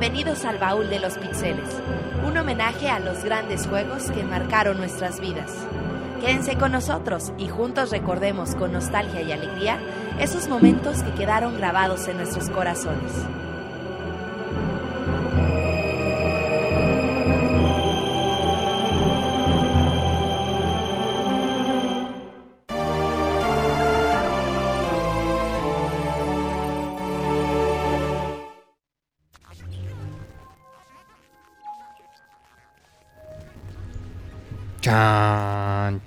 [0.00, 1.68] Bienvenidos al Baúl de los Pixeles,
[2.24, 5.50] un homenaje a los grandes juegos que marcaron nuestras vidas.
[6.20, 9.80] Quédense con nosotros y juntos recordemos con nostalgia y alegría
[10.20, 13.10] esos momentos que quedaron grabados en nuestros corazones.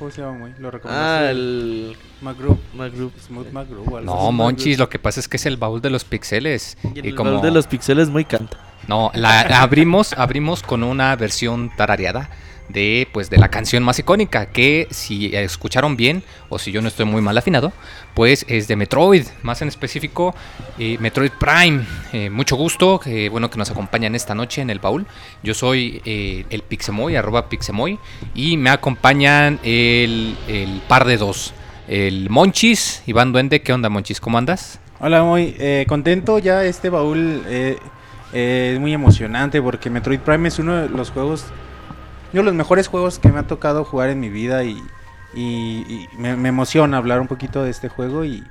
[0.00, 0.52] ¿Cómo se llama, güey?
[0.58, 1.30] Lo Ah, recomendaste.
[1.30, 2.58] el McGrew.
[2.74, 3.12] McGroup.
[3.20, 3.96] Smooth McGrew.
[3.98, 4.32] algo No.
[4.32, 6.76] Monchis, lo que pasa es que es el baúl de los pixeles.
[6.94, 7.30] Y el como...
[7.32, 8.56] baúl de los pixeles muy canta.
[8.88, 12.30] No, la, la abrimos, abrimos con una versión tarareada
[12.72, 16.88] de pues de la canción más icónica que si escucharon bien o si yo no
[16.88, 17.72] estoy muy mal afinado
[18.14, 20.34] pues es de Metroid más en específico
[20.78, 21.84] eh, Metroid Prime.
[22.12, 25.06] Eh, mucho gusto que bueno que nos acompañan esta noche en el baúl.
[25.42, 27.98] Yo soy eh, el Pixemoy arroba Pixemoy
[28.34, 31.52] y me acompañan el, el par de dos
[31.88, 36.38] el Monchis Iván Duende qué onda Monchis cómo andas Hola, muy eh, contento.
[36.38, 37.78] Ya este baúl eh,
[38.34, 41.46] eh, es muy emocionante porque Metroid Prime es uno de los juegos,
[42.38, 44.76] uno de los mejores juegos que me ha tocado jugar en mi vida y,
[45.34, 48.44] y- y me, me emociona hablar un poquito de este juego y,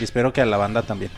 [0.00, 1.10] y espero que a la banda también.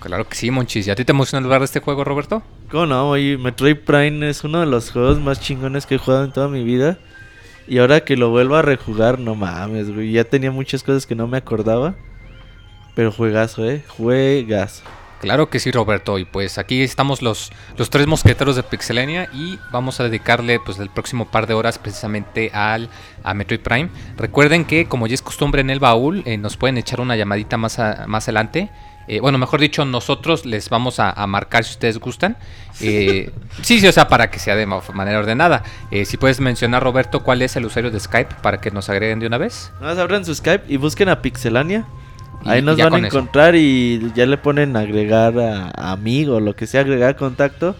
[0.00, 2.42] claro que sí Monchis ¿y a ti te emociona hablar de este juego Roberto?
[2.70, 3.10] ¿Cómo no?
[3.10, 6.48] Oye, Metroid Prime es uno de los juegos más chingones que he jugado en toda
[6.48, 6.98] mi vida.
[7.68, 10.10] Y ahora que lo vuelvo a rejugar, no mames, güey.
[10.10, 11.94] Ya tenía muchas cosas que no me acordaba.
[12.96, 13.84] Pero juegazo, eh.
[13.88, 14.82] Juegazo.
[15.22, 16.18] Claro que sí, Roberto.
[16.18, 20.78] Y pues aquí estamos los, los tres mosqueteros de Pixelania y vamos a dedicarle pues
[20.80, 22.90] el próximo par de horas precisamente al
[23.22, 23.88] a Metroid Prime.
[24.16, 27.56] Recuerden que como ya es costumbre en el baúl, eh, nos pueden echar una llamadita
[27.56, 28.68] más, a- más adelante.
[29.08, 32.36] Eh, bueno, mejor dicho, nosotros les vamos a, a marcar si ustedes gustan.
[32.80, 33.30] Eh,
[33.62, 35.62] sí, sí, o sea, para que sea de ma- manera ordenada.
[35.92, 39.20] Eh, si puedes mencionar, Roberto, cuál es el usuario de Skype para que nos agreguen
[39.20, 39.70] de una vez.
[39.80, 41.84] Nada más abran su Skype y busquen a Pixelania.
[42.44, 43.18] Ahí nos van a con eso.
[43.18, 47.76] encontrar y ya le ponen agregar a, a amigo, lo que sea, agregar contacto.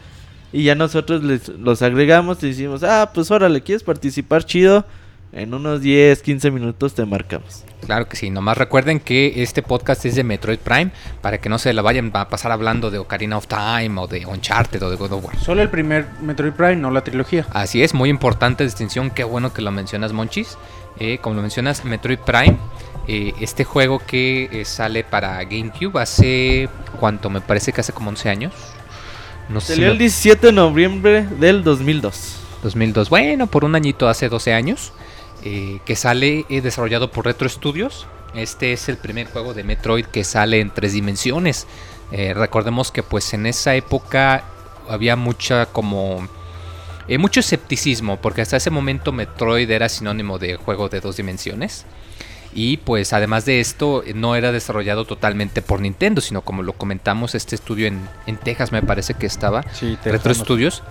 [0.53, 4.85] Y ya nosotros les, los agregamos y decimos, ah, pues órale, ¿quieres participar chido?
[5.33, 7.65] En unos 10, 15 minutos te marcamos.
[7.87, 10.91] Claro que sí, nomás recuerden que este podcast es de Metroid Prime
[11.23, 14.27] para que no se la vayan a pasar hablando de Ocarina of Time o de
[14.27, 15.39] Uncharted o de God of War.
[15.39, 17.47] Solo el primer Metroid Prime, no la trilogía.
[17.51, 20.59] Así es, muy importante distinción, qué bueno que lo mencionas Monchis.
[20.99, 22.59] Eh, como lo mencionas, Metroid Prime,
[23.09, 26.69] eh, este juego que eh, sale para GameCube hace,
[27.01, 27.31] ¿cuánto?
[27.31, 28.53] Me parece que hace como 11 años.
[29.49, 32.37] No si Salió el 17 de noviembre del 2002.
[32.63, 33.11] 2002.
[33.11, 34.93] Bueno, por un añito, hace 12 años,
[35.45, 38.07] eh, que sale desarrollado por Retro Studios.
[38.35, 41.67] Este es el primer juego de Metroid que sale en tres dimensiones.
[42.11, 44.45] Recordemos que pues en esa época
[44.89, 46.29] había mucha como...
[47.09, 51.85] eh, mucho escepticismo, porque hasta ese momento Metroid era sinónimo de juego de dos dimensiones.
[52.55, 57.35] Y pues además de esto, no era desarrollado totalmente por Nintendo, sino como lo comentamos,
[57.35, 60.83] este estudio en, en Texas me parece que estaba, Sí, Retro Studios,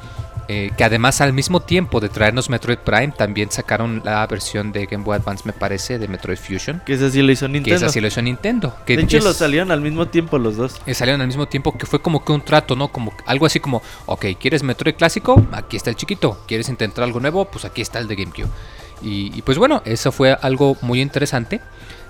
[0.47, 4.85] eh, que además al mismo tiempo de traernos Metroid Prime, también sacaron la versión de
[4.87, 6.81] Game Boy Advance, me parece, de Metroid Fusion.
[6.85, 7.77] Que ese sí lo hizo Que Nintendo.
[7.77, 8.75] esa sí lo hizo Nintendo.
[8.85, 10.81] Que de hecho, es- lo salieron al mismo tiempo los dos.
[10.87, 12.87] eh, salieron al mismo tiempo, que fue como que un trato, ¿no?
[12.89, 15.41] Como algo así como, ok, ¿quieres Metroid clásico?
[15.51, 16.43] Aquí está el chiquito.
[16.47, 17.45] ¿Quieres intentar algo nuevo?
[17.45, 18.49] Pues aquí está el de GameCube.
[19.03, 21.59] Y, y pues bueno, eso fue algo muy interesante.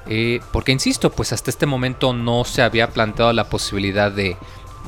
[0.07, 4.35] eh, porque insisto, pues hasta este momento no se había planteado la posibilidad de,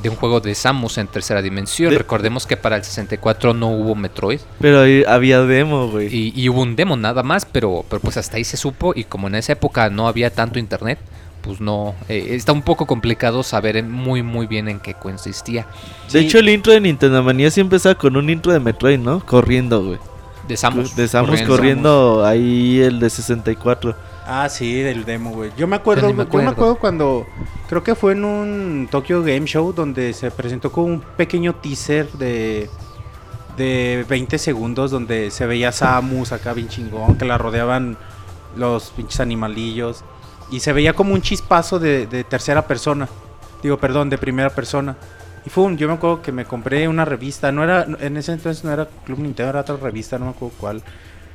[0.02, 1.92] de un juego de Samus en tercera dimensión.
[1.92, 4.40] De- Recordemos que para el 64 no hubo Metroid.
[4.60, 6.08] Pero ahí había demo, güey.
[6.14, 8.94] Y, y hubo un demo nada más, pero, pero pues hasta ahí se supo.
[8.96, 10.98] Y como en esa época no había tanto internet,
[11.42, 11.94] pues no.
[12.10, 15.68] eh, está un poco complicado saber muy, muy bien en qué consistía.
[16.12, 16.26] De Sí.
[16.26, 19.24] hecho, el intro de Nintendo Manía siempre empezaba con un intro de Metroid, ¿no?
[19.26, 20.00] Corriendo, güey.
[20.48, 20.96] De Samus.
[20.96, 23.96] de Samus corriendo, ahí el de 64.
[24.26, 25.52] Ah, sí, del demo, güey.
[25.58, 26.76] Yo me acuerdo, Yo me yo me acuerdo.
[26.78, 27.26] cuando
[27.68, 32.12] creo que fue en un Tokyo Game Show donde se presentó como un pequeño teaser
[32.14, 32.70] de
[33.58, 37.98] de 20 segundos donde se veía Samus acá bien chingón, que la rodeaban
[38.58, 40.04] los pinches animalillos
[40.52, 43.08] y se veía como un chispazo de, de tercera persona.
[43.62, 44.98] Digo, perdón, de primera persona.
[45.46, 48.64] Y fue yo me acuerdo que me compré una revista, no era en ese entonces
[48.64, 50.82] no era Club Nintendo, era otra revista, no me acuerdo cuál,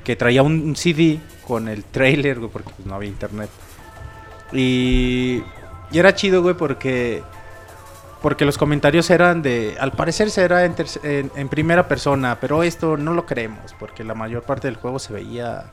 [0.02, 3.50] que traía un, un CD con el trailer, güey, porque pues, no había internet.
[4.52, 5.43] Y,
[5.90, 7.22] y era chido, güey, porque
[8.22, 10.75] porque los comentarios eran de, al parecer será en-
[11.37, 15.12] en primera persona, pero esto no lo creemos, porque la mayor parte del juego se
[15.12, 15.70] veía,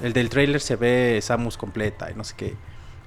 [0.00, 2.56] el del trailer se ve Samus completa y no sé qué.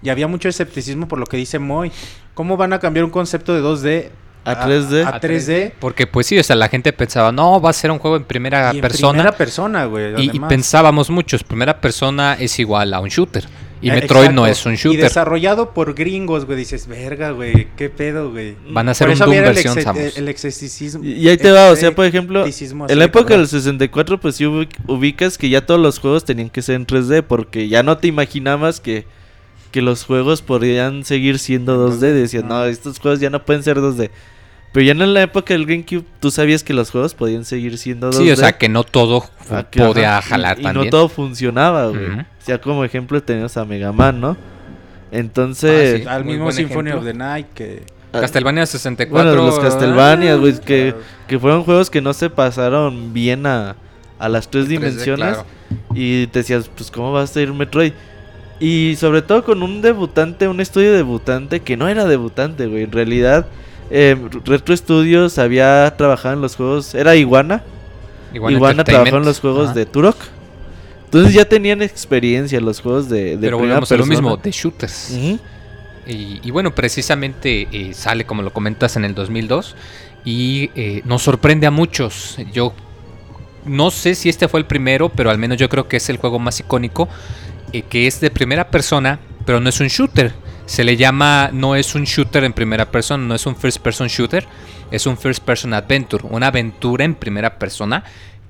[0.01, 1.89] Y había mucho escepticismo por lo que dice Moy.
[2.33, 4.09] ¿Cómo van a cambiar un concepto de 2D
[4.43, 5.05] A 3D?
[5.05, 5.73] A, 3D.
[5.79, 8.23] Porque pues sí, o sea, la gente pensaba, no, va a ser un juego en
[8.23, 9.11] primera y en persona.
[9.13, 10.13] primera persona, güey.
[10.21, 13.45] y, y pensábamos muchos, primera persona es igual a un shooter.
[13.83, 15.01] Y Eh, Metroid no es un Y shooter.
[15.01, 16.55] desarrollado por gringos, güey.
[16.59, 17.67] Dices, verga, güey.
[17.75, 18.55] ¿Qué pedo, güey?
[18.69, 20.17] Van a hacer Por un Doom el, versión exce- Samus.
[20.17, 21.03] el excesicismo.
[21.03, 24.35] Y y ahí te va, o sea, por ejemplo, en la época del 64, pues
[24.35, 27.81] sí ubic- ubicas que ya todos los juegos tenían que ser en 3D, porque ya
[27.81, 29.05] no te imaginabas que,
[29.71, 31.99] que los juegos podrían seguir siendo 2D.
[32.13, 34.09] Decías, no, estos juegos ya no pueden ser 2D.
[34.73, 38.09] Pero ya en la época del GameCube, tú sabías que los juegos podían seguir siendo
[38.11, 38.17] 2D.
[38.17, 40.85] Sí, o sea, que no todo Ah, que, podía ajá, jalar y, y también.
[40.85, 42.05] no todo funcionaba, güey.
[42.09, 42.19] Ujú.
[42.21, 44.37] O sea, como ejemplo tenemos a Mega Man, ¿no?
[45.11, 46.01] Entonces...
[46.01, 46.07] Ah, sí.
[46.07, 46.99] Al mismo Symphony ejemplo.
[46.99, 47.83] of the Night que...
[48.13, 49.11] ah, Castlevania 64.
[49.31, 51.05] Bueno, los Castlevania, güey, que, claro.
[51.27, 53.75] que fueron juegos que no se pasaron bien a,
[54.19, 55.27] a las tres 3D, dimensiones.
[55.37, 55.45] claro.
[55.93, 57.93] Y te decías, pues, ¿cómo va a ser Metroid?
[58.61, 62.83] Y sobre todo con un debutante, un estudio debutante que no era debutante, güey.
[62.83, 63.47] En realidad,
[63.89, 64.15] eh,
[64.45, 66.95] Retro Studios había trabajado en los juegos.
[66.95, 67.63] Era Iguana.
[68.33, 69.73] Igual Iguana trabajó en los juegos Ajá.
[69.73, 70.15] de Turok.
[71.05, 74.51] Entonces ya tenían experiencia en los juegos de, de Pero volvemos a lo mismo, de
[74.51, 75.11] shooters.
[76.07, 79.75] Y, y bueno, precisamente eh, sale, como lo comentas, en el 2002
[80.23, 82.37] y eh, nos sorprende a muchos.
[82.53, 82.73] Yo
[83.65, 86.17] no sé si este fue el primero, pero al menos yo creo que es el
[86.17, 87.07] juego más icónico,
[87.73, 90.33] eh, que es de primera persona, pero no es un shooter.
[90.65, 94.07] Se le llama, no es un shooter en primera persona, no es un first person
[94.07, 94.45] shooter,
[94.91, 98.03] es un first person adventure, una aventura en primera persona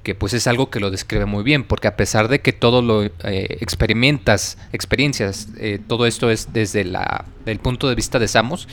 [0.04, 2.82] que pues es algo que lo describe muy bien, porque a pesar de que todo
[2.82, 3.12] lo eh,
[3.60, 8.68] experimentas, experiencias, eh, todo esto es desde la, el punto de vista de Samus,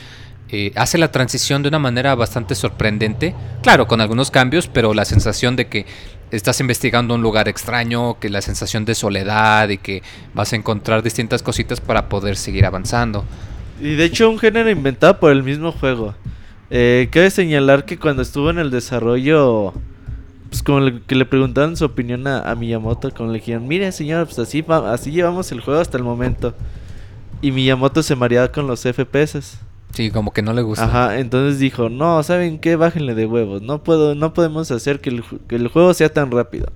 [0.73, 5.55] hace la transición de una manera bastante sorprendente, claro, con algunos cambios, pero la sensación
[5.55, 5.85] de que
[6.31, 10.03] estás investigando un lugar extraño, que la sensación de soledad y que
[10.33, 13.25] vas a encontrar distintas cositas para poder seguir avanzando.
[13.81, 16.13] Y de hecho un género inventado por el mismo juego.
[16.69, 19.73] Eh, cabe señalar que cuando estuvo en el desarrollo,
[20.49, 23.91] pues como le- que le preguntaban su opinión a, a Miyamoto, como le dijeron, mire
[23.91, 26.53] señor, pues así, va- así llevamos el juego hasta el momento.
[27.41, 29.57] Y Miyamoto se mareaba con los FPS.
[29.93, 30.85] Sí, como que no le gusta.
[30.85, 32.75] Ajá, entonces dijo, no, ¿saben qué?
[32.75, 33.61] Bájenle de huevos.
[33.61, 36.67] No puedo, no podemos hacer que el, ju- que el juego sea tan rápido.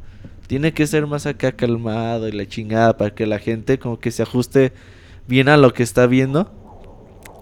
[0.47, 4.11] Tiene que ser más acá calmado y la chingada para que la gente como que
[4.11, 4.73] se ajuste
[5.27, 6.51] bien a lo que está viendo.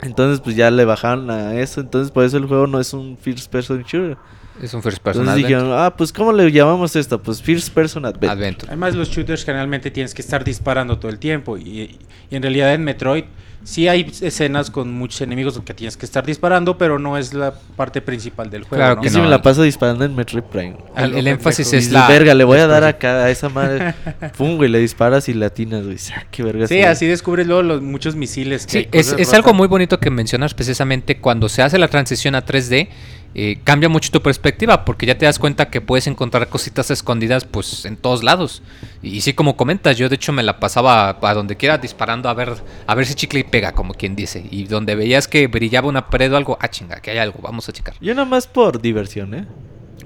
[0.02, 1.82] Entonces pues ya le bajaron a eso.
[1.82, 4.18] Entonces por eso el juego no es un first person shooter.
[4.62, 5.64] Es un first person Entonces adventure.
[5.64, 7.22] dijeron, ah, pues ¿cómo le llamamos esto?
[7.22, 8.32] Pues first person adventure.
[8.32, 8.68] adventure.
[8.68, 11.58] Además, los shooters generalmente tienes que estar disparando todo el tiempo.
[11.58, 11.98] Y,
[12.30, 13.24] y en realidad en Metroid
[13.64, 17.54] sí hay escenas con muchos enemigos que tienes que estar disparando, pero no es la
[17.76, 18.82] parte principal del juego.
[18.82, 19.02] Claro ¿no?
[19.02, 19.24] que Yo sí no.
[19.24, 20.78] me la paso disparando en Metroid Prime.
[20.96, 22.08] El, el énfasis es la...
[22.08, 23.94] verga, le voy a dar acá a esa madre.
[24.38, 25.98] Pum, güey, le disparas y latinas, güey.
[26.16, 26.68] Ah, Qué verga.
[26.68, 28.66] Sí, así descubres luego los muchos misiles.
[28.66, 32.46] que Sí, es, algo muy bonito que mencionas precisamente cuando se hace la transición a
[32.46, 32.90] 3D.
[33.34, 37.46] Eh, cambia mucho tu perspectiva porque ya te das cuenta que puedes encontrar cositas escondidas
[37.46, 38.62] pues en todos lados
[39.02, 42.34] y, sí como comentas yo de hecho me la pasaba a donde quiera disparando a
[42.34, 42.54] ver
[42.88, 46.10] a ver si chicle y pega como quien dice y donde veías que brillaba una
[46.10, 48.82] pared o algo ah chinga que hay algo vamos a checar Yo nada más por
[48.82, 49.46] diversión, ¿eh?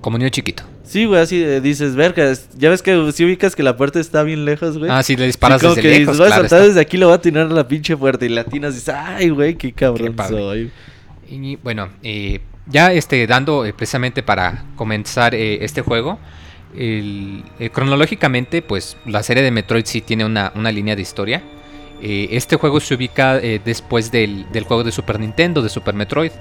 [0.02, 3.64] como niño chiquito Sí, güey, así de- dices, verga, ya ves que si ubicas que
[3.64, 4.92] la puerta está bien lejos, güey.
[4.92, 6.68] ah sí le disparas Sí, como desde que lejos dices, a claro saltar está.
[6.68, 9.30] desde aquí, lo voy a tirar a la pinche puerta y latinas y dices, ay,
[9.30, 10.72] güey, qué cabrón Qué soy.
[11.28, 16.20] Y bueno, eh, ya este, dando eh, precisamente para comenzar eh, este juego,
[16.76, 21.42] el- eh, cronológicamente, pues la serie de Metroid sí tiene una, una línea de historia.
[22.02, 26.32] Eh, este juego se ubica después del, del juego de Super Nintendo, de Super Metroid.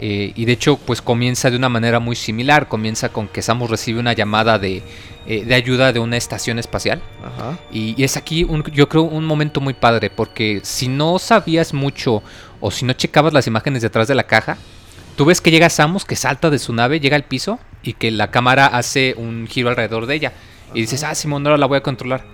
[0.00, 2.68] Y de hecho, pues comienza de una manera muy similar.
[2.68, 4.82] Comienza con que Samus recibe una llamada de,
[5.26, 7.02] de ayuda de una estación espacial.
[7.22, 7.58] Ajá.
[7.72, 11.74] Y, y es aquí, un- yo creo, un momento muy padre, porque si no sabías
[11.74, 12.22] mucho
[12.60, 14.56] o si no checabas las imágenes detrás de la caja,
[15.18, 18.10] tú ves que llega Samus, que salta de su nave, llega al piso y que
[18.10, 20.32] la cámara hace un giro alrededor de ella.
[20.72, 22.24] Y dices, ah, Simón, ahora la voy a controlar.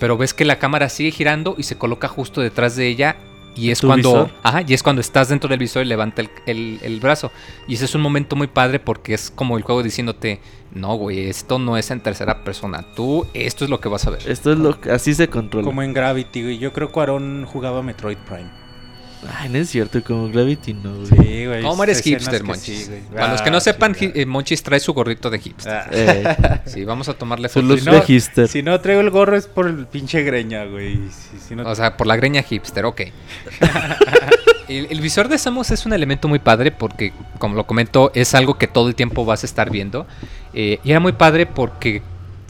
[0.00, 3.16] Pero ves que la cámara sigue girando y se coloca justo detrás de ella.
[3.54, 4.30] Y es cuando, visor?
[4.42, 7.30] ajá, y es cuando estás dentro del visor y levanta el, el- el brazo.
[7.68, 10.40] Y ese es un momento muy padre porque es como el juego diciéndote,
[10.72, 12.86] no, güey, esto no es en tercera persona.
[12.96, 14.22] Tú, esto es lo que vas a ver.
[14.26, 15.66] Esto es lo que, así se controla.
[15.66, 16.58] Como en Gravity, güey.
[16.58, 18.61] Yo creo que Aaron jugaba Metroid Prime.
[19.38, 21.06] Ay, no es cierto, como Gravity no, güey.
[21.06, 21.62] Sí, güey.
[21.62, 22.78] ¿Cómo eres hipster, Monchis?
[22.78, 23.00] sí, güey.
[23.14, 24.14] Para los que Ah, no sepan, chingada.
[24.14, 25.72] Gi- eh, Monchis trae su gorrito de hipster.
[25.72, 25.86] Ah.
[25.92, 27.66] Eh, Sí, vamos a tomarle su foto.
[27.66, 28.48] luz y no- de hipster.
[28.48, 30.96] Si no traigo el gorro es por el pinche greña, güey.
[31.10, 33.00] Si, si no- O sea, por la greña hipster, ok.
[34.68, 38.34] el, el visor de Samus es un elemento muy padre porque, como lo comento, es
[38.34, 40.06] algo que todo el tiempo vas a estar viendo.
[40.54, 42.02] Eh, y era muy padre porque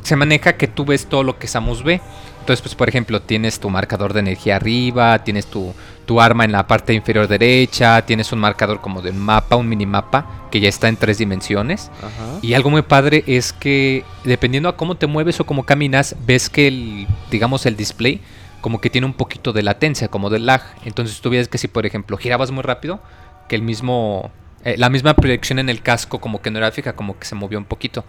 [0.02, 2.00] se maneja que tú ves todo lo que Samus ve.
[2.42, 5.72] Entonces, pues, por ejemplo, tienes tu marcador de energía arriba, tienes tu,
[6.06, 9.68] tu arma en la parte inferior derecha, tienes un marcador como de un mapa, un
[9.68, 11.92] minimapa, que ya está en tres dimensiones.
[11.98, 12.40] Ajá.
[12.42, 16.50] Y algo muy padre es que dependiendo a cómo te mueves o cómo caminas, ves
[16.50, 18.20] que el, digamos, el display
[18.60, 20.62] como que tiene un poquito de latencia, como de lag.
[20.84, 23.00] Entonces tú ves que si, por ejemplo, girabas muy rápido,
[23.48, 24.32] que el mismo,
[24.64, 27.36] eh, la misma proyección en el casco como que no era fija, como que se
[27.36, 28.04] movió un poquito.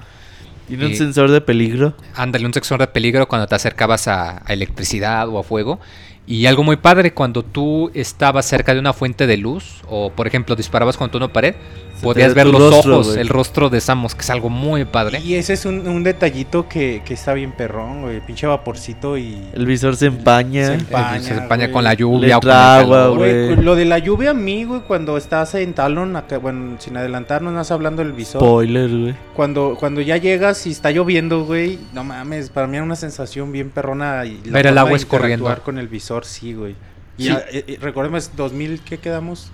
[0.68, 1.94] Tiene un sensor de peligro.
[2.16, 5.80] Ándale, un sensor de peligro cuando te acercabas a, a electricidad o a fuego.
[6.26, 10.26] Y algo muy padre, cuando tú estabas cerca de una fuente de luz, o por
[10.26, 11.56] ejemplo disparabas contra una pared,
[12.04, 15.20] podías ver los rostro, ojos, el rostro de Samus, que es algo muy padre.
[15.20, 18.20] Y ese es un, un detallito que, que está bien perrón, güey.
[18.26, 19.42] Pinche vaporcito y.
[19.54, 20.68] El visor se empaña.
[20.68, 21.72] Se empaña, se empaña güey.
[21.74, 23.18] con la Le lluvia o con el calor.
[23.18, 23.46] güey.
[23.54, 26.98] Güey, lo de la lluvia a mí, güey, cuando estás en Talon, acá, bueno, sin
[26.98, 28.42] adelantarnos, más hablando del visor.
[28.42, 29.16] Spoiler, güey.
[29.36, 33.52] Cuando, cuando ya llegas y está lloviendo, güey, no mames, para mí era una sensación
[33.52, 34.26] bien perrona.
[34.26, 36.76] Y la Ver el agua interactuar con el visor, sí, güey.
[37.18, 37.30] Y Sí.
[37.52, 39.52] eh, eh, recordemos, 2000, ¿qué quedamos?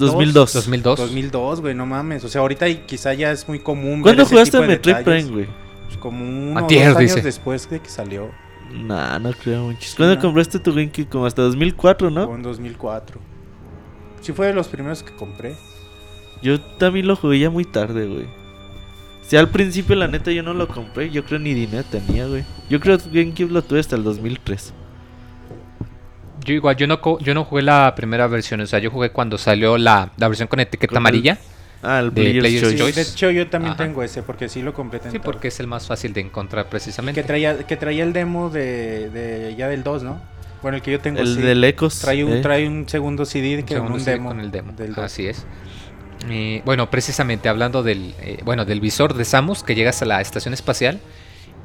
[0.00, 0.52] 2002.
[0.52, 0.98] 2002.
[0.98, 2.24] 2002, güey, no mames.
[2.24, 4.02] O sea, ahorita y quizá ya es muy común.
[4.02, 5.24] ver ¿Cuándo ese jugaste tipo de Metroid detalles.
[5.24, 5.48] Prime, güey?
[5.86, 7.22] Pues como uno o Antier, dos años dice.
[7.22, 8.30] después de que salió.
[8.72, 9.88] Nah, no creo mucho.
[9.96, 10.20] ¿Cuándo no.
[10.20, 11.08] compraste tu GameCube?
[11.08, 12.34] Como hasta 2004, Fue ¿no?
[12.34, 13.20] en 2004.
[14.20, 15.56] Sí fue de los primeros que compré.
[16.42, 18.26] Yo también lo jugué ya muy tarde, güey.
[19.22, 21.10] Si al principio, la neta, yo no lo compré.
[21.10, 22.44] Yo creo ni dinero tenía, güey.
[22.68, 24.74] Yo creo que GameCube lo tuve hasta el 2003.
[26.44, 29.10] Yo igual, yo no, co- yo no jugué la primera versión, o sea, yo jugué
[29.10, 31.38] cuando salió la, la versión con etiqueta amarilla.
[31.82, 32.76] Ah, el De Player's Player's Choice.
[32.76, 33.04] Sí, Choice.
[33.04, 33.84] de hecho, yo también Ajá.
[33.84, 35.00] tengo ese porque sí lo compré.
[35.10, 37.20] Sí, porque es el más fácil de encontrar precisamente.
[37.20, 40.20] Que traía, que traía el demo de, de ya del 2, ¿no?
[40.62, 41.40] Bueno, el que yo tengo El sí.
[41.40, 42.00] del Ecos.
[42.00, 42.40] trae, un, ¿eh?
[42.42, 44.28] trae un segundo CD Un que segundo un CD demo.
[44.28, 44.72] con el demo.
[44.72, 45.04] Del 2.
[45.04, 45.46] Así es.
[46.28, 50.20] Eh, bueno, precisamente hablando del, eh, bueno, del visor de Samus, que llegas a la
[50.20, 51.00] estación espacial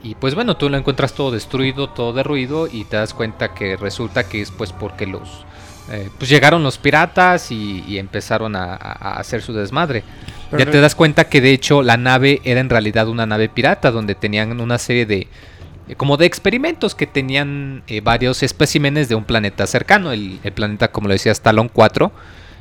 [0.05, 3.75] y pues bueno, tú lo encuentras todo destruido, todo derruido y te das cuenta que
[3.75, 5.43] resulta que es pues porque los,
[5.91, 10.03] eh, pues llegaron los piratas y, y empezaron a, hacer su desmadre.
[10.51, 13.49] Pero ya te das cuenta que de hecho la nave era en realidad una nave
[13.49, 15.27] pirata donde tenían una serie de
[15.87, 20.51] eh, como de experimentos que tenían eh, varios especímenes de un planeta cercano, el, el
[20.51, 22.11] planeta como lo decía Talon 4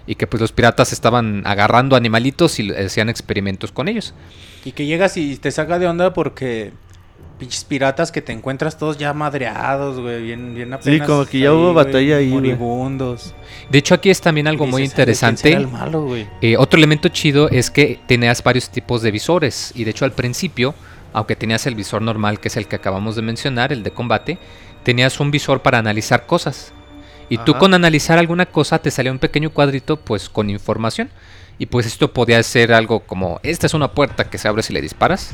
[0.07, 4.15] y que pues los piratas estaban agarrando animalitos y hacían experimentos con ellos.
[4.65, 6.73] Y que llegas y te saca de onda porque
[7.39, 11.07] pinches piratas que te encuentras todos ya madreados, güey, bien, bien apenas.
[11.07, 12.29] como que ya hubo batalla ahí.
[12.29, 13.35] Moribundos.
[13.71, 15.53] De hecho aquí es también algo muy dices, "Ay, güey, ¿quién interesante.
[15.53, 16.29] el malo, güey?
[16.41, 20.13] Eh, otro elemento chido es que tenías varios tipos de visores y de hecho al
[20.13, 20.75] principio,
[21.13, 24.39] aunque tenías el visor normal que es el que acabamos de mencionar, el de combate,
[24.85, 26.73] tenías un visor para analizar cosas.
[27.29, 27.59] Y tú Ajá.
[27.61, 31.11] con analizar alguna cosa te salía un pequeño cuadrito pues con información.
[31.57, 34.73] Y pues esto podía ser algo como, esta es una puerta que se abre si
[34.73, 35.31] le disparas.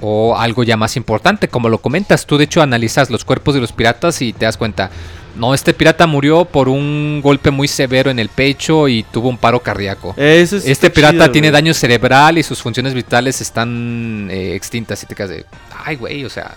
[0.00, 3.60] O algo ya más importante, como lo comentas, tú de hecho analizas los cuerpos de
[3.62, 4.90] los piratas y te das cuenta,
[5.36, 9.38] no, este pirata murió por un golpe muy severo en el pecho y tuvo un
[9.38, 10.14] paro cardíaco.
[10.18, 15.02] Es- Este pirata chido, tiene daño cerebral y sus funciones vitales están eh, extintas.
[15.02, 15.46] Y te quedas de,
[15.84, 16.54] ay, güey, o sea,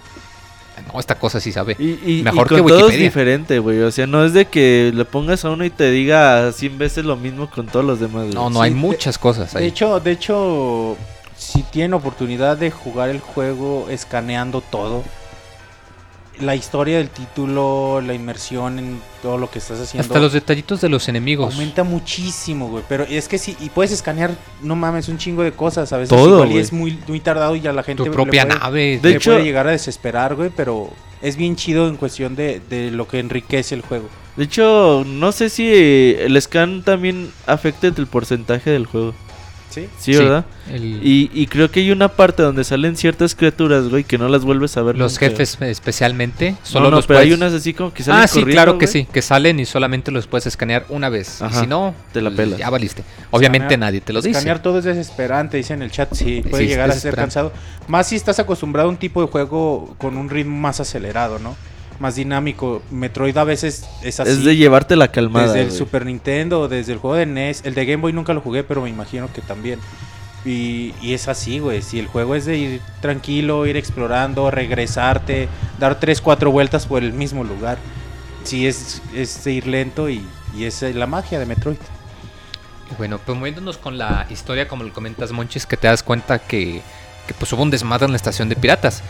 [0.94, 1.76] no, esta cosa sí sabe.
[1.80, 3.06] Y, y- Mejor y con que todos Wikipedia.
[3.06, 3.80] diferente, güey.
[3.82, 7.06] O sea, no es de que le pongas a uno y te diga 100 veces
[7.06, 8.28] lo mismo con todos los demás.
[8.34, 9.68] No, no, Sí, hay de- muchas cosas De ahí.
[9.68, 10.98] hecho, de hecho,
[11.40, 15.04] si tienen oportunidad de jugar el juego escaneando todo,
[16.42, 20.80] la historia del título, la inmersión en todo lo que estás haciendo, Hasta los detallitos
[20.80, 21.54] de los enemigos.
[21.54, 22.84] aumenta muchísimo, güey.
[22.88, 24.32] Pero es que sí, y puedes escanear,
[24.62, 25.92] no mames, un chingo de cosas.
[25.92, 28.46] A veces Todo, igual y es muy, muy tardado y a la gente Tu propia
[28.48, 29.00] puede- nave.
[29.02, 30.90] De le hecho- puede llegar a desesperar, güey, pero
[31.22, 34.08] es bien chido en cuestión de, de lo que enriquece el juego.
[34.38, 35.68] De hecho, no sé si
[36.18, 39.14] el scan también afecta el porcentaje del juego.
[39.70, 39.88] ¿Sí?
[40.00, 40.46] Sí, ¿verdad?
[40.74, 44.28] el- Y, y creo que hay una parte donde salen ciertas criaturas, güey, que no
[44.28, 44.98] las vuelves a ver.
[44.98, 45.28] los nunca.
[45.30, 46.52] jefes especialmente.
[46.52, 48.88] No, Solo no, los pero hay unas así como que salen Ah, sí, claro que
[48.88, 51.42] sí, que salen y solamente los puedes escanear una vez.
[51.42, 52.58] Ajá, y si no, te la pelas.
[52.58, 53.04] ya valiste.
[53.32, 54.32] Obviamente Escanear- nadie te lo dice.
[54.32, 56.14] Escanear todo es desesperante, dice en el chat.
[56.14, 57.54] Sí, puede Sí, llegar a ser cansado.
[57.88, 61.56] Más si estás acostumbrado a un tipo de juego con un ritmo más acelerado, ¿no?
[62.00, 62.82] Más dinámico.
[62.92, 64.32] Metroid a veces es así.
[64.32, 65.48] Es de llevarte la calmada.
[65.48, 65.78] desde el güey.
[65.78, 67.62] Super Nintendo, desde el juego de NES.
[67.66, 69.80] El de Game Boy nunca lo jugué, pero me imagino que también.
[70.46, 71.82] Y, y es así, güey.
[71.82, 77.04] Si el juego es de ir tranquilo, ir explorando, regresarte, dar 3, 4 vueltas por
[77.04, 77.78] el mismo lugar.
[78.44, 80.26] Si es, es de ir lento y
[80.56, 81.78] Y es la magia de Metroid.
[82.98, 86.82] Bueno, pues moviéndonos con la historia, como lo comentas, Monchis, que te das cuenta que,
[87.28, 89.04] que pues hubo un desmadre en la estación de piratas.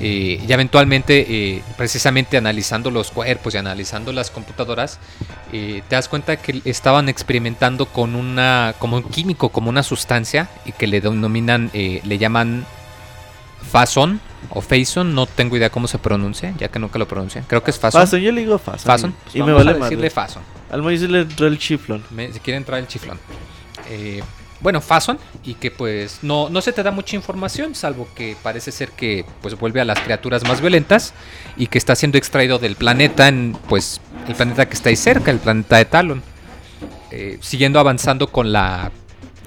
[0.00, 4.98] Eh, y eventualmente, eh, precisamente analizando los cuerpos y analizando las computadoras,
[5.52, 10.48] eh, te das cuenta que estaban experimentando con una, como un químico, como una sustancia,
[10.64, 12.64] y que le denominan, eh, le llaman
[13.70, 17.44] Fason o Fason, no tengo idea cómo se pronuncia, ya que nunca lo pronuncian.
[17.46, 18.00] Creo que es Fason.
[18.00, 18.86] Fason, yo le digo Fason.
[18.86, 19.14] Fason.
[19.34, 19.90] Y me vale a más.
[19.90, 20.42] decirle Fason.
[20.70, 22.02] Al Moisés le entró el chiflón.
[22.10, 23.18] Me, se quiere entrar el chiflón.
[23.88, 24.22] Eh,
[24.60, 28.72] bueno, Fason, y que pues no, no se te da mucha información, salvo que parece
[28.72, 31.14] ser que pues vuelve a las criaturas más violentas
[31.56, 35.30] y que está siendo extraído del planeta, en pues el planeta que está ahí cerca,
[35.30, 36.22] el planeta de Talon.
[37.10, 38.92] Eh, siguiendo avanzando con la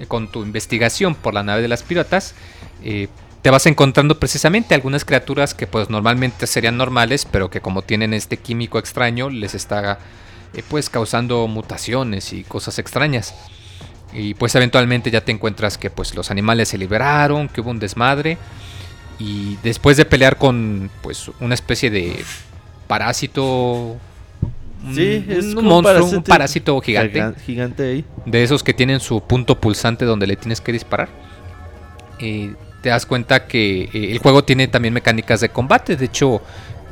[0.08, 2.34] con tu investigación por la nave de las piratas,
[2.82, 3.08] eh,
[3.42, 8.12] te vas encontrando precisamente algunas criaturas que pues normalmente serían normales, pero que como tienen
[8.14, 9.98] este químico extraño les está
[10.54, 13.34] eh, pues causando mutaciones y cosas extrañas.
[14.14, 17.78] Y pues eventualmente ya te encuentras que pues los animales se liberaron, que hubo un
[17.80, 18.38] desmadre.
[19.18, 22.24] Y después de pelear con pues una especie de
[22.86, 23.96] parásito...
[24.84, 27.18] un- Sí, es un como monstruo, un parásito- gigante.
[27.20, 28.04] Gigan- Gigante ahí.
[28.26, 31.08] De esos que tienen su punto pulsante donde le tienes que disparar.
[32.20, 32.50] Y
[32.82, 35.96] te das cuenta que eh, el juego tiene también mecánicas de combate.
[35.96, 36.42] De hecho,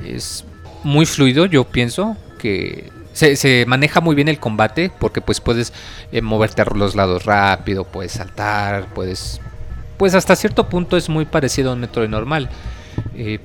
[0.05, 0.45] es
[0.83, 2.17] muy fluido, yo pienso.
[2.38, 4.90] Que se, se maneja muy bien el combate.
[4.99, 5.73] Porque pues puedes
[6.12, 9.40] eh, moverte a los lados rápido, puedes saltar, puedes...
[9.97, 12.49] Pues hasta cierto punto es muy parecido a un Metroid normal.
[13.15, 13.39] Eh,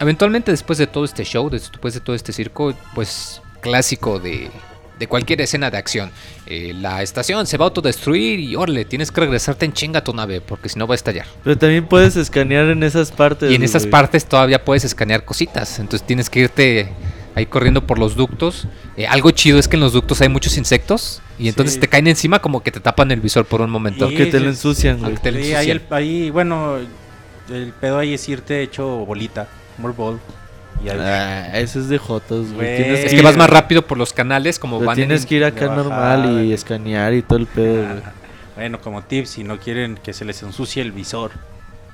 [0.00, 4.50] eventualmente después de todo este show, después de todo este circo, pues clásico de,
[4.98, 6.10] de cualquier escena de acción.
[6.46, 10.04] Eh, la estación se va a autodestruir y órale, tienes que regresarte en chinga a
[10.04, 11.26] tu nave porque si no va a estallar.
[11.42, 13.50] Pero también puedes escanear en esas partes.
[13.50, 15.78] Y en esas partes todavía puedes escanear cositas.
[15.78, 16.88] Entonces tienes que irte
[17.36, 18.66] ahí corriendo por los ductos.
[18.96, 21.22] Eh, algo chido es que en los ductos hay muchos insectos.
[21.38, 21.80] Y entonces Sí.
[21.80, 24.06] te caen encima como que te tapan el visor por un momento.
[24.06, 25.14] Aunque te lo Sí, ensucian, güey.
[25.16, 25.82] Te lo Sí, ahí, ensucian.
[25.90, 26.76] el- ahí, bueno,
[27.50, 29.46] el pedo ahí es irte hecho bolita,
[29.78, 30.18] more ball.
[30.84, 32.68] Y ahí, Ah, eso es de Jotos, güey.
[32.68, 33.22] Es que que Sí.
[33.22, 36.42] vas más rápido por los canales como Pero van en- tienes que ir acá normal
[36.44, 37.84] y escanear y todo el pedo.
[38.04, 38.12] Ah,
[38.56, 41.30] bueno, como tip, si no quieren que se les ensucie el visor.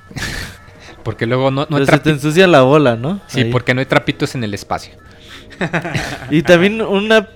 [1.03, 3.19] Porque luego no, no Pero hay se te ensucia la bola, ¿no?
[3.27, 3.51] Sí, Ahí.
[3.51, 4.93] porque no hay trapitos en el espacio.
[6.29, 7.27] Y también una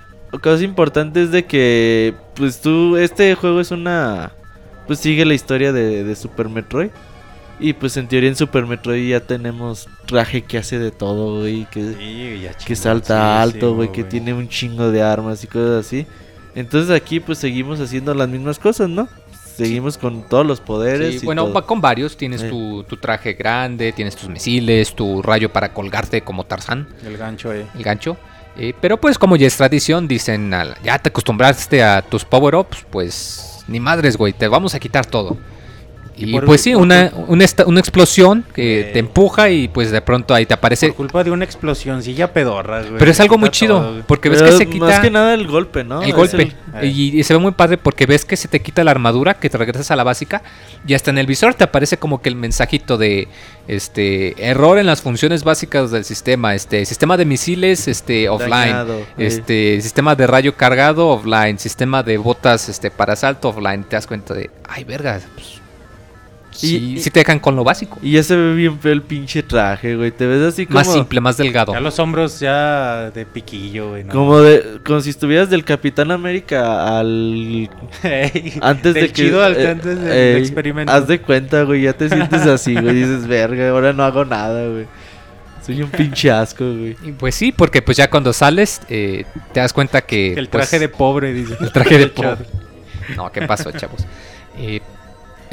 [0.42, 4.32] cosa importante es de que, pues tú, este juego es una,
[4.86, 6.90] pues sigue la historia de, de Super Metroid.
[7.60, 11.66] Y pues en teoría en Super Metroid ya tenemos traje que hace de todo, güey,
[11.72, 15.86] que, Sí, ya que salta alto, güey, que tiene un chingo de armas y cosas
[15.86, 16.06] así.
[16.54, 19.08] Entonces aquí pues seguimos haciendo las mismas cosas, ¿no?
[19.58, 21.16] Seguimos con todos los poderes.
[21.16, 21.54] Sí, y bueno, todo.
[21.56, 22.16] va con varios.
[22.18, 27.18] Tienes tu, tu traje grande, tienes tus misiles, tu rayo para colgarte como Tarzán, El
[27.18, 27.66] gancho, eh.
[27.76, 28.18] el gancho.
[28.60, 32.86] Eh, pero pues como ya es tradición, dicen, al- ya te acostumbraste a tus power-ups,
[32.90, 35.38] pues ni madres, güey, te vamos a quitar todo.
[36.18, 38.84] Y Y, por- pues sí, una, una, una explosión que Eh.
[38.94, 40.88] te empuja y pues de pronto ahí te aparece...
[40.88, 42.98] Por culpa de una explosioncilla pedorra, güey.
[42.98, 44.86] Pero es algo muy chido, todo, porque ves que se quita...
[44.86, 46.02] Más que nada el golpe, ¿no?
[46.02, 46.52] El golpe.
[46.82, 49.36] el- Y, y se ve muy padre porque ves que se te quita la armadura,
[49.36, 50.42] que te regresas a la básica.
[50.88, 53.28] Y hasta en el visor te aparece como que el mensajito de
[53.68, 56.56] este error en las funciones básicas del sistema.
[56.56, 58.50] Este sistema de misiles este offline.
[58.52, 59.06] Dañado, eh.
[59.18, 61.60] Este sistema de rayo cargado offline.
[61.60, 63.84] Sistema de botas este para asalto offline.
[63.84, 64.50] Te das cuenta de.
[64.68, 65.20] Ay, verga.
[65.36, 65.62] Pues,
[66.60, 67.98] sí, y- sí te dejan con lo básico.
[68.02, 70.12] Y ya se ve bien feo el pinche traje, güey.
[70.12, 70.80] Te ves así como...
[70.80, 71.74] Más simple, más delgado.
[71.74, 74.04] Ya los hombros ya de piquillo, güey.
[74.04, 74.14] ¿no?
[74.14, 77.70] Como de, como si estuvieras del Capitán América al
[78.62, 80.92] antes del de que chido al eh, antes del eh, experimento.
[80.92, 84.68] Haz de cuenta, güey, ya te sientes así, güey, dices, "Verga, ahora no hago nada,
[84.68, 84.86] güey."
[85.66, 86.96] Soy un pinche asco, güey.
[87.04, 90.70] Y Pues sí, porque pues ya cuando sales eh, te das cuenta que el pues,
[90.70, 91.56] traje de pobre, dice.
[91.60, 92.38] El traje de pobre.
[93.16, 94.06] No, ¿qué pasó, chavos?
[94.58, 94.82] Eh,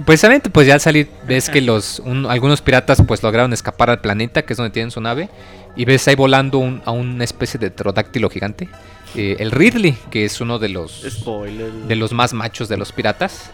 [0.05, 4.01] precisamente, pues ya al salir, ves que los un- algunos piratas pues lograron escapar al
[4.01, 5.29] planeta, que es donde tienen su nave,
[5.77, 8.69] y ves ahí volando un- a una especie de pterodáctilo gigante.
[9.17, 11.71] eh, el Ridley, que es uno de los Spoiler.
[11.71, 13.53] de los más machos de los piratas.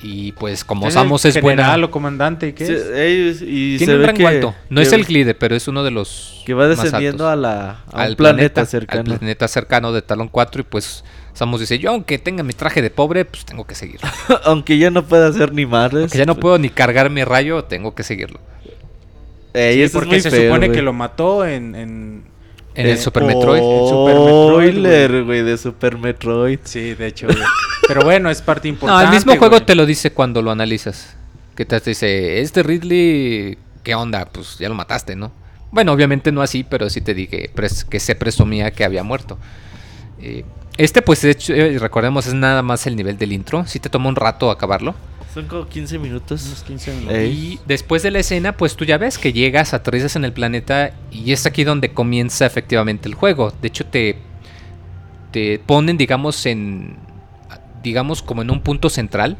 [0.00, 2.54] Y pues como ¿Es Samus el es buena, o comandante?
[2.54, 2.70] ¿Qué es?
[2.94, 4.54] ellos- y tiene se un ve rango que, alto.
[4.68, 7.32] No que- es el Glide, pero es uno de los que va más descendiendo altos.
[7.32, 9.02] a la a al un planeta, Al cercano.
[9.16, 11.02] planeta cercano de Talon 4 y pues
[11.36, 14.08] Samus dice, yo aunque tenga mi traje de pobre, pues tengo que seguirlo.
[14.44, 16.04] Aunque ya no puede hacer ni madres.
[16.04, 18.40] Aunque ya no puedo ni cargar mi rayo, tengo que seguirlo.
[19.52, 21.74] Ey, Sí, eso es porque muy se feo, supone que lo mató en...
[21.74, 22.24] en-
[22.74, 23.62] En el Eh, Super Metroid.
[23.62, 26.58] el Super Metroid, Spoiler, güey, de Super Metroid.
[26.64, 27.26] Sí, de hecho.
[27.26, 27.38] güey.
[27.88, 29.04] Pero bueno, es parte No, importante.
[29.06, 31.16] el mismo juego te lo dice cuando lo analizas.
[31.54, 34.26] Que te dice, este Ridley, ¿qué onda?
[34.26, 35.32] Pues ya lo mataste, ¿no?
[35.70, 37.50] Bueno, obviamente no así, pero sí te dije
[37.90, 39.38] que se presumía que había muerto.
[40.20, 40.44] Eh,
[40.76, 43.64] Este, pues, de hecho, eh, recordemos, es nada más el nivel del intro.
[43.66, 44.94] Sí te toma un rato acabarlo.
[45.32, 46.44] Son como 15 minutos.
[46.46, 47.18] Unos 15 minutos.
[47.18, 50.92] Y después de la escena, pues tú ya ves que llegas, aterrizas en el planeta
[51.10, 53.52] y es aquí donde comienza efectivamente el juego.
[53.60, 54.18] De hecho, te,
[55.32, 56.96] te ponen, digamos, en.
[57.82, 59.36] digamos, como en un punto central.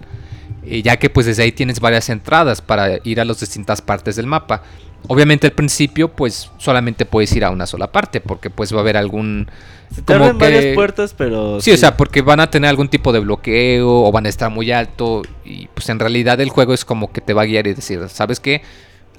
[0.63, 4.17] eh, ya que pues desde ahí tienes varias entradas para ir a las distintas partes
[4.17, 4.63] del mapa.
[5.09, 8.81] Obviamente al principio pues solamente puedes ir a una sola parte porque pues va a
[8.81, 9.49] haber algún...
[9.95, 11.61] Se te como abren que- varias puertas, pero.
[11.61, 14.51] Sí, o sea, porque van a tener algún tipo de bloqueo o van a estar
[14.51, 17.67] muy alto y pues en realidad el juego es como que te va a guiar
[17.67, 18.63] y decir, ¿sabes qué?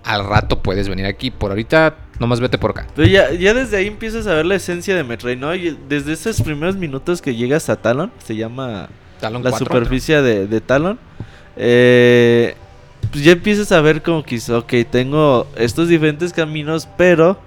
[0.04, 2.88] Al rato puedes venir aquí, por ahorita nomás vete por acá.
[2.96, 5.54] Pero ya, ya desde ahí empiezas a ver la esencia de Metroid, ¿no?
[5.56, 9.66] Y desde esos primeros minutos que llegas a Talon, se llama Talon la 4.
[9.66, 11.00] superficie de, de Talon,
[11.58, 12.56] eh,
[13.12, 17.40] pues ya empiezas a ver como que, ok, tengo estos diferentes caminos, pero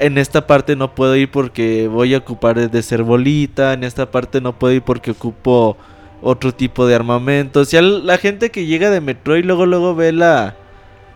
[0.00, 4.10] en esta parte no puedo ir porque voy a ocupar de ser bolita, en esta
[4.10, 5.76] parte no puedo ir porque ocupo
[6.22, 7.60] otro tipo de armamento.
[7.60, 10.56] O sea, la gente que llega de Metroid luego luego ve la,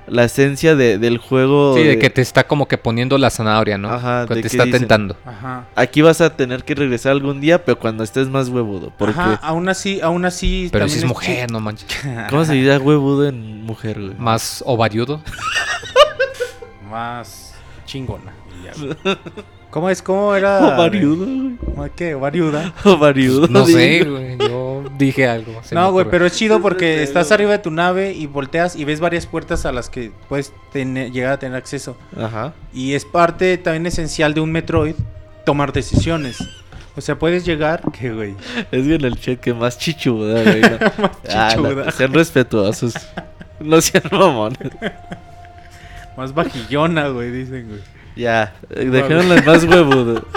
[0.06, 1.74] la esencia de- del juego.
[1.76, 3.90] Sí, de de- que te está como que poniendo la zanahoria, ¿no?
[3.90, 5.16] Ajá, que te que está dicen- tentando.
[5.24, 5.66] Ajá.
[5.74, 8.92] Aquí vas a tener que regresar algún día, pero cuando estés más huevudo.
[8.98, 10.68] Porque, Ajá, aún así, aún así.
[10.72, 11.88] Pero si es mujer, no manches.
[12.30, 14.14] ¿cómo se dice huevudo en mujer, güey?
[14.18, 15.22] Más ovariudo.
[16.90, 17.54] Más
[17.86, 18.32] chingona.
[19.70, 20.02] ¿Cómo es?
[20.02, 20.58] ¿Cómo era?
[20.74, 21.56] Ovariudo, güey.
[21.64, 22.14] ¿Cómo ¿Qué?
[22.16, 22.74] ¿Ovariuda?
[22.84, 23.46] Ovariudo.
[23.46, 24.36] No sé, güey.
[24.38, 25.60] Yo dije algo.
[25.70, 28.98] No, güey, pero es chido porque estás arriba de tu nave y volteas y ves
[28.98, 31.96] varias puertas a las que puedes tener- llegar a tener acceso.
[32.20, 32.52] Ajá.
[32.74, 34.94] Y es parte también esencial de un Metroid
[35.46, 36.38] tomar decisiones.
[36.96, 37.82] O sea, puedes llegar.
[37.96, 38.34] ¿Qué, güey?
[38.72, 40.60] Es que en el chat que más chichuda, güey.
[40.62, 40.78] ¿no?
[41.32, 41.90] Ah, no, chichuda.
[41.92, 42.94] sean respetuosos.
[43.60, 44.72] No sean mamones.
[46.16, 47.80] Más vajillona, güey, dicen, güey.
[48.16, 50.24] Ya, dejémoslo en más huevudo.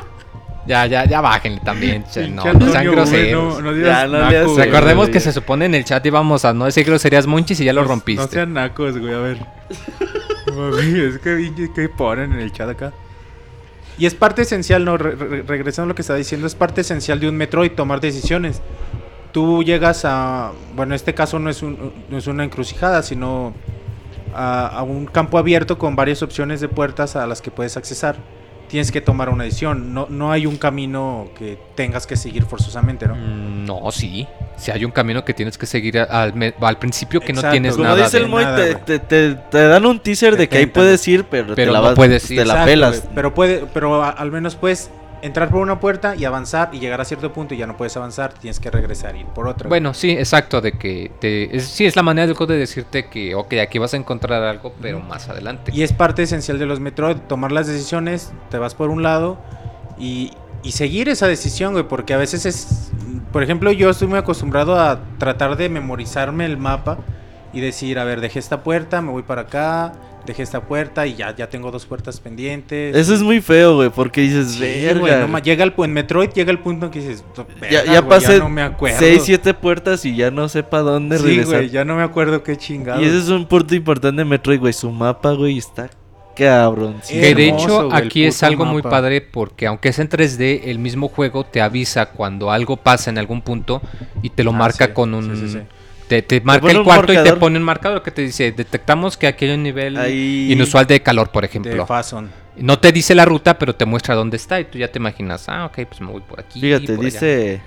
[0.66, 2.06] Ya, ya, ya bájenle también.
[2.10, 3.56] che, No, no sean Antonio, güey, groseros.
[3.56, 4.66] no- no Ya, digas no naco, le haces- güey.
[4.68, 7.66] Recordemos güey, que se supone en el chat íbamos a no decir groserías monchis y
[7.66, 8.24] ya lo No- rompiste.
[8.24, 9.38] No sean nacos, güey, a ver.
[10.56, 12.94] Mami, es que que ponen en el chat acá.
[13.98, 16.80] Y es parte esencial, no, Re- re- regresando a lo que estaba diciendo, es parte
[16.80, 18.62] esencial de un Metroid tomar decisiones.
[19.34, 23.54] Tú llegas a, bueno, en este caso no es, un- no es una encrucijada, sino
[24.36, 28.16] a, a un campo abierto con varias opciones de puertas a las que puedes accesar.
[28.68, 33.06] Tienes que tomar una decisión, no, no hay un camino que tengas que seguir forzosamente,
[33.08, 33.14] ¿no?
[33.16, 34.28] Mm, No, sí.
[34.58, 36.34] Si hay un camino que tienes que seguir al,
[36.80, 39.86] principio que no tienes Como nada dice el Moy, nada, te, te, te- te dan
[39.86, 42.30] un teaser Te de que ahí puedes ir, pero, te Pero la no vas- puedes
[42.32, 42.40] ir.
[42.40, 43.04] te la Exacto, pelas.
[43.14, 44.90] Pero puede, pero a- al menos puedes
[45.24, 47.98] entrar por una puerta y avanzar y llegar a cierto punto y ya no puedes
[47.98, 49.70] avanzar, tienes que regresar y ir por otra.
[49.70, 51.56] Bueno, sí, exacto, de que te...
[51.56, 54.44] es- sí, es la manera del juego de decirte que, ok, aquí vas a encontrar
[54.44, 55.72] algo, pero más adelante.
[55.74, 59.38] Y es parte esencial de los Metroid, tomar las decisiones, te vas por un lado
[59.98, 60.34] y,
[60.64, 62.92] y seguir esa decisión, güey, porque a veces es,
[63.32, 66.98] por ejemplo, yo estoy muy acostumbrado a tratar de memorizarme el mapa
[67.54, 69.94] y decir, a ver, dejé esta puerta, me voy para acá,
[70.26, 72.96] dejé esta puerta y ya, ya tengo dos puertas pendientes.
[72.96, 75.00] Eso es muy feo, güey, porque dices, Sí, verga.
[75.00, 78.00] güey, no llega el en Metroid llega el punto en que dices, ya, "Verga, ya
[78.00, 78.98] güey, pasé no me acuerdo.
[79.00, 81.56] 6, 7 puertas y ya no sé para dónde Sí, regresar.
[81.56, 83.02] güey, ya no me acuerdo qué chingado.
[83.02, 84.74] Y ese es un punto importante de Metroid, güey.
[84.74, 85.90] Su mapa, güey, está
[86.36, 86.96] cabrón.
[87.04, 87.14] sí.
[87.20, 90.62] Que de hermoso, hecho güey, aquí es algo muy padre porque aunque es en 3D,
[90.66, 93.82] el mismo juego te avisa cuando algo pasa en algún punto
[94.24, 95.66] y te lo Ah, marca sí, con un...
[96.08, 99.28] Te, te marca el cuarto y te pone un marcador que te dice, detectamos que
[99.28, 101.88] aquí hay un nivel Ahí- inusual de calor, por ejemplo.
[102.56, 105.50] No te dice la ruta, pero te muestra dónde está y tú ya te imaginas,
[105.50, 106.60] ah, ok, pues me voy por aquí.
[106.62, 107.06] Fíjate, por allá".
[107.06, 107.62] dice.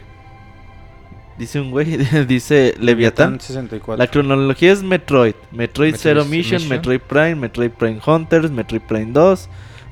[1.39, 1.97] Dice un güey,
[2.29, 3.39] dice Leviatán.
[3.41, 4.03] 64.
[4.03, 6.69] La cronología es Metroid, Metroid Metroid Zero Mission, Mission.
[6.69, 9.49] Metroid Prime, Metroid Prime Hunters, Metroid Prime 2,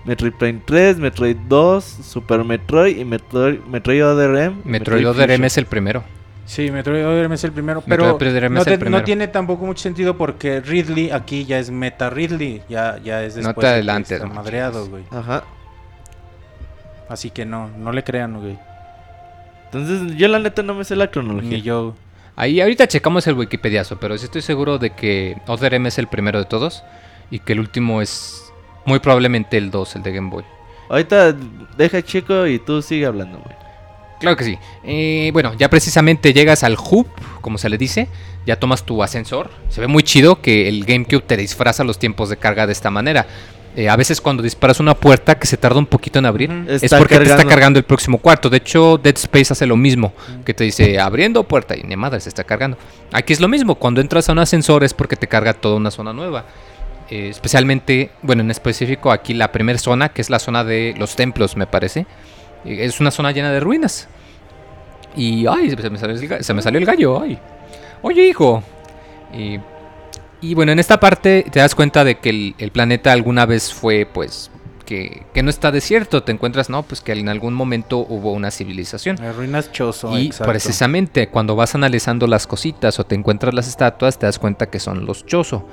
[0.07, 4.57] Metroid Prime 3, Metroid 2, Super Metroid y Metroid, Metroid Other M.
[4.65, 6.05] Metroid Other M es el primero.
[6.47, 8.19] Sí, Metroid M es el primero, pero
[8.51, 12.63] no, el te- no tiene tampoco mucho sentido porque Ridley aquí ya es Meta Ridley,
[12.69, 15.05] ya, ya es No después te de que adelantes, está no madreado, güey.
[15.11, 15.45] Ajá.
[17.09, 18.59] Así que no, no le crean, güey.
[19.67, 21.51] Entonces, yo la neta no me sé la cronología.
[21.51, 21.95] Ni yo.
[22.37, 26.09] Ahí ahorita checamos el Wikipediazo, pero sí estoy seguro de que Other M es el
[26.09, 26.83] primero de todos
[27.31, 28.53] y que el último es
[28.85, 30.45] muy probablemente el 2, el de Game Boy.
[30.89, 31.35] Ahorita
[31.77, 33.57] deja chico y tú sigue hablando, güey.
[34.25, 34.59] Claro que sí.
[34.85, 37.07] Eh, bueno, ya precisamente llegas al hub,
[37.41, 38.09] como se le dice.
[38.47, 39.51] Ya tomas tu ascensor.
[39.69, 42.91] Se ve muy chido que el GameCube te disfraza los tiempos de carga de esta
[42.91, 43.27] manera.
[43.77, 46.89] Eh, a veces cuando disparas una puerta que se tarda un poquito en abrir, es
[46.95, 47.49] porque te está cargando.
[47.49, 48.49] cargando el próximo cuarto.
[48.49, 50.13] De hecho, Dead Space hace lo mismo,
[50.45, 52.79] que te dice abriendo puerta y ni madre se está cargando.
[53.13, 55.91] Aquí es lo mismo, cuando entras a un ascensor es porque te carga toda una
[55.91, 56.45] zona nueva.
[57.11, 61.17] Eh, especialmente, bueno, en específico aquí la primera zona, que es la zona de los
[61.17, 62.07] templos, me parece.
[62.65, 64.09] Es una zona llena de ruinas.
[65.17, 67.39] Y, ay, se me salió el, ga- se me salió el gallo, ay.
[68.03, 68.63] Oye, hijo.
[69.33, 69.59] Y,
[70.41, 73.73] y bueno, en esta parte te das cuenta de que el, el planeta alguna vez
[73.73, 74.51] fue, pues,
[74.87, 76.23] que, que no está desierto.
[76.25, 79.17] Te encuentras, no, pues que en algún momento hubo una civilización.
[79.21, 80.51] Las ruinas Chozo, Y exacto.
[80.51, 84.81] precisamente cuando vas analizando las cositas o te encuentras las estatuas, te das cuenta que
[84.81, 85.67] son los Chozo.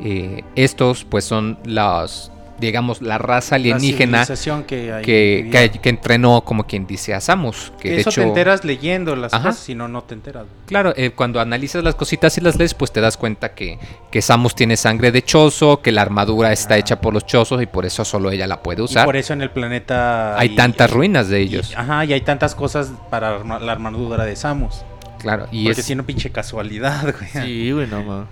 [0.00, 4.24] Eh, estos, pues, son las, digamos, la raza alienígena
[4.66, 5.70] que, que, vivía.
[5.70, 7.72] que, que entrenó, como quien dice, a Samus.
[7.80, 9.48] Que de eso hecho, te enteras leyendo las Ajá.
[9.48, 10.44] cosas, si no, no te enteras.
[10.66, 13.78] claro, eh, cuando analizas las cositas y las lees, pues te das cuenta que,
[14.10, 17.66] que Samus tiene sangre de Chozo, que la armadura está hecha por los Chozos y
[17.66, 19.04] por eso solo ella la puede Y usar.
[19.04, 20.38] por eso en el planeta...
[20.38, 21.70] Hay tantas ruinas de ellos.
[21.72, 24.84] y- ajá, y hay tantas cosas para la armadura de Samus.
[25.24, 25.86] Claro, y porque es...
[25.86, 27.44] si no, pinche casualidad, güey.
[27.44, 28.28] Sí, güey, no mames.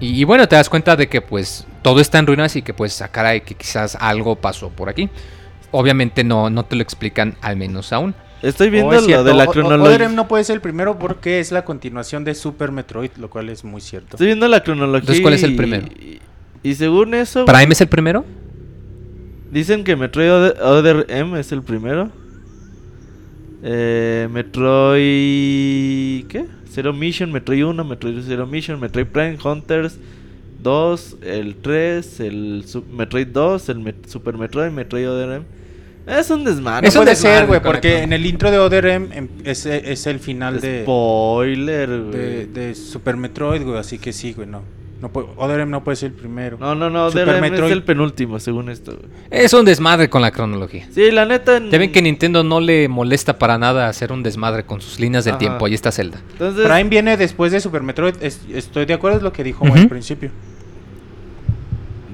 [0.00, 2.74] Y, y bueno, te das cuenta de que pues todo está en ruinas y que
[2.74, 5.08] pues a caray, que quizás algo pasó por aquí.
[5.70, 8.14] Obviamente no, no te lo explican al menos aún.
[8.42, 9.94] Estoy viendo Oh, es lo de la cronología.
[9.94, 13.48] Otherem no puede ser el primero porque es la continuación de Super Metroid, lo cual
[13.48, 14.16] es muy cierto.
[14.16, 14.98] Estoy viendo la cronología.
[14.98, 15.86] Entonces, ¿cuál es el primero?
[15.86, 16.20] Y,
[16.64, 18.24] y según eso, ¿Prime es el primero?
[19.52, 22.10] dicen que Metroid Other M es el primero.
[23.62, 26.26] Eh, Metroid.
[26.26, 26.44] ¿Qué?
[26.72, 29.98] Zero Mission, Metroid 1, Metroid Zero Mission, Metroid Prime, Hunters
[30.62, 35.44] 2, el 3, el Metroid 2, el Met- Super Metroid, Metroid Other M.
[36.06, 36.82] Es un desmadre.
[36.82, 39.66] No Es un puede desmadre ser, güey, porque en el intro de Otherem em, es,
[39.66, 42.10] es el final de, Spoiler, güey.
[42.12, 44.62] de, de Super Metroid, güey, así que sí, güey, no.
[45.02, 46.56] No puede, Otherem no puede ser el primero.
[46.58, 48.92] No, no, no, Super Other M es el penúltimo, según esto.
[48.96, 49.10] güey.
[49.30, 50.86] Es un desmadre con la cronología.
[50.92, 51.58] Sí, la neta.
[51.58, 55.24] Ya ven que Nintendo no le molesta para nada hacer un desmadre con sus líneas
[55.24, 55.38] del Ajá.
[55.40, 55.66] tiempo.
[55.66, 56.20] Ahí está Zelda.
[56.32, 59.64] Entonces, Prime viene después de Super Metroid, es- estoy de acuerdo, es lo que dijo
[59.64, 59.74] Ujú.
[59.76, 60.30] al principio.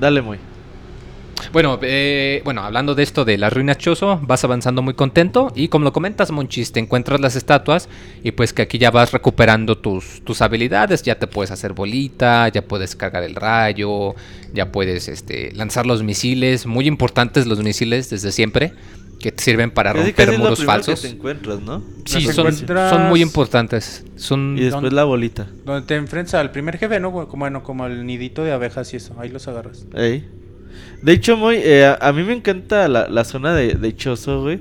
[0.00, 0.38] dale, muy.
[1.52, 5.68] Bueno, eh, bueno, hablando de esto de las ruinas Chozo, vas avanzando muy contento y
[5.68, 7.88] como lo comentas, Monchis, te encuentras las estatuas
[8.22, 12.48] y pues que aquí ya vas recuperando tus, tus habilidades, ya te puedes hacer bolita,
[12.48, 14.14] ya puedes cargar el rayo,
[14.52, 18.72] ya puedes este, lanzar los misiles, muy importantes los misiles desde siempre,
[19.18, 21.02] que te sirven para Casi, romper casi es lo muros primero que falsos.
[21.02, 21.82] te encuentras, ¿no?
[22.04, 24.04] Sí, son, encuentras- son muy importantes.
[24.16, 25.48] Son, Y después la bolita.
[25.64, 27.10] Donde te enfrentas al primer jefe, ¿no?
[27.10, 29.86] Como, bueno, como el nidito de abejas y eso, ahí los agarras.
[29.94, 30.28] Ey.
[31.02, 34.42] De hecho, muy, eh, a, a mí me encanta la, la zona de, de Chozo,
[34.42, 34.58] güey.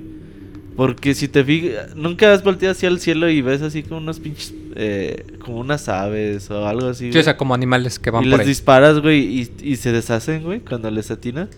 [0.75, 4.19] Porque si te fijas, nunca has volteado hacia el cielo y ves así como unos
[4.19, 7.11] pinches, eh, como unas aves o algo así.
[7.11, 8.47] sí, o sea, como animales que van y por les ahí.
[8.47, 11.49] disparas, güey, y, y se deshacen, güey, cuando les atinas.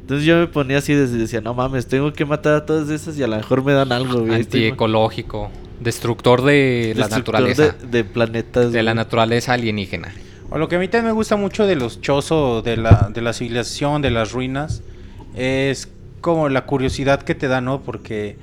[0.00, 3.18] Entonces yo me ponía así desde decía, no mames, tengo que matar a todas esas
[3.18, 4.42] y a lo mejor me dan algo, güey.
[4.42, 7.74] Antiecológico, destructor de la naturaleza.
[7.82, 8.72] De, de planetas.
[8.72, 10.14] de la naturaleza alienígena.
[10.50, 13.20] O lo que a mí también me gusta mucho de los Chozo, de la, de
[13.20, 14.82] la civilización, de las ruinas,
[15.34, 15.88] es
[16.20, 17.82] como la curiosidad que te da, ¿no?
[17.82, 18.36] Porque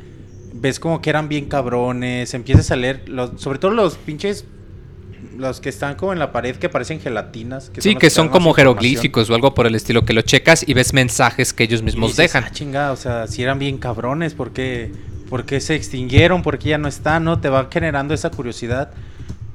[0.53, 4.45] ves como que eran bien cabrones, empiezas a leer, los, sobre todo los pinches,
[5.35, 7.71] los que están como en la pared que parecen gelatinas.
[7.79, 10.21] sí, que te son dan más como jeroglíficos o algo por el estilo, que lo
[10.21, 12.43] checas y ves mensajes que ellos Y mismos dices, dejan.
[12.45, 14.91] "Ah, chingada, o sea, si eran bien cabrones, ¿por qué,
[15.29, 16.43] por qué se extinguieron?
[16.43, 17.23] ¿Por qué ya no están?
[17.25, 17.41] ¿No?
[17.41, 18.91] Te va generando esa curiosidad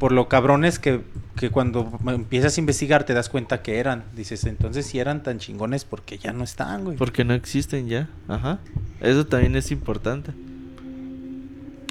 [0.01, 1.03] por lo cabrones que,
[1.37, 4.05] que cuando empiezas a investigar te das cuenta que eran.
[4.17, 6.97] Dices, entonces si eran tan chingones, porque ya no están, güey?
[6.97, 8.09] Porque no existen ya.
[8.27, 8.61] Ajá.
[9.03, 10.33] Eso también es importante.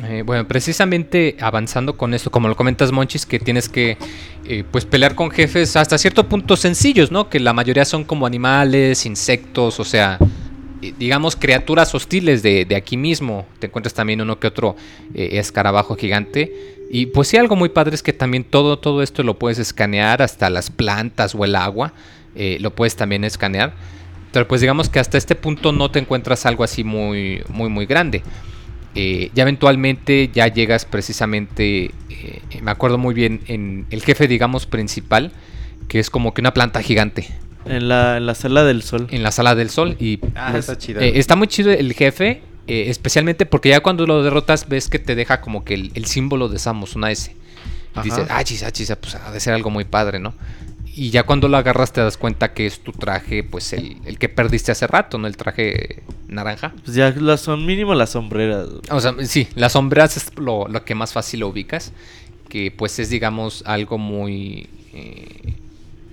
[0.06, 4.00] Eh, bueno, precisamente avanzando con esto, como lo comentas Monchis, que tienes que
[4.46, 7.30] eh, pues pelear con jefes hasta cierto punto sencillos, ¿no?
[7.30, 10.18] Que la mayoría son como animales, insectos, o sea,
[10.82, 13.46] eh, digamos criaturas hostiles de, de aquí mismo.
[13.60, 14.76] Te encuentras también uno que otro
[15.14, 16.79] eh, escarabajo gigante.
[16.92, 20.22] Y pues sí, algo muy padre es que también todo, todo esto lo puedes escanear,
[20.22, 21.94] hasta las plantas o el agua,
[22.36, 23.74] eh, lo puedes también escanear.
[24.32, 27.86] Pero pues digamos que hasta este punto no te encuentras algo así muy, muy, muy
[27.86, 28.24] grande.
[28.96, 34.66] Eh, ya eventualmente ya llegas precisamente, eh, me acuerdo muy bien, en el jefe, digamos,
[34.66, 35.32] principal,
[35.88, 37.28] que es como que una planta gigante
[37.66, 39.08] En la, en la sala del sol.
[39.12, 39.96] en la sala del sol.
[40.00, 41.02] Y Ah, pues, está chido.
[41.02, 45.00] eh, está muy chido el jefe, eh, especialmente porque ya cuando lo derrotas ves que
[45.00, 47.36] te deja como que el, el símbolo de Samus, una S.
[47.98, 50.34] Y dices, ah, chis, ah, chis, ah, pues ha de ser algo muy padre, ¿no?
[50.96, 54.18] Y ya cuando lo agarras te das cuenta que es tu traje, pues el, el
[54.18, 55.28] que perdiste hace rato, ¿no?
[55.28, 56.74] El traje naranja.
[56.84, 58.68] Pues ya las son mínimo las sombreras.
[58.90, 61.94] O sea, sí, las sombras es lo, lo que más fácil lo ubicas.
[62.50, 64.68] Que pues es, digamos, algo muy.
[64.94, 65.54] eh,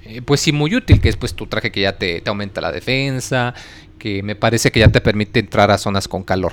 [0.05, 1.01] eh, pues sí, muy útil.
[1.01, 3.55] Que es pues tu traje que ya te, te aumenta la defensa.
[3.99, 6.53] Que me parece que ya te permite entrar a zonas con calor.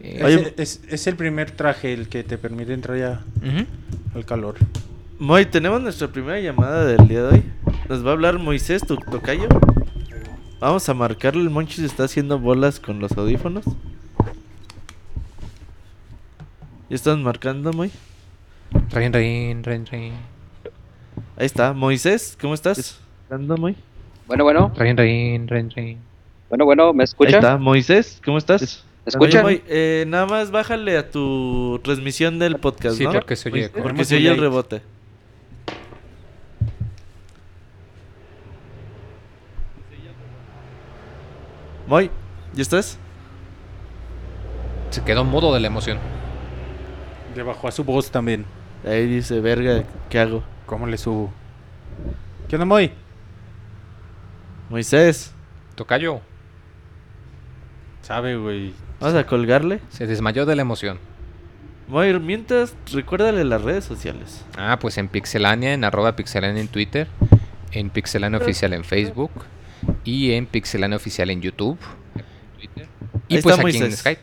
[0.00, 3.24] Eh, Es, Oye- es- es el primer traje el que te permite entrar ya
[4.14, 4.56] al calor.
[5.18, 7.42] Moy, tenemos nuestra primera llamada del día de hoy.
[7.88, 9.48] Nos va a hablar Moisés, tu tocayo.
[10.60, 11.42] Vamos a marcarle.
[11.42, 13.64] El Monchis está haciendo bolas con los audífonos.
[16.88, 17.90] ¿Ya están marcando, Moy?
[18.90, 20.12] Rein, rein, rein, rein.
[21.36, 21.72] Ahí está.
[21.72, 22.98] Moisés, ¿cómo estás?
[23.28, 23.76] ¿Marcando, Moy?
[24.26, 25.98] Bueno, bueno, Rein, rein, rein, rein.
[26.50, 27.36] Bueno, bueno, ¿me Ahí escucha?
[27.38, 27.56] está.
[27.56, 28.84] Moisés, ¿cómo estás?
[29.06, 29.40] ¿Me escucha?
[29.42, 33.12] Moy, eh, nada más bájale a tu transmisión del podcast, Sí, ¿no?
[33.12, 33.68] porque se oye.
[33.70, 34.82] Porque se oye el rebote.
[41.86, 42.10] Moy,
[42.54, 42.98] ¿ya estás?
[44.90, 45.98] Se quedó mudo de la emoción.
[47.34, 48.44] Le bajó a su voz también.
[48.84, 50.42] Ahí dice, verga, ¿qué hago?
[50.66, 51.32] ¿Cómo le subo?
[52.48, 52.92] ¿Qué onda, Moy?
[54.68, 55.32] Moisés,
[55.74, 56.20] Tocayo.
[58.10, 58.72] Sabe, güey.
[58.98, 59.78] vamos a colgarle.
[59.88, 60.98] Se desmayó de la emoción.
[61.86, 64.44] Moy, mientras, recuérdale las redes sociales.
[64.58, 67.06] Ah, pues en Pixelania, en arroba Pixelania en Twitter,
[67.70, 69.30] en Pixelania Oficial en Facebook
[70.02, 71.78] y en Pixelania Oficial en YouTube.
[73.28, 73.92] Y Ahí pues aquí en.
[73.92, 74.20] Skype.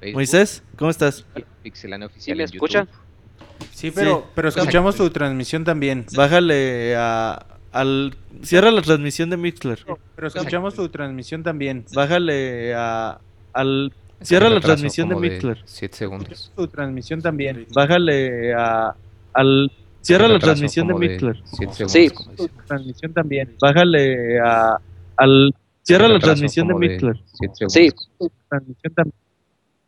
[0.00, 1.24] Facebook, Moisés, ¿cómo estás?
[1.62, 2.86] Pixelania Oficial me en escuchan?
[2.86, 3.68] YouTube.
[3.70, 4.30] Sí, pero, Sí.
[4.34, 6.06] pero escuchamos tu transmisión también.
[6.12, 8.16] Bájale a, al...
[8.42, 9.84] Cierra la transmisión de Mixler.
[10.16, 11.84] Pero escuchamos tu transmisión también.
[11.94, 13.20] Bájale a,
[13.60, 13.92] al...
[14.20, 15.62] Es Cierra la transmisión de Mixler.
[15.64, 16.52] 7 segundos.
[16.56, 17.66] Tu transmisión también.
[17.72, 18.94] Bájale a,
[19.34, 19.70] al...
[20.00, 21.40] Cierra la transmisión de Mixler.
[21.44, 21.92] 7 segundos.
[21.92, 22.10] Sí.
[22.36, 23.54] Tu transmisión también.
[23.60, 24.78] Bájale a,
[25.16, 25.54] al...
[25.82, 27.16] Cierra la transmisión de Mixler.
[27.24, 27.90] siete segundos, Sí.
[28.18, 29.14] Tu transmisión también.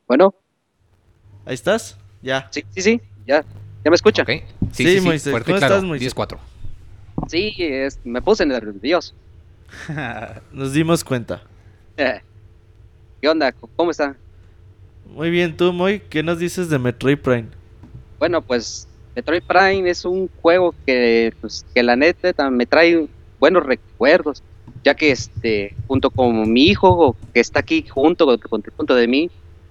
[0.09, 0.35] Bueno,
[1.45, 1.99] ¿Ahí estás?
[2.23, 2.49] Ya.
[2.51, 3.43] sí, sí, sí, ya,
[3.85, 4.23] ya me escucha.
[4.23, 4.29] Ok.
[4.29, 5.31] Sí, Sí, sí, sí, Moisés.
[5.31, 5.75] fuerte ¿Cómo claro.
[5.75, 6.17] estás, Moisés?
[6.17, 6.39] 10-4.
[7.29, 9.15] Sí, es- me puse nervioso.
[10.53, 11.43] Nos dimos cuenta.
[11.99, 12.21] Eh,
[13.21, 13.53] ¿Qué onda?
[13.77, 14.17] ¿Cómo está?
[15.15, 17.47] Muy bien, tú, Moy, ¿qué nos dices de Metroid Prime?
[18.19, 23.09] Bueno, pues Metroid Prime es un juego que, pues, que la neta ta- me trae
[23.39, 24.43] buenos recuerdos,
[24.85, 29.31] ya que este, junto con mi hijo que está aquí junto con, junto de mí,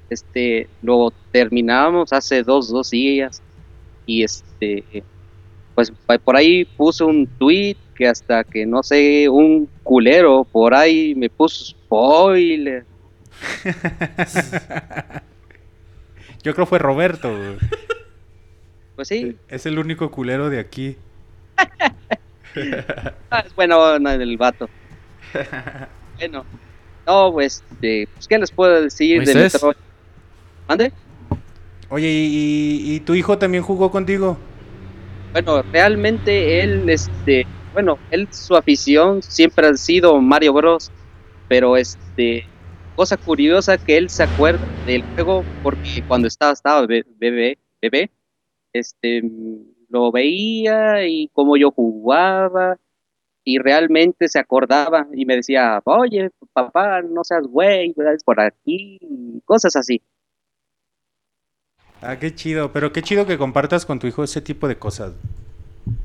[0.10, 3.42] este, lo terminamos hace dos, dos días
[4.06, 4.84] y este,
[5.76, 11.14] pues por ahí puse un tweet que hasta que no sé, un culero por ahí
[11.16, 12.86] me puso spoiler.
[16.43, 17.58] Yo creo fue Roberto, güey.
[18.95, 20.97] Pues sí, Es el único culero de aquí.
[23.30, 24.67] Ah, es buena onda el vato.
[26.17, 26.43] bueno,
[27.06, 29.36] no, pues, este, pues, ¿qué les puedo decir de.
[29.36, 29.75] Metroid?
[30.67, 30.91] ¿Mande?
[31.89, 32.25] Oye, ¿y,
[32.91, 34.36] y- y tu hijo también jugó contigo?
[35.32, 40.91] Bueno, realmente él, este, bueno, él, su afición siempre ha sido Mario Bros.
[41.47, 42.45] Pero, este,
[43.00, 48.12] cosa curiosa que él se acuerda del juego porque cuando estaba, estaba be- bebé, bebé,
[48.74, 49.24] este,
[49.88, 52.78] lo veía y cómo yo jugaba
[53.46, 59.00] y realmente se acordaba y me decía, oye, papá, no seas güey, es por aquí,
[59.46, 60.02] cosas así.
[62.02, 62.74] Ah, qué chido.
[62.74, 65.14] Pero qué chido que compartas con tu hijo ese tipo de cosas.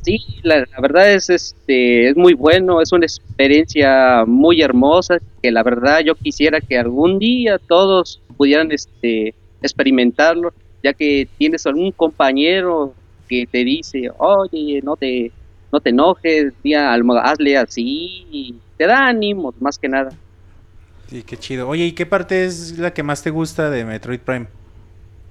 [0.02, 5.50] Sí, la, la verdad es este es muy bueno, es una experiencia muy hermosa que
[5.50, 11.90] la verdad yo quisiera que algún día todos pudieran este experimentarlo, ya que tienes algún
[11.92, 12.94] compañero
[13.28, 15.32] que te dice, "Oye, no te
[15.72, 20.10] no te enojes, tía, hazle así", y te da ánimos más que nada.
[21.08, 21.68] Sí, qué chido.
[21.68, 24.46] Oye, ¿y qué parte es la que más te gusta de Metroid Prime?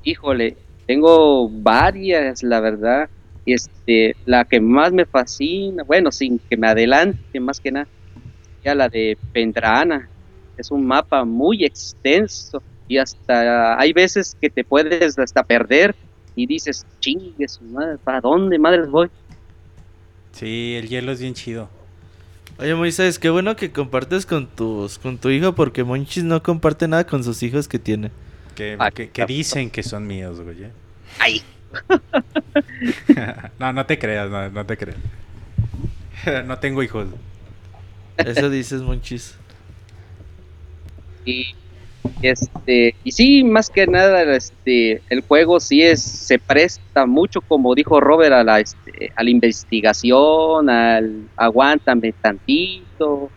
[0.03, 3.09] Híjole, tengo varias, la verdad.
[3.45, 7.87] Este, la que más me fascina, bueno, sin que me adelante, más que nada,
[8.63, 10.07] ya la de Pendrana.
[10.57, 15.95] Es un mapa muy extenso y hasta hay veces que te puedes hasta perder
[16.35, 19.09] y dices, chingue su madre, ¿para dónde madres voy?
[20.31, 21.69] Sí, el hielo es bien chido.
[22.59, 26.87] Oye, Moisés, qué bueno que compartes con tus con tu hijo porque Monchis no comparte
[26.87, 28.11] nada con sus hijos que tiene.
[28.55, 30.63] Que, Ah, que- que dicen que son míos, güey.
[30.65, 30.71] ¿eh?
[31.19, 31.41] ¡Ay!
[33.59, 34.97] no, no te creas, no, no te creas.
[36.45, 37.07] no tengo hijos.
[38.17, 39.35] Eso dices, Monchis.
[41.25, 41.45] Y
[42.21, 47.75] este, y sí, más que nada, este, el juego sí es, se presta mucho, como
[47.75, 53.31] dijo Robert, a la, este, a la investigación, al aguántame tantito,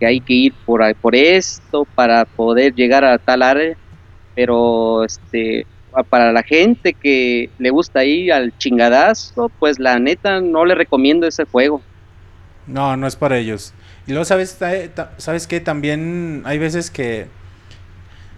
[0.00, 3.76] que hay que ir por, ahí- por esto para poder llegar a tal área,
[4.34, 5.66] pero este,
[6.04, 11.26] para la gente que le gusta ir al chingadazo, pues la neta no le recomiendo
[11.26, 11.86] ese juego.
[12.66, 13.74] No, no es para ellos.
[14.06, 14.58] Y luego, ¿sabes,
[15.18, 17.30] ¿sabes que También hay veces que,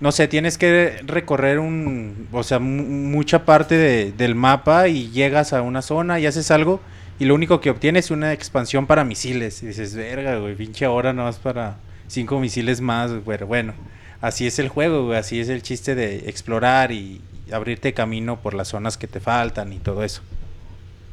[0.01, 5.11] no sé, tienes que recorrer un, o sea, mu- mucha parte de- del mapa y
[5.11, 6.81] llegas a una zona y haces algo
[7.19, 9.63] y lo único que obtienes es una expansión para misiles.
[9.63, 13.75] Y dices, verga, güey, pinche hora no es para cinco misiles más, pero bueno.
[14.21, 17.21] Así es el juego, güey, así es el chiste de explorar y
[17.53, 20.23] abrirte camino por las zonas que te faltan y todo eso.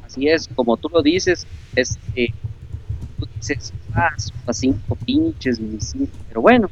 [0.04, 2.32] Así es, como tú lo dices, este,
[3.18, 4.10] tú dices, ah,
[4.52, 5.60] cinco pinches
[6.28, 6.70] pero bueno,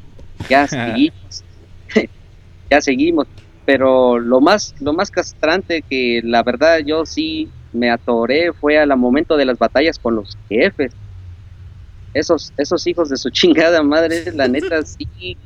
[0.48, 1.44] ya seguimos,
[2.70, 3.26] ya seguimos.
[3.66, 8.94] Pero lo más, lo más castrante que la verdad yo sí me atoré fue al
[8.96, 10.92] momento de las batallas con los jefes.
[12.12, 15.36] Esos, esos hijos de su chingada madre, la neta sí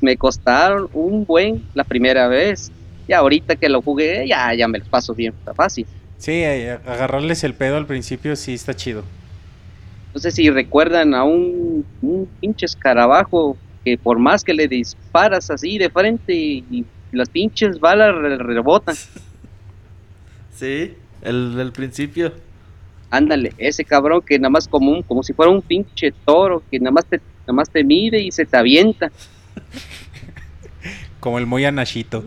[0.00, 2.70] me costaron un buen la primera vez.
[3.06, 5.86] Y ahorita que lo jugué, ya, ya me lo paso bien fácil.
[6.18, 9.04] Sí, eh, agarrarles el pedo al principio sí está chido.
[10.14, 15.50] No sé si recuerdan a un, un pinche escarabajo que por más que le disparas
[15.50, 18.94] así de frente y, las pinches balas rebotan.
[20.54, 22.34] Sí, el del principio.
[23.08, 26.78] Ándale, ese cabrón que nada más como un, como si fuera un pinche toro que
[26.78, 29.10] nada más te, nada más te mide y se te avienta.
[31.20, 32.24] Como el muy anachito.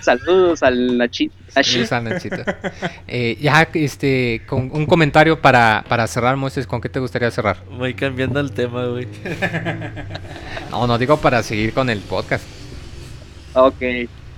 [0.00, 2.42] Saludos al Nachito.
[3.08, 7.62] Eh, ya, este, con un comentario para, para cerrar, Moisés, ¿con qué te gustaría cerrar?
[7.70, 9.08] Voy cambiando el tema, güey.
[10.70, 12.44] no, no digo para seguir con el podcast.
[13.54, 13.82] Ok,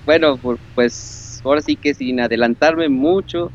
[0.06, 0.38] bueno,
[0.74, 3.50] pues ahora sí que sin adelantarme mucho,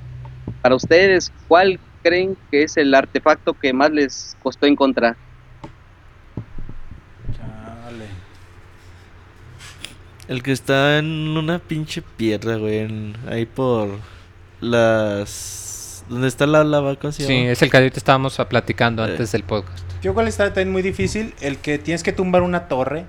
[0.62, 5.16] para ustedes, ¿cuál creen que es el artefacto que más les costó encontrar?
[10.28, 13.14] El que está en una pinche piedra, güey.
[13.28, 13.90] ahí por
[14.62, 16.06] las.
[16.10, 16.98] ¿Dónde está la lava?
[17.12, 19.12] Sí, es el que ahorita estábamos platicando eh.
[19.12, 19.84] antes del podcast.
[20.02, 21.34] Yo cuál está también muy difícil.
[21.42, 23.06] El que tienes que tumbar una torre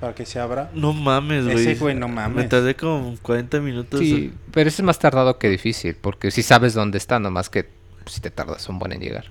[0.00, 0.70] para que se abra.
[0.74, 1.58] No mames, güey.
[1.58, 2.36] Ese, güey, no mames.
[2.36, 4.00] Me tardé como 40 minutos.
[4.00, 5.94] Sí, pero ese es más tardado que difícil.
[5.94, 7.68] Porque si sabes dónde está, nomás que
[8.06, 9.26] si te tardas un buen en llegar.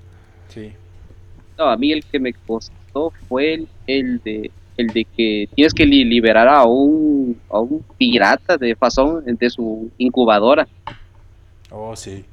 [0.48, 0.72] Sí.
[1.56, 5.84] No, a mí el que me costó fue el de el de que tienes que
[5.84, 10.66] liberar a un, a un pirata de fasón de su incubadora.
[11.70, 12.24] Oh, sí.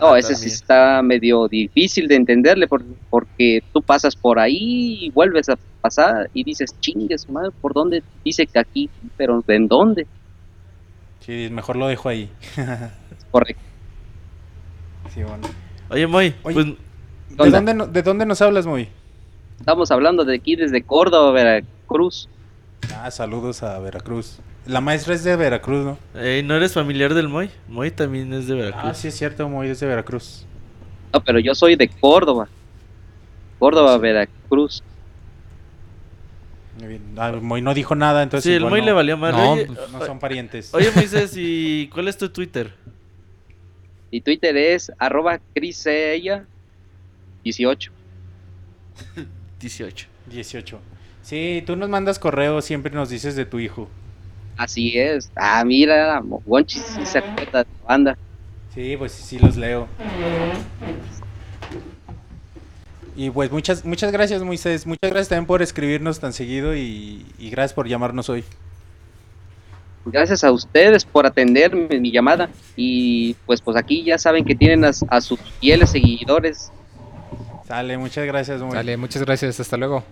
[0.00, 2.66] No, ah, ese sí está medio difícil de entenderle
[3.10, 8.02] porque tú pasas por ahí y vuelves a pasar y dices, chingues, madre, ¿por dónde?
[8.24, 8.88] Dice que aquí,
[9.18, 10.06] pero ¿en dónde?
[11.20, 12.30] Sí, mejor lo dejo ahí.
[13.30, 13.62] Correcto.
[15.14, 15.46] Sí, bueno.
[15.90, 16.56] Oye, Moy, pues...
[16.56, 16.76] ¿de,
[17.36, 18.88] dónde, ¿de dónde nos hablas, Moy?
[19.60, 22.28] Estamos hablando de aquí desde Córdoba, Veracruz.
[22.96, 24.38] Ah, saludos a Veracruz.
[24.66, 25.98] La maestra es de Veracruz, ¿no?
[26.14, 27.50] ¿No eres familiar del Moy?
[27.68, 28.82] Moy también es de Veracruz.
[28.84, 30.46] Ah, sí es cierto, Moy es de Veracruz.
[31.12, 32.48] No, pero yo soy de Córdoba.
[33.58, 34.82] Córdoba, Veracruz.
[36.78, 37.02] Muy bien.
[37.18, 38.50] Ah, Moy no dijo nada, entonces.
[38.50, 39.34] Sí, el Moy le valió más.
[39.34, 40.72] No, no son parientes.
[40.72, 42.72] Oye, Moisés, ¿y cuál es tu Twitter?
[44.10, 47.90] Mi Twitter es arroba criseya18.
[49.60, 50.06] 18.
[50.26, 50.80] 18.
[51.22, 53.88] Sí, tú nos mandas correo, siempre nos dices de tu hijo.
[54.56, 55.30] Así es.
[55.36, 58.18] Ah, mira, Gonchi sí se acuerda de tu banda.
[58.74, 59.88] Sí, pues sí, los leo.
[63.16, 64.86] Y pues muchas, muchas gracias, Moisés.
[64.86, 68.44] Muchas gracias también por escribirnos tan seguido y, gracias por llamarnos hoy.
[70.06, 72.48] Gracias a ustedes por atenderme mi llamada.
[72.76, 76.72] Y pues pues aquí ya saben que tienen a, a sus fieles seguidores
[77.70, 78.60] Dale, muchas gracias.
[78.60, 78.74] Muy.
[78.74, 79.60] Dale, muchas gracias.
[79.60, 80.02] Hasta luego.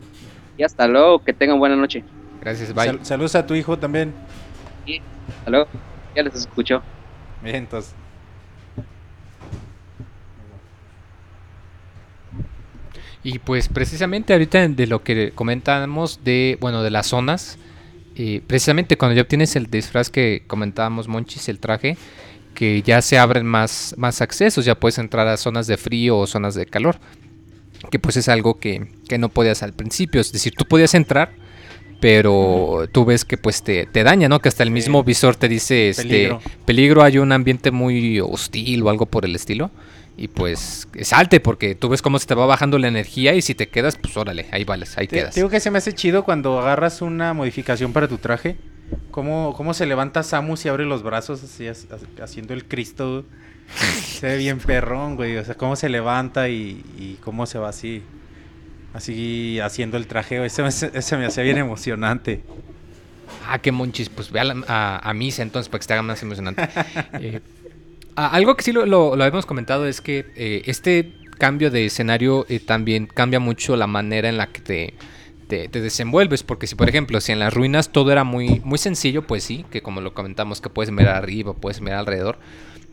[0.57, 1.25] Y hasta luego.
[1.25, 2.05] Que tengan buena noche.
[2.41, 3.01] Gracias, bye.
[3.03, 4.15] saludos a tu hijo también.
[4.87, 5.67] Sí, hasta luego.
[6.15, 6.81] Ya les escucho.
[7.43, 7.97] Bien, entonces.
[13.25, 17.59] Y pues precisamente ahorita de lo que comentamos de, bueno, de las zonas,
[18.15, 21.99] eh, precisamente cuando ya obtienes el disfraz que comentábamos, Monchis, el traje,
[22.55, 26.27] que ya se abren más, más accesos, ya puedes entrar a zonas de frío o
[26.29, 27.01] zonas de calor
[27.91, 28.87] que pues es algo que,
[29.19, 30.21] no podías al principio.
[30.21, 31.31] Es decir, tú podías entrar,
[32.01, 34.41] pero tú ves que pues te, daña, ¿no?
[34.41, 36.41] Que hasta el mismo visor te dice, este, peligro.
[36.65, 39.71] peligro, hay un ambiente muy hostil o algo por el estilo.
[40.17, 43.55] Y pues salte porque tú ves cómo se te va bajando la energía y si
[43.55, 45.37] te quedas, pues órale, ahí vales, ahí quedas.
[45.37, 48.57] Digo que se me hace chido cuando agarras una modificación para tu traje.
[49.13, 51.69] Cómo, cómo se levanta Samus y abre los brazos así,
[52.21, 53.25] haciendo el Cristo.
[53.77, 55.37] Se ve bien perrón, güey.
[55.37, 58.03] O sea, cómo se levanta y, cómo se va así.
[58.95, 60.45] Así haciendo el trajeo.
[60.45, 62.43] Ese, ese, me hace bien emocionante.
[63.47, 64.09] Ah, qué monchis.
[64.09, 66.69] Pues ve a, a, misa entonces para que se haga más emocionante.
[67.21, 67.41] Eh,
[68.17, 72.59] algo que sí lo, lo, habíamos comentado es que eh, este cambio de escenario eh,
[72.59, 74.95] también cambia mucho la manera en la que te,
[75.47, 76.43] te, te, desenvuelves.
[76.43, 79.65] Porque si, por ejemplo, si en las ruinas todo era muy, muy sencillo, pues sí,
[79.71, 82.39] que como lo comentamos, que puedes mirar arriba, puedes mirar alrededor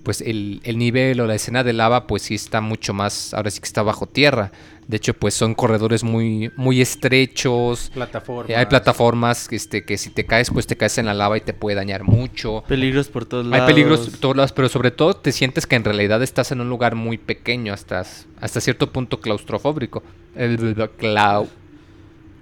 [0.06, 3.52] pues el, el nivel o la escena de lava pues sí está mucho más, ahora
[3.52, 4.54] sí que está bajo tierra.
[4.88, 7.90] De hecho, pues son corredores muy, muy estrechos.
[7.94, 8.54] Plataforma.
[8.54, 11.42] Eh, hay plataformas este, que si te caes, pues te caes en la lava y
[11.42, 12.64] te puede dañar mucho.
[12.68, 13.68] Peligros por todos lados.
[13.68, 16.62] Hay peligros por todos lados, pero sobre todo te sientes que en realidad estás en
[16.62, 18.06] un lugar muy pequeño, hasta,
[18.40, 20.04] hasta cierto punto claustrofóbico.
[20.36, 21.48] El, clau-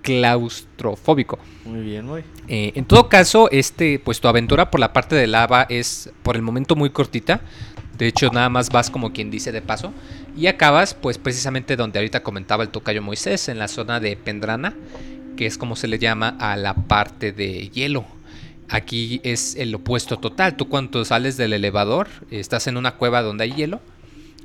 [0.04, 1.40] claustrofóbico.
[1.66, 2.24] Muy bien, güey.
[2.48, 6.36] Eh, en todo caso, este, pues tu aventura por la parte de lava es por
[6.36, 7.42] el momento muy cortita.
[7.98, 9.92] De hecho, nada más vas como quien dice de paso.
[10.38, 14.76] Y acabas, pues precisamente donde ahorita comentaba el tocayo Moisés, en la zona de Pendrana,
[15.38, 18.06] que es como se le llama a la parte de hielo.
[18.70, 20.58] Aquí es el opuesto total.
[20.58, 23.80] Tú cuando sales del elevador, estás en una cueva donde hay hielo.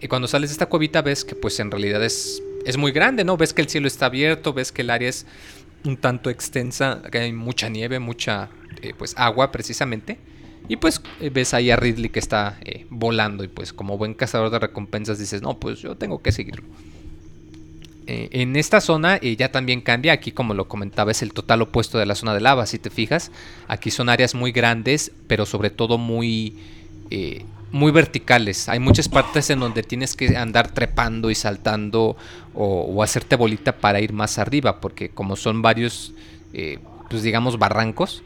[0.00, 3.24] Y cuando sales de esta cuevita ves que pues en realidad es, es muy grande,
[3.24, 3.36] ¿no?
[3.36, 5.26] Ves que el cielo está abierto, ves que el área es
[5.84, 8.50] un tanto extensa, que hay mucha nieve, mucha
[8.82, 10.18] eh, pues agua precisamente.
[10.68, 14.14] Y pues eh, ves ahí a Ridley que está eh, volando y pues como buen
[14.14, 16.66] cazador de recompensas dices, no, pues yo tengo que seguirlo.
[18.10, 22.06] En esta zona ya también cambia, aquí como lo comentaba es el total opuesto de
[22.06, 23.30] la zona de lava, si te fijas,
[23.66, 26.56] aquí son áreas muy grandes, pero sobre todo muy,
[27.10, 28.68] eh, muy verticales.
[28.68, 32.16] Hay muchas partes en donde tienes que andar trepando y saltando
[32.54, 36.12] o, o hacerte bolita para ir más arriba, porque como son varios,
[36.54, 36.78] eh,
[37.10, 38.22] pues digamos, barrancos,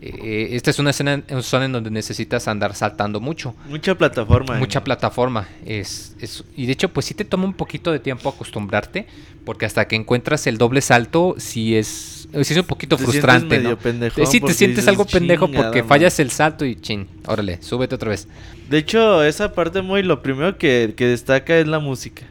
[0.00, 3.54] eh, esta es una escena, zona en donde necesitas andar saltando mucho.
[3.68, 4.54] Mucha plataforma.
[4.56, 5.48] Mucha en- plataforma.
[5.66, 9.06] Es, es- y de hecho, pues sí te toma un poquito de tiempo acostumbrarte.
[9.44, 13.56] Porque hasta que encuentras el doble salto, sí es, es un poquito Te sientes frustrante,
[13.56, 13.78] medio ¿no?
[13.78, 15.88] pendejón sí, te sientes dices, algo pendejo "Chingada porque madre".
[15.88, 17.06] fallas el salto y chin.
[17.26, 18.28] Órale, súbete otra vez.
[18.68, 22.24] De hecho, esa parte muy lo primero que, que destaca es la música.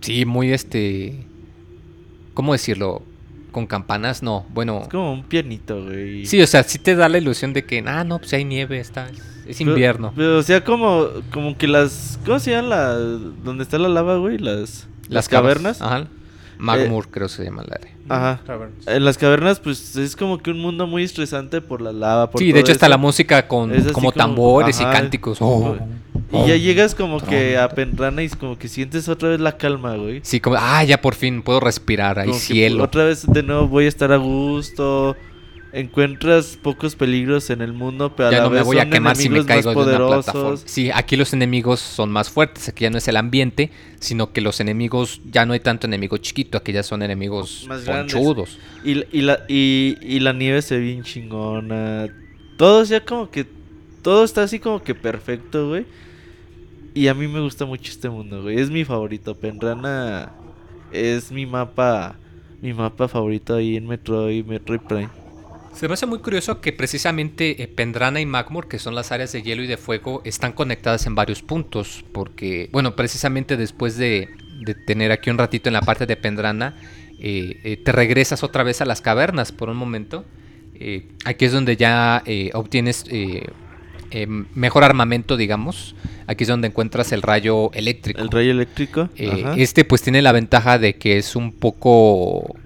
[0.00, 1.14] Sí, muy este.
[2.34, 3.02] ¿Cómo decirlo?
[3.52, 4.44] Con campanas, no.
[4.52, 4.80] Bueno.
[4.82, 6.26] Es como un pianito, güey.
[6.26, 8.80] Sí, o sea, sí te da la ilusión de que, ah, no, pues hay nieve,
[8.80, 9.08] está.
[9.46, 10.12] Es invierno.
[10.16, 12.18] Pero, o sea, como, como que las.
[12.26, 12.94] ¿Cómo se llama la.
[12.94, 14.38] donde está la lava, güey?
[14.38, 14.88] Las.
[15.08, 15.80] Las, cavas- cavernas.
[15.82, 16.08] Ajá.
[16.58, 17.92] Magmur, creo se llama la área.
[18.08, 18.40] Ajá.
[18.86, 22.30] En las cavernas, pues es como que un mundo muy estresante por la lava.
[22.30, 25.38] Por Sí, de hecho está la música con como como- tambores y cánticos.
[25.40, 25.76] Oh.
[26.32, 27.30] Y ya llegas como Tron.
[27.30, 30.20] que a Penrana y como que sientes otra vez la calma, güey.
[30.22, 32.82] Sí, como, ah, ya por fin puedo respirar, hay Como cielo.
[32.84, 35.16] Otra vez de nuevo voy a estar a gusto.
[35.76, 38.82] Encuentras pocos peligros en el mundo, pero a Ya la no me vez voy a
[38.82, 40.22] son quemar si me más caigo de una plataforma.
[40.42, 40.62] poderosos.
[40.70, 44.40] Sí, aquí los enemigos son más fuertes, aquí ya no es el ambiente, sino que
[44.40, 48.58] los enemigos, ya no hay tanto enemigo chiquito, aquí ya son enemigos Más ponchudos.
[48.84, 52.06] Y, la- y, la, y, y la nieve se ve bien chingona.
[52.56, 53.44] Todo ya como que.
[54.02, 55.86] Todo está así como que perfecto, güey.
[56.94, 58.60] Y a mí me gusta mucho este mundo, güey.
[58.60, 59.34] Es mi favorito.
[59.34, 60.30] Penrana
[60.92, 62.14] es mi mapa.
[62.62, 65.08] Mi mapa favorito ahí en Metroid, Metroid Prime.
[65.74, 69.32] Se me hace muy curioso que precisamente eh, Pendrana y Magmor, que son las áreas
[69.32, 72.04] de hielo y de fuego, están conectadas en varios puntos.
[72.12, 74.28] Porque, bueno, precisamente después de,
[74.64, 76.76] de tener aquí un ratito en la parte de Pendrana,
[77.18, 80.24] eh, eh, te regresas otra vez a las cavernas por un momento.
[81.24, 82.22] Aquí es donde ya
[82.52, 83.04] obtienes
[84.14, 85.96] eh, mejor armamento, digamos.
[86.28, 88.20] Aquí es donde encuentras el rayo eléctrico.
[88.20, 89.08] El rayo eléctrico.
[89.16, 92.56] Este pues tiene la ventaja de que es un poco...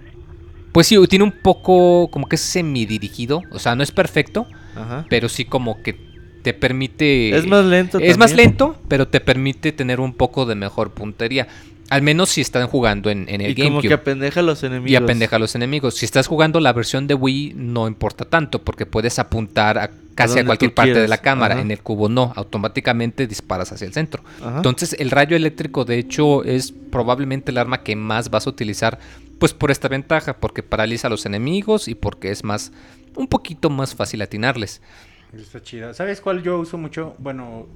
[0.72, 3.42] Pues sí, tiene un poco como que es semidirigido.
[3.50, 4.46] O sea, no es perfecto,
[4.76, 5.06] Ajá.
[5.08, 6.08] pero sí como que
[6.42, 7.36] te permite...
[7.36, 7.98] Es más lento.
[7.98, 11.48] Es más lento, pero te permite tener un poco de mejor puntería.
[11.90, 13.88] Al menos si están jugando en, en el Y como GameCube.
[13.88, 14.90] que apendeja a los enemigos.
[14.90, 15.94] Y apendeja a los enemigos.
[15.94, 20.40] Si estás jugando la versión de Wii, no importa tanto, porque puedes apuntar a casi
[20.40, 21.54] a, cualquier parte de la cámara.
[21.54, 21.62] ajá.
[21.62, 24.22] En el cubo no, automáticamente disparas hacia el centro.
[24.42, 24.56] Ajá.
[24.56, 28.98] Entonces, el rayo eléctrico, de hecho, es probablemente el arma que más vas a utilizar,
[29.38, 32.72] pues por esta ventaja, porque paraliza a los enemigos y porque es más,
[33.16, 34.82] un poquito más fácil atinarles.
[35.32, 35.94] Está chida.
[35.94, 37.14] ¿Sabes cuál yo uso mucho?
[37.18, 37.66] Bueno,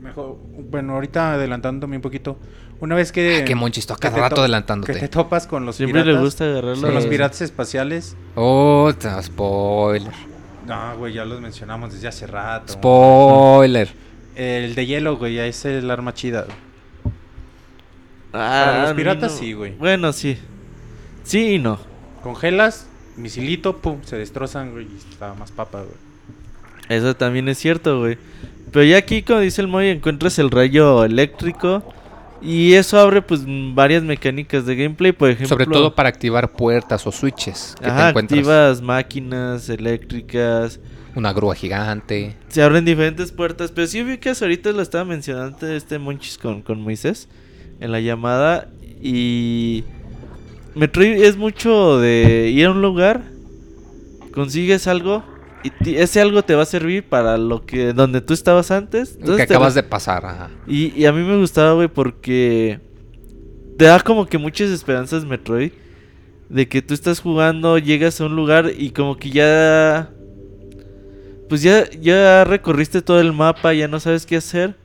[0.00, 0.36] mejor.
[0.70, 2.38] Bueno, ahorita adelantándome un poquito.
[2.80, 3.40] Una vez que.
[3.42, 4.94] Ah, qué monchis, a que cada rato to- adelantándote.
[4.94, 6.18] Que te topas con los Siempre piratas.
[6.20, 6.82] le gusta agarrarlo.
[6.82, 8.16] Con los piratas espaciales.
[8.34, 8.90] Oh,
[9.22, 10.12] spoiler.
[10.66, 12.72] No, güey, ya los mencionamos desde hace rato.
[12.72, 13.88] Spoiler.
[14.34, 16.46] El de hielo, güey, es el arma chida.
[18.32, 19.38] Ah, Para los piratas no.
[19.38, 19.72] sí, güey.
[19.76, 20.38] Bueno, sí.
[21.30, 21.78] Sí y no.
[22.24, 25.94] Congelas, misilito, pum, se destrozan, güey, y está más papa, güey.
[26.88, 28.18] Eso también es cierto, güey.
[28.72, 31.84] Pero ya aquí, como dice el Moy, encuentras el rayo eléctrico.
[32.42, 35.12] Y eso abre, pues, varias mecánicas de gameplay.
[35.12, 38.38] Por ejemplo, Sobre todo para activar puertas o switches que te Ajá, encuentras.
[38.38, 40.80] activas máquinas eléctricas.
[41.14, 42.34] Una grúa gigante.
[42.48, 43.70] Se abren diferentes puertas.
[43.70, 47.28] Pero sí ubicas, ahorita lo estaba mencionando este Monchis con, con Moisés
[47.78, 48.68] en la llamada.
[49.00, 49.84] Y.
[50.80, 53.20] Metroid es mucho de ir a un lugar,
[54.32, 55.22] consigues algo
[55.62, 59.10] y ese algo te va a servir para lo que donde tú estabas antes.
[59.10, 60.48] que Entonces te acabas de pasar, ajá.
[60.66, 62.80] Y, y a mí me gustaba, güey, porque
[63.76, 65.72] te da como que muchas esperanzas Metroid.
[66.48, 70.08] De que tú estás jugando, llegas a un lugar y como que ya...
[71.50, 74.76] Pues ya, ya recorriste todo el mapa, ya no sabes qué hacer.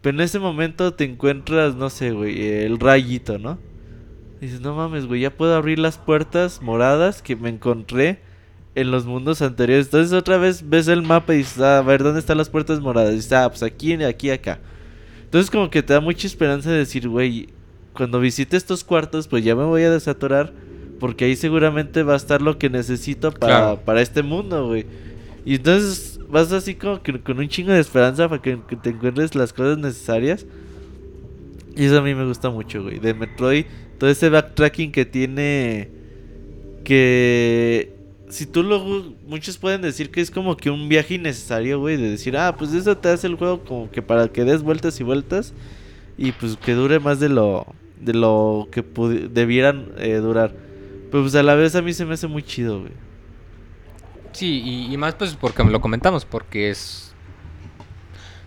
[0.00, 3.58] Pero en ese momento te encuentras, no sé, güey, el rayito, ¿no?
[4.40, 8.18] Dices, no mames, güey, ya puedo abrir las puertas moradas que me encontré
[8.74, 9.86] en los mundos anteriores.
[9.86, 12.80] Entonces otra vez ves el mapa y dices, ah, a ver, ¿dónde están las puertas
[12.80, 13.12] moradas?
[13.12, 14.58] Y dices, ah, pues aquí, aquí, acá.
[15.24, 17.48] Entonces como que te da mucha esperanza de decir, güey,
[17.94, 20.52] cuando visite estos cuartos, pues ya me voy a desaturar.
[21.00, 23.80] Porque ahí seguramente va a estar lo que necesito para, Claro.
[23.84, 24.86] para este mundo, güey.
[25.44, 28.90] Y entonces vas así como que con un chingo de esperanza para que, que te
[28.90, 30.46] encuentres las cosas necesarias.
[31.76, 32.98] Y eso a mí me gusta mucho, güey.
[32.98, 33.66] De Metroid,
[33.98, 35.90] todo ese backtracking que tiene.
[36.84, 37.94] Que.
[38.28, 39.14] Si tú lo.
[39.26, 41.96] Muchos pueden decir que es como que un viaje innecesario, güey.
[41.96, 45.00] De decir, ah, pues eso te hace el juego como que para que des vueltas
[45.00, 45.54] y vueltas.
[46.18, 47.66] Y pues que dure más de lo.
[48.00, 48.84] De lo que
[49.30, 50.54] debieran eh, durar.
[51.10, 52.92] Pero pues a la vez a mí se me hace muy chido, güey.
[54.32, 57.05] Sí, y, y más pues porque lo comentamos, porque es...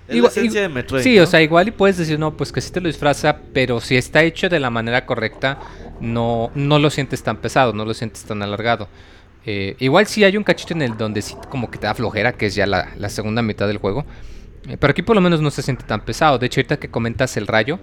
[0.09, 1.03] Es Igual- la esencia de Metroid.
[1.03, 1.23] Sí, ¿no?
[1.23, 3.95] o sea, igual y puedes decir, no, pues que sí te lo disfraza, pero si
[3.95, 5.59] está hecho de la manera correcta,
[6.01, 8.87] no, no lo sientes tan pesado, no lo sientes tan alargado.
[9.45, 12.33] Eh, igual sí hay un cachito en el donde sí como que te da flojera,
[12.33, 14.05] que es ya la, la segunda mitad del juego.
[14.67, 16.37] Eh, pero aquí por lo menos no se siente tan pesado.
[16.39, 17.79] De hecho, ahorita que comentas el rayo,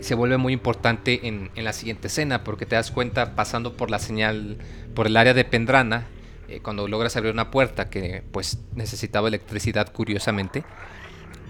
[0.00, 3.90] se vuelve muy importante en, en la siguiente escena, porque te das cuenta pasando por
[3.90, 4.58] la señal,
[4.94, 6.06] por el área de Pendrana,
[6.48, 10.64] eh, cuando logras abrir una puerta que pues necesitaba electricidad curiosamente,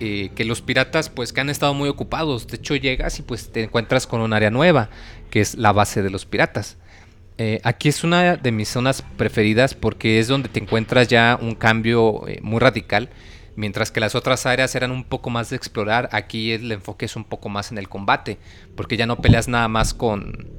[0.04, 3.52] eh, que los piratas pues que han estado muy ocupados, de hecho llegas y pues
[3.52, 4.90] te encuentras con un área nueva,
[5.30, 6.76] que es la base de los piratas.
[7.38, 11.54] Eh, aquí es una de mis zonas preferidas porque es donde te encuentras ya un
[11.54, 13.10] cambio eh, muy radical.
[13.54, 17.14] Mientras que las otras áreas eran un poco más de explorar, aquí el enfoque es
[17.14, 18.38] un poco más en el combate,
[18.74, 20.50] porque ya no peleas nada más con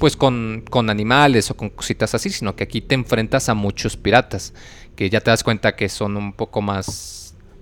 [0.00, 3.96] pues con, con animales o con cositas así, sino que aquí te enfrentas a muchos
[3.96, 4.54] piratas,
[4.96, 7.17] que ya te das cuenta que son un poco más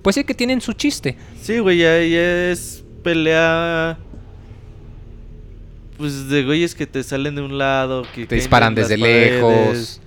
[0.07, 1.17] pues sí que tienen su chiste.
[1.43, 3.99] Sí, güey, ya, ya es pelea.
[5.99, 9.33] Pues de güeyes que te salen de un lado, que Te disparan desde paredes.
[9.33, 10.01] lejos.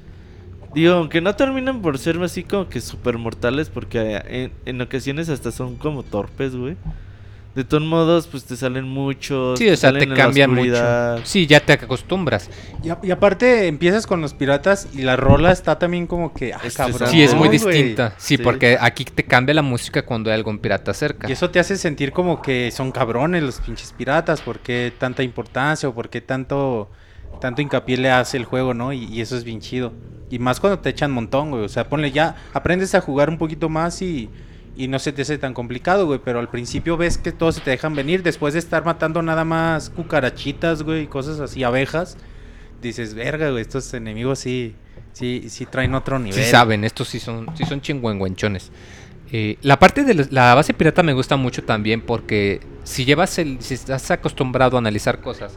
[0.74, 5.28] Digo, aunque no terminan por ser así como que super mortales, porque en, en ocasiones
[5.28, 6.78] hasta son como torpes, güey.
[7.56, 9.58] De todos modos, pues te salen muchos.
[9.58, 11.18] Sí, o sea, te cambia mucho.
[11.26, 12.50] Sí, ya te acostumbras.
[12.84, 16.54] Y, a- y aparte empiezas con los piratas y la rola está también como que...
[16.54, 16.92] Ah, Estresante.
[16.94, 18.14] cabrón, Sí, es muy distinta.
[18.18, 18.44] Sí, Sí.
[18.44, 21.28] porque aquí te cambia la música cuando hay algún pirata cerca.
[21.28, 25.24] Y eso te hace sentir como que son cabrones los pinches piratas, ¿por qué tanta
[25.24, 26.90] importancia o por qué tanto,
[27.42, 28.94] tanto hincapié le hace el juego, no?
[28.94, 29.92] Y, y eso es bien chido.
[30.30, 31.64] Y más cuando te echan montón, güey.
[31.64, 34.30] O sea, ponle ya, aprendes a jugar un poquito más y,
[34.76, 36.20] y no se te hace tan complicado, güey.
[36.24, 38.24] Pero al principio ves que todos se te dejan venir.
[38.24, 42.18] Después de estar matando nada más cucarachitas, güey, y cosas así, abejas.
[42.82, 44.74] Dices, verga, güey, estos enemigos sí,
[45.14, 46.42] sí, sí traen otro nivel.
[46.44, 48.72] Sí saben, estos sí son, sí son chingüengüenchones.
[49.32, 53.62] Eh, la parte de la- base pirata me gusta mucho también porque si llevas el,
[53.62, 55.54] si estás acostumbrado a analizar cosas,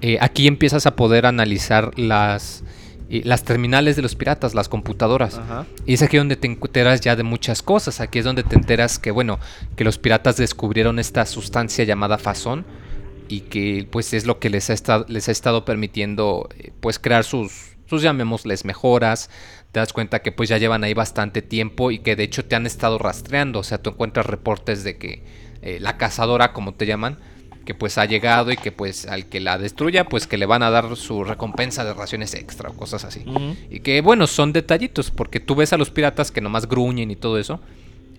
[0.00, 2.62] eh, aquí empiezas a poder analizar las,
[3.10, 5.38] eh, las terminales de los piratas, las computadoras.
[5.38, 5.66] Ajá.
[5.86, 8.00] Y es aquí donde te enteras ya de muchas cosas.
[8.00, 9.38] Aquí es donde te enteras que, bueno,
[9.76, 12.64] que los piratas descubrieron esta sustancia llamada fasón
[13.28, 16.98] y que pues es lo que les ha estado, les ha estado permitiendo eh, pues
[16.98, 19.30] crear sus, sus llamémosles mejoras.
[19.72, 22.56] Te das cuenta que pues ya llevan ahí bastante tiempo y que de hecho te
[22.56, 23.58] han estado rastreando.
[23.58, 25.24] O sea, tú encuentras reportes de que
[25.62, 27.18] eh, la cazadora, como te llaman,
[27.64, 30.62] que pues ha llegado y que pues al que la destruya pues que le van
[30.62, 33.24] a dar su recompensa de raciones extra o cosas así.
[33.70, 37.16] Y que bueno, son detallitos, porque tú ves a los piratas que nomás gruñen y
[37.16, 37.60] todo eso.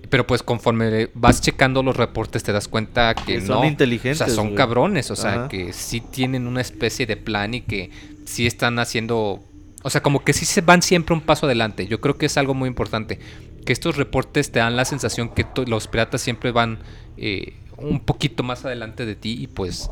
[0.09, 3.47] Pero pues conforme vas checando los reportes te das cuenta que Que no.
[3.55, 4.55] son inteligentes, O sea, son güey.
[4.57, 5.47] cabrones, o sea, Ajá.
[5.47, 7.89] que sí tienen una especie de plan y que
[8.25, 9.43] sí están haciendo...
[9.81, 11.87] O sea, como que sí se van siempre un paso adelante.
[11.87, 13.19] Yo creo que es algo muy importante.
[13.65, 16.79] Que estos reportes te dan la sensación que los piratas siempre van
[17.17, 19.89] eh, un poquito más adelante de ti y pues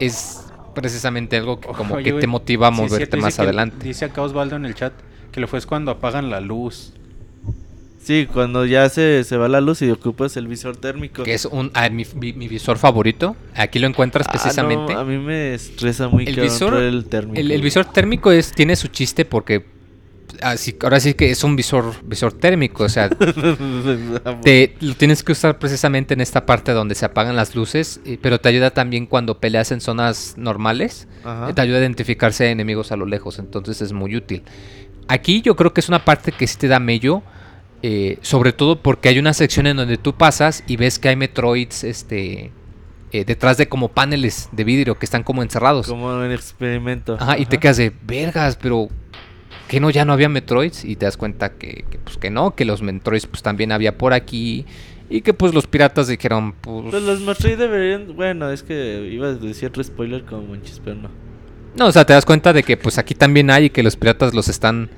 [0.00, 3.84] es precisamente algo que como Oye, que te motiva a moverte más que- adelante.
[3.86, 4.92] Dice acá Osvaldo en el chat
[5.32, 6.92] que lo fue es cuando apagan la luz.
[8.02, 11.22] Sí, cuando ya se, se va la luz y ocupas el visor térmico.
[11.22, 13.34] que es un ah, mi, mi- mi visor favorito.
[13.54, 14.92] Aquí lo encuentras Ah, precisamente.
[14.92, 17.40] no, a mí me estresa muy el visor, el térmico.
[17.40, 19.64] el, el visor térmico es tiene su chiste porque
[20.42, 23.08] así, ahora sí que es un visor visor térmico, o sea,
[24.42, 28.40] te lo tienes que usar precisamente en esta parte donde se apagan las luces, pero
[28.40, 31.54] te ayuda también cuando peleas en zonas normales, Ajá.
[31.54, 34.42] te ayuda a identificarse a enemigos a lo lejos, entonces es muy útil.
[35.08, 37.22] Aquí yo creo que es una parte que sí te da mello.
[37.82, 41.16] eh, sobre todo porque hay una sección en donde tú pasas y ves que hay
[41.16, 42.50] Metroids este,
[43.12, 45.86] eh, detrás de como paneles de vidrio que están como encerrados.
[45.88, 47.18] Como en experimento.
[47.20, 48.88] Ajá, y te quedas de vergas, pero
[49.74, 52.54] que no, ya no había Metroids y te das cuenta que, que, pues que no,
[52.54, 54.64] que los Metroids pues también había por aquí
[55.10, 56.86] y que pues los piratas dijeron pues...
[56.90, 58.14] Pues los Metroid deberían...
[58.14, 61.10] Bueno, es que iba a decir otro spoiler como Monchis, pero no.
[61.76, 63.96] No, o sea, te das cuenta de que pues aquí también hay y que los
[63.96, 64.90] piratas los están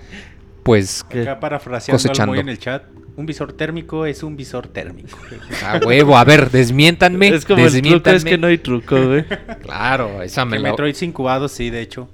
[0.63, 1.23] pues ¿Qué?
[1.23, 2.33] Acá parafraseando al Cosechando.
[2.33, 2.85] Moy en el chat.
[3.17, 5.17] Un visor térmico es un visor térmico.
[5.65, 8.17] a huevo, a ver, desmiéntanme, es como el truco, desmiéntanme.
[8.17, 9.25] es que no hay truco, güey.
[9.63, 10.71] Claro, esa me Que la...
[10.71, 12.11] Metroids incubados, sí, de hecho.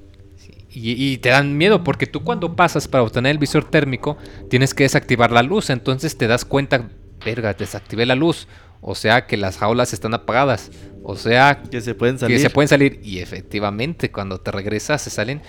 [0.75, 4.17] Y, y te dan miedo porque tú cuando pasas para obtener el visor térmico
[4.49, 6.89] tienes que desactivar la luz, entonces te das cuenta,
[7.25, 8.49] verga, desactivé la luz,
[8.81, 10.71] o sea que las jaulas están apagadas,
[11.05, 12.37] o sea Que se pueden salir.
[12.37, 13.01] que se pueden salir.
[13.03, 15.43] Y efectivamente cuando te regresas se salen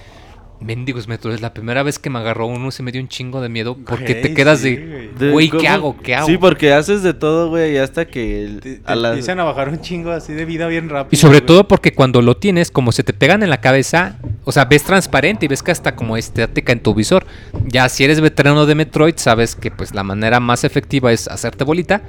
[0.61, 1.41] mendigos metros.
[1.41, 4.15] La primera vez que me agarró uno se me dio un chingo de miedo porque
[4.15, 5.49] te quedas sí, de, güey.
[5.49, 5.97] ¿qué hago?
[6.01, 6.27] ¿Qué hago?
[6.27, 9.39] Sí, porque haces de todo, güey, y hasta que el- Te, te a la- empiezan
[9.39, 11.09] a bajar un chingo así de vida bien rápido.
[11.11, 11.47] Y sobre güey.
[11.47, 14.83] todo porque cuando lo tienes, como se te pegan en la cabeza, o sea, ves
[14.83, 17.25] transparente y ves que hasta como estática en tu visor.
[17.65, 21.63] Ya si eres veterano de Metroid, sabes que pues la manera más efectiva es hacerte
[21.65, 22.03] bolita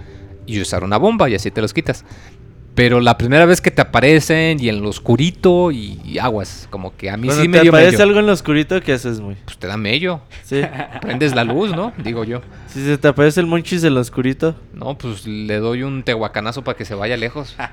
[0.47, 2.05] y usar una bomba y así te los quitas.
[2.75, 6.97] Pero la primera vez que te aparecen y en lo oscurito y, y aguas, como
[6.97, 8.03] que a mí Cuando sí me te dio aparece mello.
[8.05, 9.37] algo en lo oscurito, ¿qué haces, muy?
[9.45, 10.21] Pues te da mello.
[10.43, 10.61] Sí.
[11.01, 11.93] Prendes la luz, ¿no?
[11.99, 12.41] Digo yo.
[12.67, 14.57] si se te aparece el monchis en lo oscurito.
[14.73, 17.55] No, pues le doy un tehuacanazo para que se vaya lejos.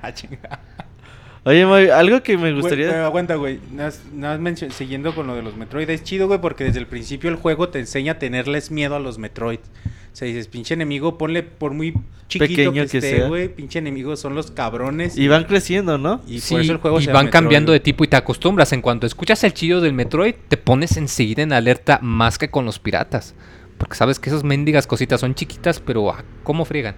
[1.44, 1.50] Ah.
[1.50, 2.90] Oye, Moy, algo que me Güey, gustaría...
[2.92, 3.60] pero aguanta, güey.
[3.72, 5.90] Nada más- nada más mencio- siguiendo con lo de los Metroid.
[5.90, 9.00] Es chido, güey, porque desde el principio el juego te enseña a tenerles miedo a
[9.00, 9.58] los Metroid.
[10.12, 11.94] O sea, dices, pinche enemigo, ponle por muy
[12.28, 13.48] chiquito Pequeño que, que esté, güey.
[13.48, 15.18] Pinche enemigo son los cabrones.
[15.18, 16.22] Y van creciendo, ¿no?
[16.28, 18.74] Y Sí, por eso el juego y se van cambiando de tipo y te acostumbras.
[18.74, 22.66] En cuanto escuchas el chillo del Metroid, te pones enseguida en alerta más que con
[22.66, 23.36] los piratas.
[23.78, 26.96] Porque sabes que esas mendigas cositas son chiquitas, pero ah, ¿cómo friegan?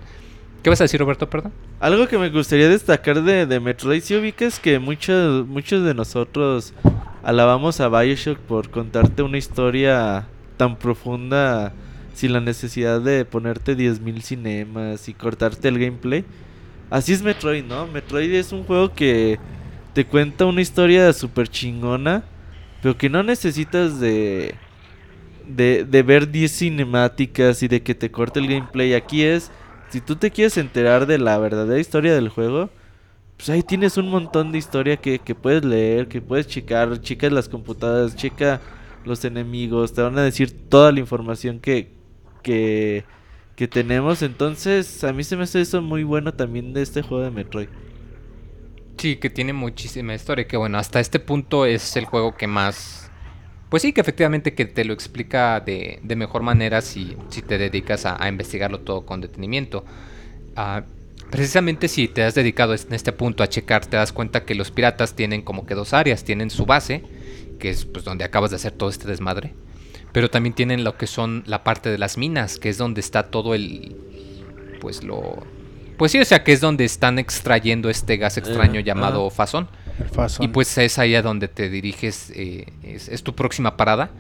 [0.64, 1.30] ¿Qué vas a decir, Roberto?
[1.30, 1.54] Perdón.
[1.80, 6.74] Algo que me gustaría destacar de, de Metroid, si ubicas que muchos, muchos de nosotros
[7.22, 11.74] alabamos a Bioshock por contarte una historia tan profunda
[12.14, 16.26] sin la necesidad de ponerte 10.000 cinemas y cortarte el gameplay.
[16.90, 17.88] Así es Metroid, ¿no?
[17.88, 19.40] Metroid es un juego que
[19.94, 22.24] te cuenta una historia súper chingona,
[22.82, 24.56] pero que no necesitas de,
[25.48, 28.94] de, de ver 10 cinemáticas y de que te corte el gameplay.
[28.94, 29.52] Aquí es,
[29.90, 32.70] si tú te quieres enterar de la verdadera historia del juego,
[33.38, 37.32] pues ahí tienes un montón de historia que, que puedes leer, que puedes checar, checas
[37.32, 38.62] las computadoras, checa
[39.06, 41.92] los enemigos, te van a decir toda la información que,
[42.44, 43.06] que,
[43.56, 44.22] que tenemos.
[44.22, 47.70] Entonces, a mí se me hace eso muy bueno también de este juego de Metroid.
[48.98, 50.48] Sí, que tiene muchísima historia.
[50.48, 53.12] Que bueno, hasta este punto es el juego que más.
[53.70, 57.58] Pues sí, que efectivamente que te lo explica de, de mejor manera si, si te
[57.58, 59.84] dedicas a, investigarlo todo con detenimiento.
[60.56, 60.84] Ah,
[61.32, 64.70] precisamente si te has dedicado en este punto a checar, te das cuenta que los
[64.70, 66.24] piratas tienen como que dos áreas.
[66.24, 67.04] Tienen su base,
[67.60, 69.54] que es pues donde acabas de hacer todo este desmadre.
[70.14, 73.24] Pero también tienen lo que son la parte de las minas, que es donde está
[73.24, 73.96] todo el...
[74.80, 75.44] Pues lo...
[75.98, 79.36] Pues sí, o sea, que es donde están extrayendo este gas extraño Eh, llamado ajá.
[79.36, 79.68] fasón.
[80.00, 80.46] El Fasón.
[80.46, 84.12] Y pues es ahí a donde te diriges, eh, es, es tu próxima parada.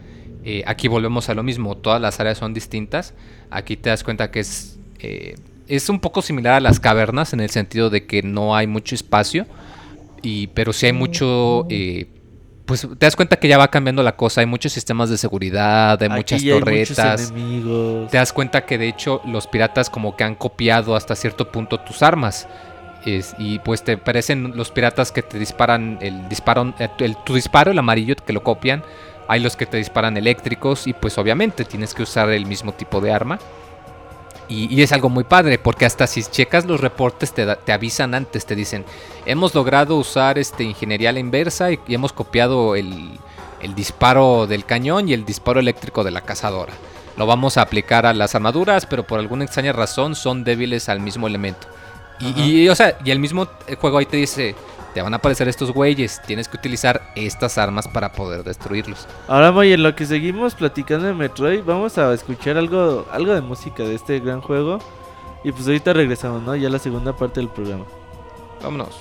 [0.44, 3.14] Eh, aquí volvemos a lo mismo, todas las áreas son distintas.
[3.50, 5.36] Aquí te das cuenta que es, eh,
[5.68, 8.94] es un poco similar a las cavernas en el sentido de que no hay mucho
[8.94, 9.46] espacio,
[10.22, 11.66] y, pero sí hay mucho...
[12.66, 16.02] pues te das cuenta que ya va cambiando la cosa, hay muchos sistemas de seguridad,
[16.02, 17.32] hay Aquí muchas hay torretas.
[17.32, 18.10] enemigos.
[18.12, 21.80] Te das cuenta que de hecho los piratas como que han copiado hasta cierto punto
[21.80, 22.48] tus armas.
[23.06, 27.36] Es- y pues te parecen los piratas que te disparan el disparo, eh, el, tu
[27.36, 28.82] disparo, el amarillo que lo copian.
[29.28, 33.02] Hay los que te disparan eléctricos y pues obviamente tienes que usar el mismo tipo
[33.02, 33.40] de arma.
[34.50, 37.72] Y, y es algo muy padre porque hasta si checas los reportes te, da- te
[37.72, 38.86] avisan antes, te dicen,
[39.26, 43.12] hemos logrado usar este ingeniería a la inversa y, y hemos copiado el,
[43.62, 46.74] el disparo del cañón y el disparo eléctrico de la cazadora.
[47.16, 51.00] Lo vamos a aplicar a las armaduras, pero por alguna extraña razón son débiles al
[51.00, 51.68] mismo elemento.
[52.20, 53.48] Y, y, o sea, y el mismo
[53.80, 54.56] juego ahí te dice,
[54.94, 59.08] te van a aparecer estos güeyes, tienes que utilizar estas armas para poder destruirlos.
[59.28, 63.42] Ahora, Moy, en lo que seguimos platicando de Metroid, vamos a escuchar algo, algo de
[63.42, 64.80] música de este gran juego.
[65.44, 66.56] Y pues ahorita regresamos, ¿no?
[66.56, 67.86] Ya la segunda parte del programa.
[68.62, 68.98] Vámonos.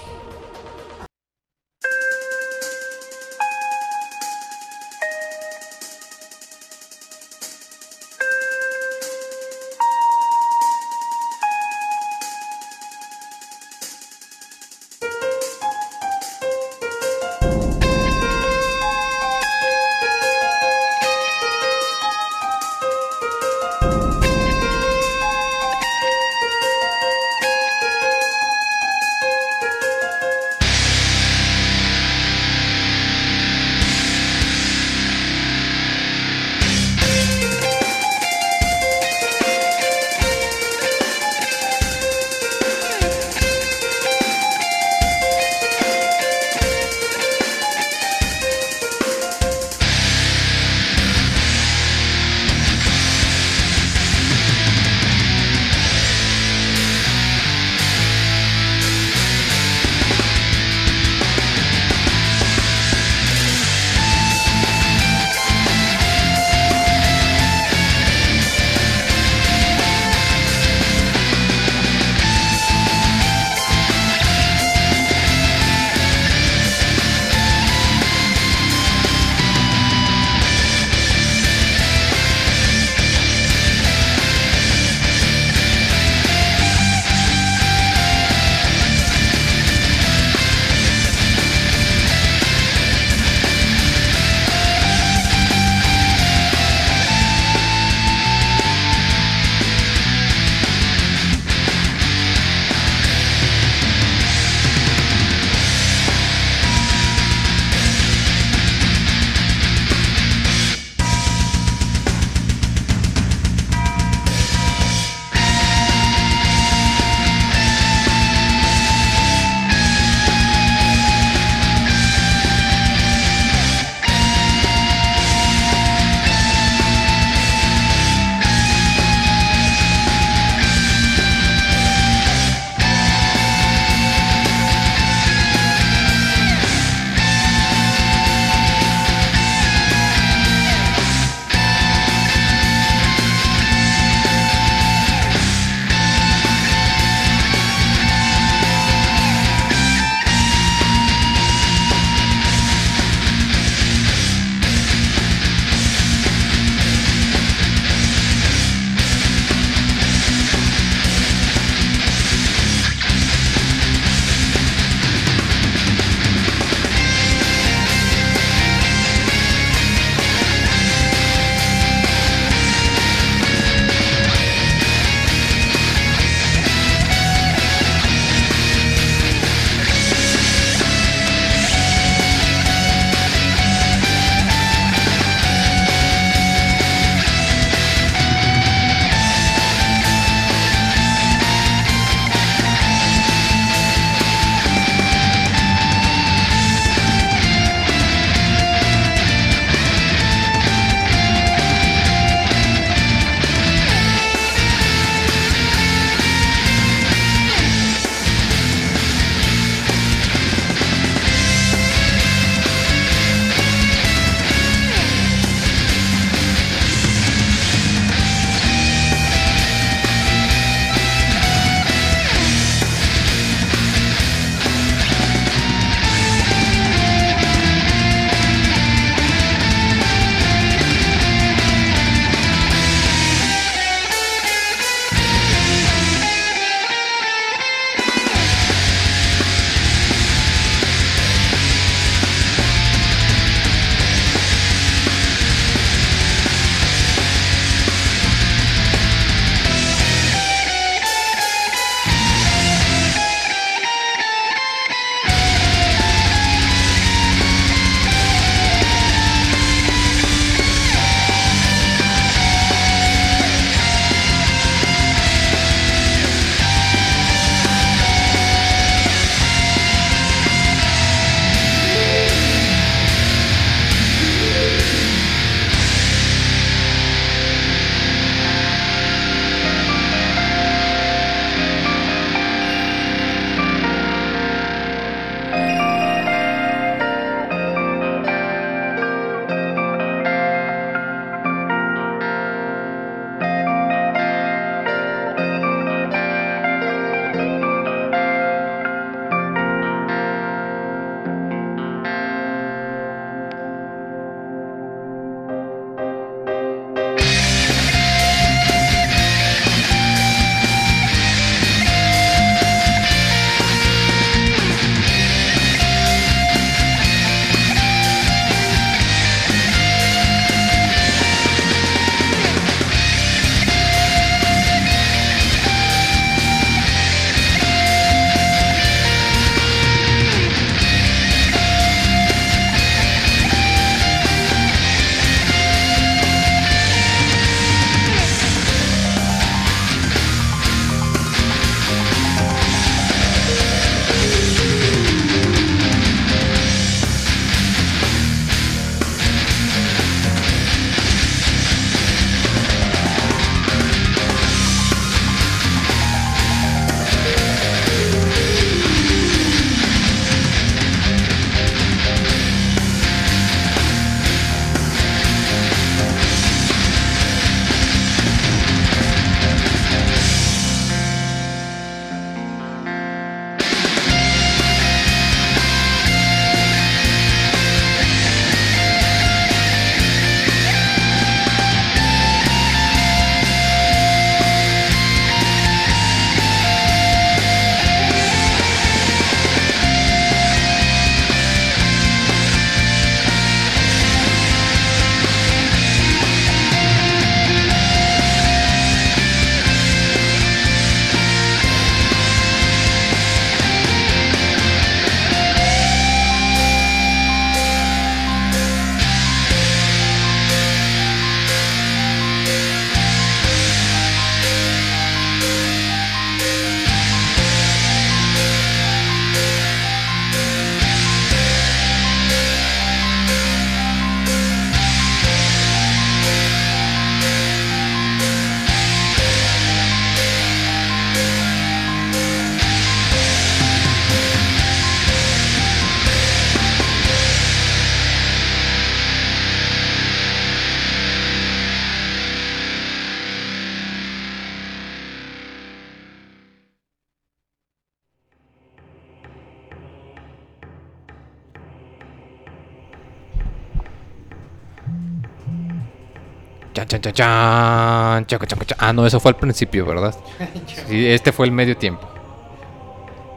[457.10, 458.38] Chan, chan.
[458.78, 460.14] Ah, no, eso fue al principio, ¿verdad?
[460.88, 462.08] Sí, este fue el medio tiempo.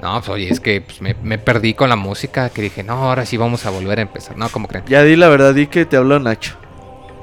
[0.02, 2.94] No, pues oye, es que pues, me, me perdí con la música, que dije, no,
[2.94, 4.38] ahora sí vamos a volver a empezar.
[4.38, 4.86] No, ¿cómo creen?
[4.88, 6.56] Ya di la verdad, di que te habló Nacho.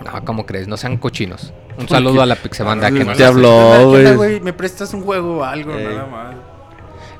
[0.05, 0.67] No, ¿cómo crees?
[0.67, 1.53] No sean cochinos.
[1.79, 4.17] Un saludo a la Pixebanda que nos Te habló, ¿Qué onda, güey.
[4.17, 4.41] güey?
[4.41, 5.73] ¿Me prestas un juego o algo?
[5.75, 5.85] Ey.
[5.87, 6.35] Nada más.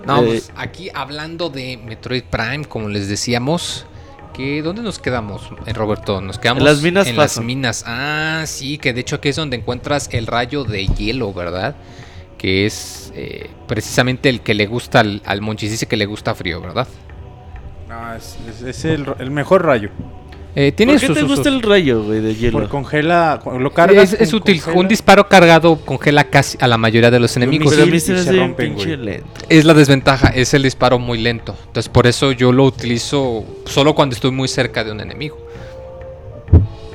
[0.05, 3.87] No, Eh, pues aquí hablando de Metroid Prime, como les decíamos,
[4.35, 6.21] que ¿dónde nos quedamos, eh, Roberto?
[6.21, 7.85] Nos quedamos En las minas En las minas.
[7.87, 11.77] Ah, sí, que de hecho aquí es donde encuentras el rayo de hielo, ¿verdad?
[12.39, 16.35] Que es eh, precisamente el que le gusta al, al Monchis, dice que le gusta
[16.35, 16.89] frío, ¿verdad?
[17.89, 19.91] No, es, es- es el, el mejor rayo.
[20.55, 22.59] Eh, tiene ¿Por qué sus- te gusta el rayo, güey, de hielo?
[22.59, 24.13] Por congela, lo cargas.
[24.13, 24.81] es, útil, congela.
[24.81, 27.71] un disparo cargado congela casi a la mayoría de los enemigos.
[27.71, 29.25] Pero a mí misil se se rompen, lento.
[29.49, 31.57] Es la desventaja, es el disparo muy lento.
[31.69, 35.39] Entonces por eso yo lo utilizo solo cuando estoy muy cerca de un enemigo.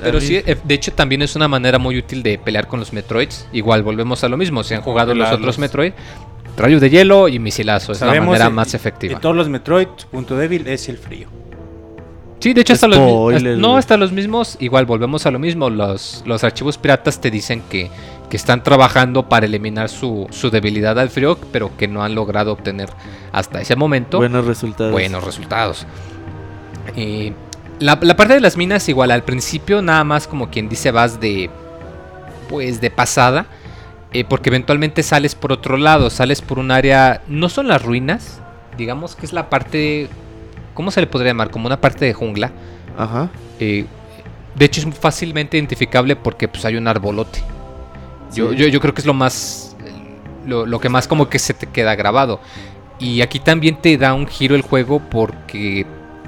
[0.00, 2.92] Pero sí, eh, de hecho también es una manera muy útil de pelear con los
[2.92, 3.48] Metroids.
[3.52, 5.92] Igual volvemos a lo mismo, si han jugado los otros Metroid,
[6.56, 9.18] rayo de hielo y misilazo, es la manera más En efectiva.
[9.18, 11.26] todos los Metroid, su punto débil es el frío.
[12.40, 15.70] Sí, de hecho hasta los, Spoiler, no, hasta los mismos, igual volvemos a lo mismo,
[15.70, 17.90] los, los archivos piratas te dicen que,
[18.30, 22.52] que están trabajando para eliminar su, su debilidad al frío, pero que no han logrado
[22.52, 22.90] obtener
[23.32, 24.92] hasta ese momento Buenos resultados.
[24.92, 25.84] buenos resultados.
[26.96, 27.32] Eh,
[27.80, 31.20] la, la parte de las minas, igual al principio, nada más como quien dice, vas
[31.20, 31.50] de.
[32.48, 33.46] Pues de pasada.
[34.12, 37.22] eh, porque eventualmente sales por otro lado, sales por un área.
[37.28, 38.40] No son las ruinas,
[38.76, 40.08] digamos que es la parte.
[40.78, 41.50] ¿Cómo se le podría llamar?
[41.50, 42.52] Como una parte de jungla.
[42.96, 43.30] Ajá.
[43.58, 43.84] Eh,
[44.54, 47.40] de hecho, es fácilmente identificable porque pues, hay un arbolote.
[48.32, 48.56] Yo, Sí.
[48.58, 49.76] yo, yo creo que es lo más.
[50.46, 52.38] Lo, lo que más como que se te queda grabado.
[53.00, 55.84] Y aquí también te da un giro el juego porque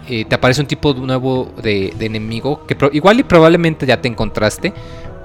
[0.08, 4.00] eh, te aparece un tipo nuevo de, de enemigo que pro- igual y probablemente ya
[4.00, 4.72] te encontraste.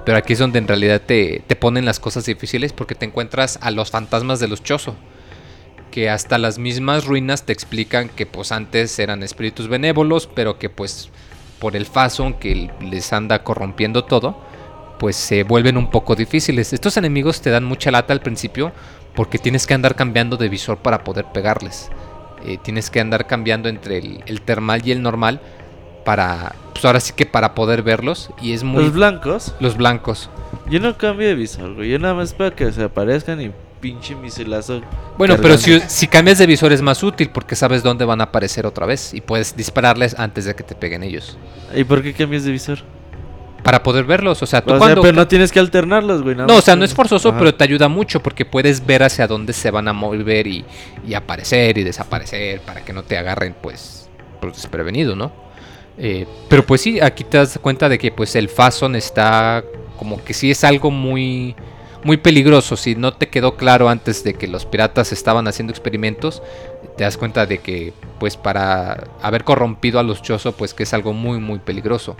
[0.05, 3.57] Pero aquí es donde en realidad te, te ponen las cosas difíciles porque te encuentras
[3.63, 4.93] a los fantasmas de los Chozo.
[5.95, 10.69] Que hasta las mismas ruinas te explican que pues antes eran espíritus benévolos, pero que
[10.69, 11.09] pues
[11.57, 14.37] por el Fason que les anda corrompiendo todo,
[14.99, 16.73] pues se vuelven un poco difíciles.
[16.73, 18.73] Estos enemigos te dan mucha lata al principio
[19.15, 21.89] porque tienes que andar cambiando de visor para poder pegarles.
[22.45, 25.39] Eh, tienes que andar cambiando entre el, el termal y el normal
[26.03, 29.55] para, pues ahora sí que para poder verlos y es muy Los blancos.
[29.61, 30.29] los blancos.
[30.69, 31.89] Yo no cambio de visor, güey.
[31.89, 34.81] Yo nada más para que se aparezcan y pinche misilazo.
[35.17, 38.65] Bueno, pero si, cambias de visor es más útil porque sabes dónde van a aparecer
[38.65, 41.37] otra vez y puedes dispararles antes de que te peguen ellos.
[41.73, 42.79] ¿Y por qué cambias de visor?
[43.63, 45.01] Para poder verlos, o sea, tú O sea, cuando...
[45.01, 46.35] pero no tienes que alternarlos, güey.
[46.35, 47.39] No, o sea, no es forzoso, Ajá.
[47.39, 50.63] pero te ayuda mucho porque puedes ver hacia dónde se van a mover y,
[51.07, 54.07] y aparecer y desaparecer para que no te agarren, pues,
[54.39, 55.45] pues desprevenido, ¿no?
[55.97, 59.63] Eh, pero pues sí, aquí te das cuenta de que pues el Fason está
[59.97, 61.55] como que sí es algo muy
[62.05, 62.77] muy peligroso.
[62.77, 66.43] Si no te quedó claro antes de que los piratas estaban haciendo experimentos,
[66.97, 70.93] te das cuenta de que pues para haber corrompido a los Chozo pues que es
[70.93, 72.15] algo muy muy peligroso.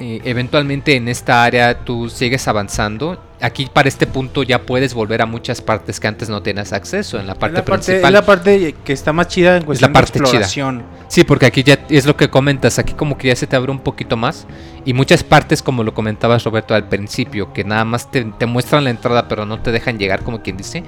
[0.00, 3.22] Eh, eventualmente en esta área tú sigues avanzando.
[3.40, 7.20] Aquí para este punto ya puedes volver a muchas partes que antes no tenías acceso.
[7.20, 8.14] En la parte es, la parte, principal.
[8.14, 10.40] es la parte que está más chida en cuestión parte de chida.
[10.40, 10.82] exploración.
[11.08, 13.70] Sí, porque aquí ya es lo que comentas, aquí como que ya se te abre
[13.70, 14.46] un poquito más
[14.84, 18.84] y muchas partes como lo comentabas Roberto al principio, que nada más te, te muestran
[18.84, 20.82] la entrada pero no te dejan llegar como quien dice,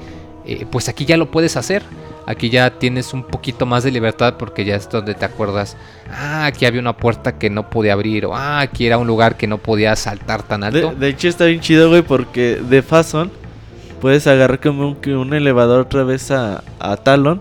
[0.46, 1.82] eh, pues aquí ya lo puedes hacer,
[2.26, 5.76] aquí ya tienes un poquito más de libertad porque ya es donde te acuerdas,
[6.10, 9.36] ah, aquí había una puerta que no podía abrir o ah, aquí era un lugar
[9.36, 10.90] que no podía saltar tan alto.
[10.90, 13.30] De, de hecho está bien chido, güey, porque de Fason
[14.00, 17.40] puedes agarrar como un, que un elevador otra vez a, a Talon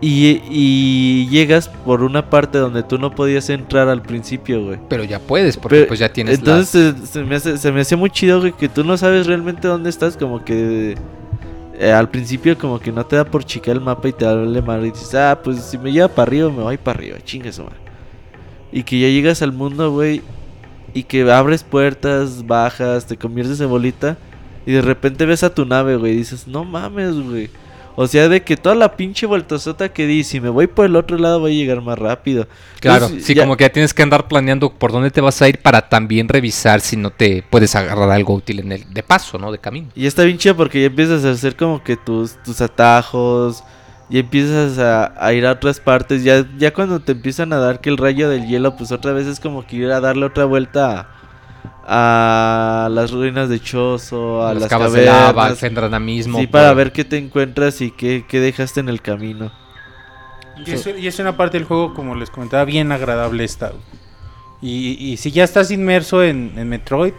[0.00, 4.78] y, y llegas por una parte donde tú no podías entrar al principio, güey.
[4.88, 7.82] Pero ya puedes, porque Pero- pues ya tienes Entonces se, se me hace, se me
[7.82, 10.96] hacía muy chido, güey, que tú no sabes realmente dónde estás, como que
[11.78, 14.62] eh, al principio como que no te da por chicar el mapa y te vale
[14.62, 17.52] mal y dices, ah, pues si me lleva para arriba, me voy para arriba, chingue
[17.52, 17.64] su.
[18.70, 20.22] Y que ya llegas al mundo, güey,
[20.94, 24.16] y que abres puertas, bajas, te conviertes en bolita
[24.66, 27.50] y de repente ves a tu nave, güey, y dices, no mames, güey.
[27.94, 30.96] O sea, de que toda la pinche vueltazota que di, si me voy por el
[30.96, 32.46] otro lado voy a llegar más rápido.
[32.80, 35.40] Claro, Entonces, sí, ya- como que ya tienes que andar planeando por dónde te vas
[35.42, 39.02] a ir para también revisar si no te puedes agarrar algo útil en el de
[39.02, 39.52] paso, ¿no?
[39.52, 39.88] De camino.
[39.94, 43.62] Y está bien chido porque ya empiezas a hacer como que tus, tus atajos.
[44.10, 46.22] Y empiezas a, a ir a otras partes.
[46.22, 49.26] Ya, ya cuando te empiezan a dar que el rayo del hielo, pues otra vez
[49.26, 51.08] es como que ir a darle otra vuelta a,
[51.84, 55.58] a las ruinas de Chozo, a las las cavas de lava, al cavernas.
[55.58, 56.38] Fendramismo.
[56.38, 59.52] Sí, para ver qué te encuentras y qué, qué dejaste en el camino.
[60.64, 63.72] Y es, y es una parte del juego, como les comentaba, bien agradable esta.
[64.60, 67.14] Y, y si ya estás inmerso en, en Metroid,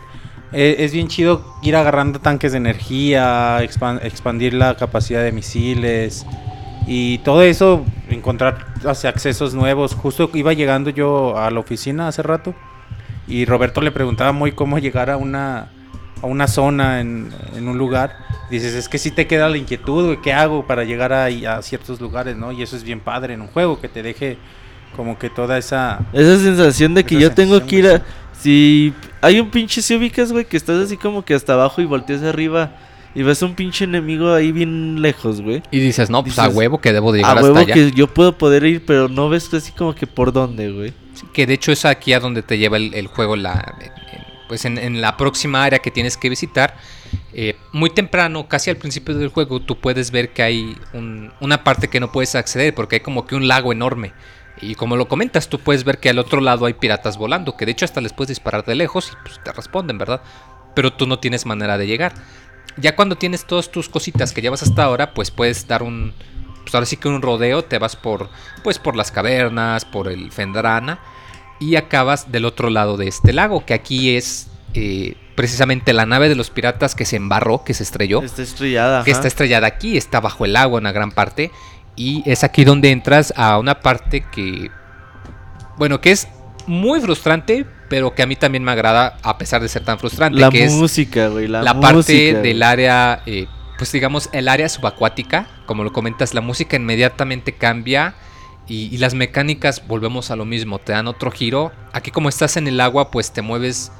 [0.54, 6.26] eh, es bien chido ir agarrando tanques de energía, expan- expandir la capacidad de misiles
[6.88, 9.94] y todo eso, encontrar hacia accesos nuevos.
[9.94, 12.54] Justo iba llegando yo a la oficina hace rato
[13.28, 15.70] y Roberto le preguntaba muy cómo llegar a una,
[16.22, 18.18] a una zona en, en un lugar.
[18.50, 21.62] Dices, es que si te queda la inquietud, güey, ¿qué hago para llegar a, a
[21.62, 22.52] ciertos lugares, no?
[22.52, 24.38] Y eso es bien padre en un juego, que te deje
[24.96, 26.02] como que toda esa...
[26.14, 28.04] Esa sensación de que yo tengo que ir a...
[28.34, 31.86] Si hay un pinche si ubicas, güey, que estás así como que hasta abajo y
[31.86, 32.74] volteas arriba
[33.16, 35.64] y ves un pinche enemigo ahí bien lejos, güey.
[35.72, 37.74] Y dices, no, pues a huevo que debo de A llegar huevo hasta allá.
[37.74, 40.94] que yo puedo poder ir, pero no ves así como que por dónde, güey.
[41.32, 43.76] Que de hecho es aquí a donde te lleva el, juego, la,
[44.48, 46.76] pues en, en la próxima área que tienes que visitar.
[47.34, 51.64] Eh, muy temprano, casi al principio del juego, tú puedes ver que hay un- una
[51.64, 54.14] parte que no puedes acceder porque hay como que un lago enorme.
[54.62, 57.66] Y como lo comentas, tú puedes ver que al otro lado hay piratas volando, que
[57.66, 60.22] de hecho hasta les puedes disparar de lejos y pues, te responden, ¿verdad?
[60.76, 62.14] Pero tú no tienes manera de llegar.
[62.78, 66.14] Ya cuando tienes todas tus cositas que llevas hasta ahora, pues puedes dar un,
[66.74, 68.30] pues ahora sí que un rodeo, te vas por,
[68.64, 71.00] pues por las cavernas, por el Fendrana
[71.60, 76.30] y acabas del otro lado de este lago, que aquí es eh, precisamente la nave
[76.30, 79.04] de los piratas que se embarró, que se estrelló, Está estrellada.
[79.04, 79.20] que ajá.
[79.20, 81.52] está estrellada aquí, está bajo el agua en una gran parte,
[81.96, 84.72] y es aquí donde entras a una parte que,
[85.78, 86.28] bueno, que es
[86.66, 90.40] muy frustrante, pero que a mí también me agrada a pesar de ser tan frustrante,
[90.40, 91.48] La que es música, güey.
[91.48, 93.46] La, la, parte del área, eh,
[93.84, 98.16] pues digamos, el área subacuática, como lo comentas, la música inmediatamente cambia
[98.66, 101.74] y, y las mecánicas volvemos a lo mismo, te dan otro giro.
[101.92, 103.92] Aquí como estás en el agua, pues te mueves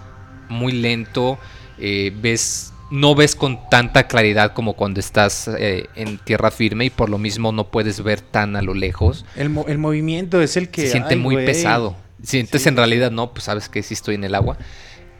[0.48, 1.38] muy lento,
[1.80, 6.90] eh, ves, no ves con tanta claridad como cuando estás eh, en tierra firme y
[6.90, 9.26] por lo mismo no puedes ver tan a lo lejos.
[9.36, 10.84] El, mo- el movimiento es el que...
[10.84, 11.98] Se siente ay, muy pesado.
[12.24, 14.58] Sientes Sí, en realidad, no, pues sabes que sí estoy en el agua.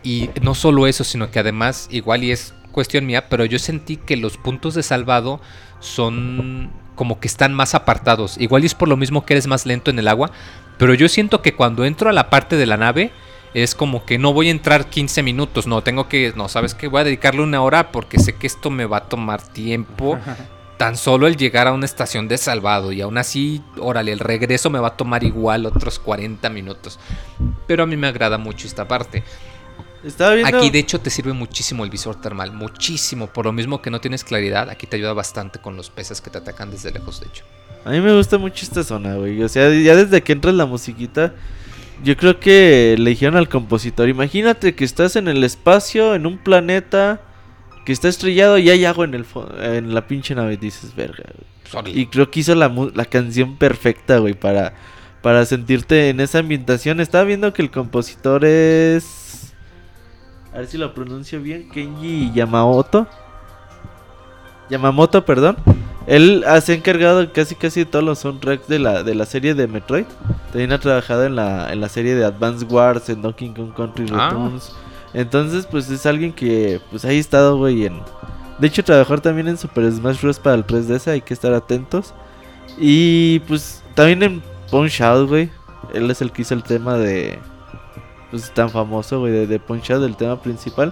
[0.04, 3.96] Y no solo eso, sino que además, igual y es cuestión mía, pero yo sentí
[3.96, 5.40] que los puntos de salvado
[5.80, 8.38] son como que están más apartados.
[8.38, 10.32] Igual es por lo mismo que eres más lento en el agua,
[10.78, 13.12] pero yo siento que cuando entro a la parte de la nave
[13.54, 16.88] es como que no voy a entrar 15 minutos, no, tengo que, no, sabes que
[16.88, 20.20] voy a dedicarle una hora porque sé que esto me va a tomar tiempo.
[20.78, 24.70] Tan solo el llegar a una estación de salvado y aún así, órale, el regreso
[24.72, 27.00] me va a tomar igual otros 40 minutos.
[27.68, 29.24] Pero a mí me agrada mucho esta parte.
[30.04, 30.58] Estaba viendo.
[30.58, 33.28] Aquí de hecho te sirve muchísimo el visor termal, muchísimo.
[33.28, 36.30] Por lo mismo que no tienes claridad, aquí te ayuda bastante con los peces que
[36.30, 37.46] te atacan desde lejos, de hecho.
[37.86, 39.42] A mí me gusta mucho esta zona, güey.
[39.44, 41.34] O sea, ya desde que entra la musiquita,
[42.04, 46.38] yo creo que le dijeron al compositor, imagínate que estás en el espacio, en un
[46.38, 47.22] planeta
[47.86, 49.26] que está estrellado y hay agua en, el
[49.62, 50.58] en la pinche nave.
[50.58, 51.24] Dices, verga.
[51.24, 51.54] güey".
[51.70, 52.00] Sorry.
[52.00, 54.74] Y creo que hizo la, la canción perfecta, güey, para,
[55.22, 57.00] para sentirte en esa ambientación.
[57.00, 59.23] Estaba viendo que el compositor es...
[60.54, 61.70] A ver si lo pronuncio bien.
[61.70, 63.08] Kenji Yamamoto.
[64.70, 65.58] Yamamoto, perdón.
[66.08, 69.26] Él ha- se ha encargado casi casi de todos los soundtracks de la, de la
[69.26, 70.06] serie de Metroid.
[70.52, 74.06] También ha trabajado en la, en la serie de Advance Wars, en Donkey Kong Country
[74.14, 74.30] Ah.
[74.30, 74.72] Returns.
[75.14, 78.02] Entonces, pues es alguien que pues ahí ha estado, güey, en...
[78.60, 80.40] De hecho, trabajó también en Super Smash Bros.
[80.40, 82.14] para el 3DS, hay que estar atentos.
[82.78, 85.50] Y pues también en Punch Out, güey.
[85.94, 87.40] Él es el que hizo el tema de...
[88.34, 90.92] Pues tan famoso, güey, de, de Punch Out, el tema principal.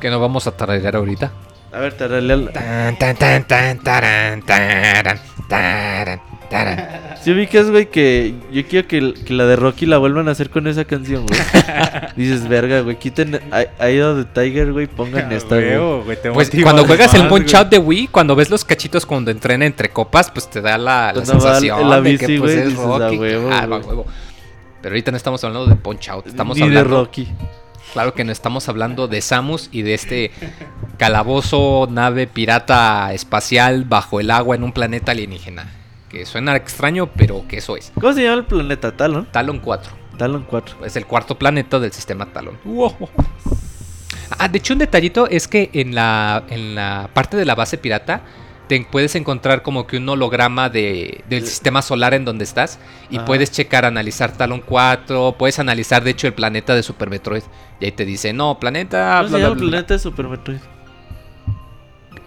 [0.00, 1.30] Que no vamos a tararear ahorita.
[1.72, 6.88] A ver, taralea la- Tan, tan, tan, tan, taran, taran, taran, taran.
[7.22, 10.50] Si ubicas, güey, que yo quiero que, que la de Rocky la vuelvan a hacer
[10.50, 11.40] con esa canción, güey.
[12.16, 15.68] Dices, verga, güey, quiten of the Tiger, güey, pongan esta, güey.
[15.70, 17.54] Huevo, güey, Pues cuando juegas el Punch.
[17.54, 21.12] Out de Wii, cuando ves los cachitos cuando entrena entre copas, pues te da la,
[21.14, 23.16] la sensación la de bici, que pues güey, es dices, "A Rocky.
[23.18, 23.88] huevo, claro, a güey".
[23.88, 24.06] huevo.
[24.82, 27.28] Pero ahorita no estamos hablando de Punch Out, estamos Ni de hablando Rocky.
[27.92, 30.30] Claro que no estamos hablando de Samus y de este
[30.98, 35.70] calabozo, nave pirata espacial bajo el agua en un planeta alienígena.
[36.08, 37.92] Que suena extraño, pero que eso es.
[37.94, 38.96] ¿Cómo se llama el planeta?
[38.96, 39.26] Talon.
[39.30, 39.92] Talon 4.
[40.18, 40.84] Talon 4.
[40.84, 42.58] Es el cuarto planeta del sistema Talon.
[44.38, 47.78] Ah, de hecho, un detallito es que en la, en la parte de la base
[47.78, 48.22] pirata
[48.80, 52.78] te puedes encontrar como que un holograma de, del sistema solar en donde estás
[53.10, 53.24] y Ajá.
[53.26, 57.42] puedes checar, analizar Talon 4, puedes analizar de hecho el planeta de Super Metroid
[57.80, 59.16] y ahí te dice, no, planeta...
[59.18, 59.70] ¿Cómo se bla, llama bla, el bla".
[59.70, 60.58] planeta de Super Metroid?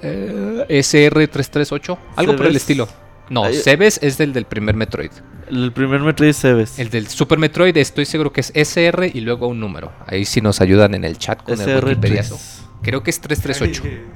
[0.01, 2.87] Eh, SR338, algo por el estilo.
[3.29, 5.09] No, Ay- Cebes es del del primer Metroid.
[5.49, 6.77] El primer Metroid es Cebes.
[6.79, 9.91] El del Super Metroid estoy seguro que es SR y luego un número.
[10.07, 12.35] Ahí sí nos ayudan en el chat con el Wikipediazo.
[12.35, 12.61] SR3.
[12.83, 13.83] Creo que es 338.
[13.83, 14.14] No, varios números.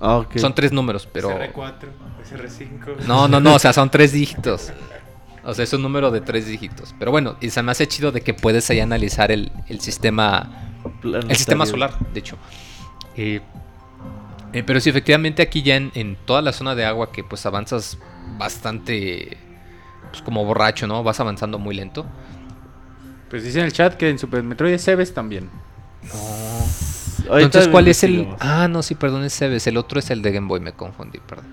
[0.00, 0.26] Ah.
[0.36, 1.30] Son tres números, pero...
[1.30, 1.88] SR4,
[2.24, 3.06] SR5.
[3.06, 4.72] No, no, no, o sea, son tres dígitos.
[5.44, 6.94] O sea, es un número de tres dígitos.
[6.98, 10.68] Pero bueno, y se me hace chido de que puedes ahí analizar el, el sistema
[11.02, 12.36] el sistema solar, de hecho.
[13.16, 13.40] Eh,
[14.52, 17.44] eh, pero sí, efectivamente aquí ya en, en, toda la zona de agua que pues
[17.46, 17.98] avanzas
[18.38, 19.36] bastante
[20.10, 21.02] pues, como borracho, ¿no?
[21.02, 22.06] Vas avanzando muy lento.
[23.30, 25.50] Pues dice en el chat que en Super Metroid Cebes también.
[27.30, 28.28] Entonces, ¿cuál es el...?
[28.40, 29.66] Ah, no, sí, perdón, es Cebes.
[29.66, 31.46] El otro es el de Game Boy, me confundí, perdón.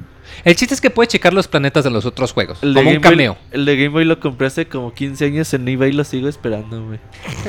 [0.44, 2.60] El chiste es que puedes checar los planetas de los otros juegos.
[2.62, 3.34] El como un cameo.
[3.34, 6.04] Boy, el de Game Boy lo compré hace como 15 años en eBay y lo
[6.04, 7.00] sigo esperando, güey.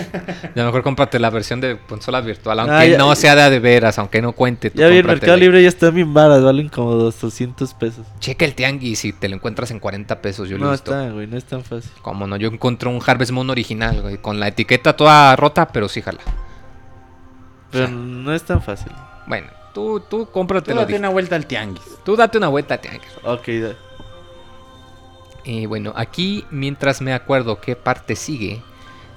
[0.45, 3.51] A lo mejor cómprate la versión de consola virtual, aunque ah, ya, no sea de,
[3.51, 4.71] de veras, aunque no cuente.
[4.75, 8.07] Ya vi, el Mercado Libre ya está bien baras, valen como 200 pesos.
[8.21, 10.93] Checa el tianguis y te lo encuentras en 40 pesos, yo no lo he visto.
[10.93, 11.91] está, güey, no es tan fácil.
[12.03, 15.89] Como no, yo encontré un Harvest Moon original, güey, con la etiqueta toda rota, pero
[15.89, 16.21] sí jala.
[17.71, 18.93] Pero o sea, no es tan fácil.
[19.27, 20.81] Bueno, Tú, tú cómpratelo.
[20.81, 21.85] Tú date una vuelta al tianguis.
[22.03, 23.11] Tú date una vuelta al tianguis.
[23.23, 23.77] Ok, da.
[25.45, 28.63] Y bueno, aquí mientras me acuerdo qué parte sigue.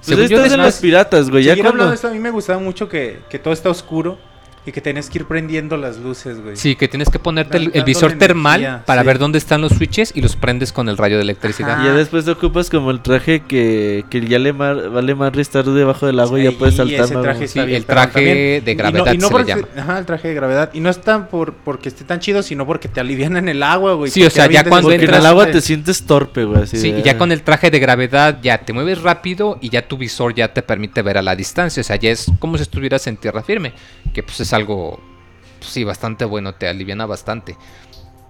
[0.04, 1.44] Pues esto es de los piratas, güey.
[1.44, 1.90] Ya cuando...
[1.90, 4.18] esto, a mí me gustaba mucho que, que todo está oscuro
[4.66, 6.56] y que tienes que ir prendiendo las luces, güey.
[6.56, 9.06] Sí, que tienes que ponerte el, el, visor termal energía, para sí.
[9.06, 11.72] ver dónde están los switches y los prendes con el rayo de electricidad.
[11.72, 11.82] Ajá.
[11.82, 15.36] Y ya después te ocupas como el traje que, que ya le mar, vale más
[15.38, 17.04] estar debajo del agua sí, y ya puedes saltar.
[17.04, 19.68] Ese traje sí, el traje de gravedad y no, y no se porque, le llama.
[19.76, 20.70] Ajá, el traje de gravedad.
[20.74, 23.62] Y no es tan por, porque esté tan chido, sino porque te alivian en el
[23.62, 24.10] agua, güey.
[24.10, 25.10] Sí, o sea, ya cuando entras...
[25.10, 26.66] en el agua te sientes torpe, güey.
[26.66, 27.00] Sí, de...
[27.00, 30.34] y ya con el traje de gravedad ya te mueves rápido y ya tu visor
[30.34, 31.80] ya te permite ver a la distancia.
[31.80, 33.72] O sea, ya es como si estuvieras en tierra firme.
[34.12, 34.98] Que pues es algo
[35.60, 37.56] pues sí, bastante bueno, te aliviana bastante.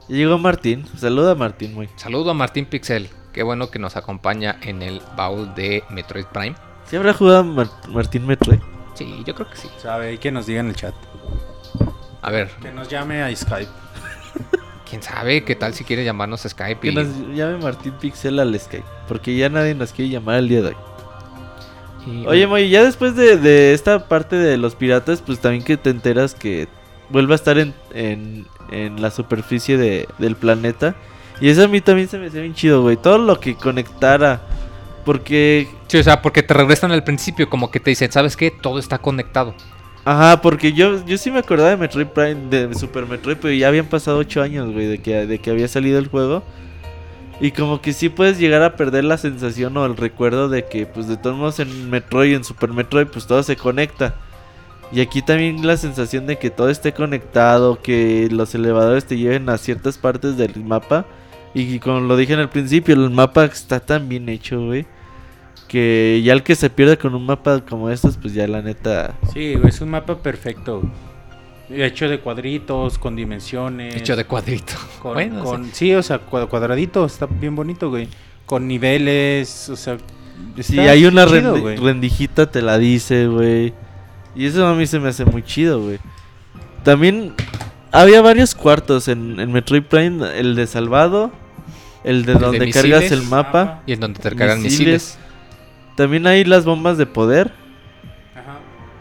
[0.08, 1.88] Llegó Martín, saluda a Martín, muy.
[1.96, 6.56] Saludo a Martín Pixel, qué bueno que nos acompaña en el baúl de Metroid Prime.
[6.84, 8.58] ¿Sí habrá jugado Mar Martín Metroid?
[8.94, 9.68] Sí, yo creo que sí.
[9.78, 10.94] Sabe, y que nos diga en el chat.
[12.20, 12.50] A ver.
[12.60, 13.70] Que nos llame a Skype.
[14.90, 16.80] Quién sabe, qué tal si quiere llamarnos a Skype.
[16.80, 20.60] Que nos llame Martín Pixel al Skype, porque ya nadie nos quiere llamar el día
[20.60, 20.76] de hoy.
[22.26, 25.90] Oye, Moy, ya después de, de esta parte de los piratas, pues también que te
[25.90, 26.68] enteras que
[27.10, 30.96] vuelva a estar en, en, en la superficie de, del planeta.
[31.40, 32.96] Y eso a mí también se me hace bien chido, güey.
[32.96, 34.42] Todo lo que conectara.
[35.04, 35.68] Porque.
[35.88, 38.50] Sí, o sea, porque te regresan al principio, como que te dicen, ¿sabes qué?
[38.50, 39.54] Todo está conectado.
[40.04, 43.68] Ajá, porque yo, yo sí me acordaba de Metroid Prime, de Super Metroid, pero ya
[43.68, 46.42] habían pasado 8 años, güey, de que, de que había salido el juego.
[47.40, 50.84] Y como que sí puedes llegar a perder la sensación o el recuerdo de que,
[50.84, 54.14] pues de todos modos en Metroid, en Super Metroid, pues todo se conecta.
[54.92, 59.48] Y aquí también la sensación de que todo esté conectado, que los elevadores te lleven
[59.48, 61.06] a ciertas partes del mapa.
[61.54, 64.84] Y como lo dije en el principio, el mapa está tan bien hecho, güey.
[65.66, 69.14] Que ya el que se pierde con un mapa como estos, pues ya la neta...
[69.32, 70.82] Sí, es un mapa perfecto.
[71.70, 73.94] Hecho de cuadritos, con dimensiones.
[73.94, 74.74] Hecho de cuadrito.
[75.02, 75.70] Con, bueno, con, sí.
[75.74, 75.94] sí.
[75.94, 78.08] o sea, cuadradito, está bien bonito, güey.
[78.44, 79.96] Con niveles, o sea...
[80.60, 83.72] Sí, hay una chido, rendi rendijita, te la dice, güey.
[84.34, 85.98] Y eso a mí se me hace muy chido, güey.
[86.82, 87.34] También
[87.92, 90.38] había varios cuartos en, en, Metroid Prime.
[90.38, 91.30] El de salvado.
[92.04, 93.82] El de el donde de cargas el mapa.
[93.86, 94.78] Y en donde te cargan misiles.
[94.86, 95.18] misiles.
[95.96, 97.52] También hay las bombas de poder.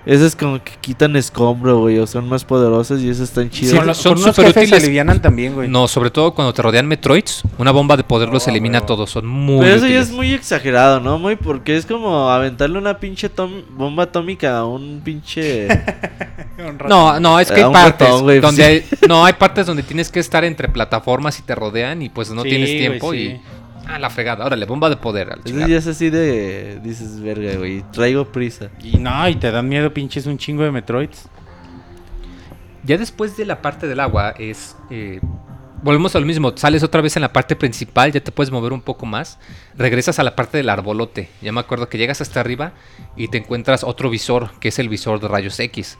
[0.05, 3.71] Esas como que quitan escombro, güey, o son más poderosas y esas están chidas.
[3.71, 4.73] Sí, son, son súper útiles.
[4.73, 5.67] alivianan también, güey.
[5.67, 9.11] No, sobre todo cuando te rodean Metroids, una bomba de poder los elimina a todos,
[9.11, 10.05] son muy Pero eso útiles.
[10.07, 11.19] ya es muy exagerado, ¿no?
[11.19, 13.29] Muy porque es como aventarle una pinche
[13.71, 15.67] bomba atómica a un pinche
[16.87, 18.95] No, no, es que hay partes ratón, wey, donde sí.
[19.01, 22.31] hay, no, hay partes donde tienes que estar entre plataformas y te rodean y pues
[22.31, 23.39] no sí, tienes tiempo y
[23.89, 24.45] Ah, la fregada.
[24.45, 25.31] Órale, bomba de poder.
[25.31, 26.79] Al ya es así de.
[26.83, 27.83] Dices, verga, güey.
[27.91, 28.69] Traigo prisa.
[28.83, 31.27] Y no, y te dan miedo, pinches, un chingo de Metroids.
[32.83, 34.77] Ya después de la parte del agua es.
[34.91, 35.19] Eh,
[35.81, 36.55] volvemos a lo mismo.
[36.55, 39.39] Sales otra vez en la parte principal, ya te puedes mover un poco más.
[39.75, 41.29] Regresas a la parte del arbolote.
[41.41, 42.73] Ya me acuerdo que llegas hasta arriba
[43.15, 45.97] y te encuentras otro visor, que es el visor de rayos X.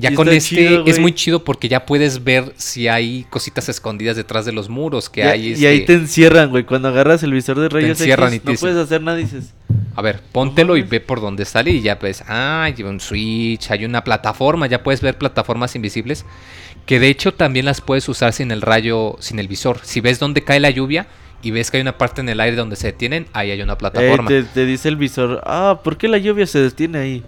[0.00, 4.16] Ya con este chido, es muy chido porque ya puedes ver si hay cositas escondidas
[4.16, 5.46] detrás de los muros que y, hay.
[5.48, 5.68] Y este...
[5.68, 6.64] ahí te encierran, güey.
[6.64, 9.16] Cuando agarras el visor de rayos te encierran X, y te no puedes hacer nada,
[9.16, 9.52] dices.
[9.94, 13.70] A ver, póntelo y ve por dónde sale y ya ves, ah, hay un switch,
[13.70, 16.24] hay una plataforma, ya puedes ver plataformas invisibles
[16.86, 19.78] que de hecho también las puedes usar sin el rayo, sin el visor.
[19.82, 21.06] Si ves dónde cae la lluvia
[21.42, 23.78] y ves que hay una parte en el aire donde se detienen, ahí hay una
[23.78, 24.30] plataforma.
[24.30, 27.24] Eh, te, te dice el visor, ah, ¿por qué la lluvia se detiene ahí?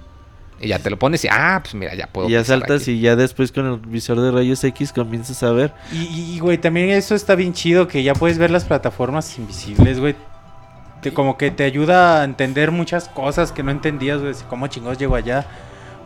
[0.62, 2.28] Y ya te lo pones y, ah, pues mira, ya puedo.
[2.28, 2.92] Y ya saltas aquí.
[2.92, 5.72] y ya después con el visor de rayos X comienzas a ver.
[5.92, 9.98] Y, y, güey, también eso está bien chido, que ya puedes ver las plataformas invisibles,
[9.98, 10.14] güey.
[11.00, 14.34] Te, como que te ayuda a entender muchas cosas que no entendías, güey.
[14.48, 15.46] ¿Cómo chingados llego allá?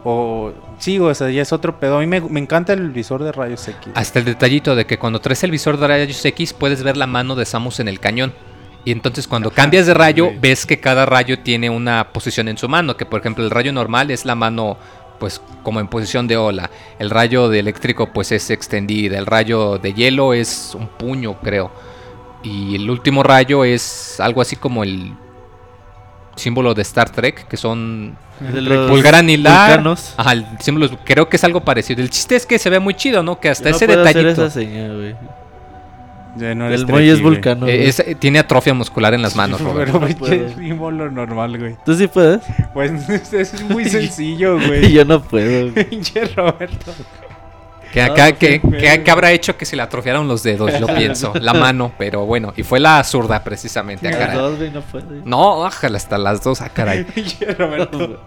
[0.04, 1.98] O sí, o sea, ya es otro pedo.
[1.98, 3.92] A mí me, me, encanta el visor de rayos X.
[3.94, 7.06] Hasta el detallito de que cuando traes el visor de rayos X puedes ver la
[7.06, 8.32] mano de Samus en el cañón.
[8.86, 12.68] Y entonces cuando cambias de rayo, ves que cada rayo tiene una posición en su
[12.68, 12.96] mano.
[12.96, 14.78] Que por ejemplo el rayo normal es la mano
[15.18, 16.70] pues como en posición de ola.
[17.00, 19.18] El rayo de eléctrico pues es extendida.
[19.18, 21.72] El rayo de hielo es un puño creo.
[22.44, 25.12] Y el último rayo es algo así como el
[26.36, 29.82] símbolo de Star Trek, que son De pulgar anilar.
[30.16, 32.02] Ajá, el símbolo, creo que es algo parecido.
[32.02, 33.40] El chiste es que se ve muy chido, ¿no?
[33.40, 34.46] Que hasta Yo no ese puedo hacer detallito.
[34.46, 35.16] esa señal.
[36.36, 37.66] Ya no eres El muelle es vulcano.
[37.66, 39.90] eh, es- tiene atrofia muscular en las manos, Robert.
[39.92, 41.76] Pero, No güey, es símbolo normal, güey.
[41.84, 42.42] ¿Tú sí puedes?
[42.74, 44.92] Pues es muy sencillo, Y güey.
[44.92, 45.70] yo no puedo.
[45.72, 45.84] güey.
[45.86, 46.92] Pinche Roberto.
[47.92, 49.04] Que, Ah, acá, no, que, qué que- pedo.
[49.04, 51.32] que habrá hecho que se le atrofiaron los dedos, yo pienso.
[51.40, 52.52] La mano, pero bueno.
[52.56, 54.06] Y fue la zurda, precisamente.
[54.08, 54.36] ah, Las caray.
[54.36, 55.06] dos, güey, no puedo.
[55.06, 55.20] güey.
[55.24, 57.04] No, ájale, hasta las dos, ah, caray.
[57.04, 58.20] Pinche Roberto.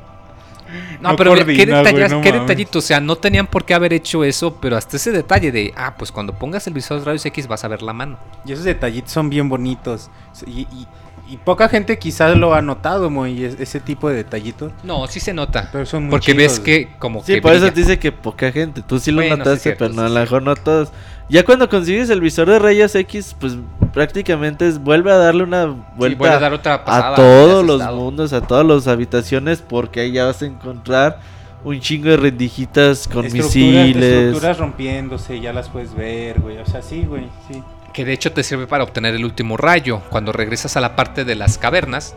[1.02, 2.80] No, No pero qué, coordina, no detallito.
[2.80, 5.96] O sea, no tenían por qué haber hecho eso, pero hasta ese detalle de, ah,
[5.98, 8.18] pues cuando pongas el visor de rayos X vas a ver la mano.
[8.46, 10.10] Y esos detallitos son bien bonitos.
[10.46, 10.88] Y, y-
[11.30, 14.72] y poca gente quizás lo ha notado, muy ese tipo de detallitos.
[14.84, 15.70] No, sí se nota.
[15.72, 16.66] Pero son muy Porque ves chidos.
[16.66, 17.74] que como Sí, que por eso brilla.
[17.74, 18.82] te dice que poca gente.
[18.82, 20.14] Tú sí lo Bueno, sí, notaste, cierto, pero sí, no, a sí.
[20.14, 20.92] lo mejor no todos.
[21.30, 23.56] Ya cuando consigues el visor de rayos X, pues
[23.94, 27.66] prácticamente es, vuelve a darle una Sí, vuelta vuelve a dar otra pasada a todos
[27.66, 27.98] los estado.
[27.98, 31.20] mundos, a todas las habitaciones, porque ahí ya vas a encontrar
[31.64, 34.04] un chingo de rendijitas con Estructuras- misiles.
[34.04, 36.58] Estructuras rompiéndose, ya las puedes ver, güey.
[36.58, 37.62] O sea, sí, güey, sí.
[37.94, 40.02] Que de hecho te sirve para obtener el último rayo.
[40.10, 42.16] Cuando regresas a la parte de las cavernas,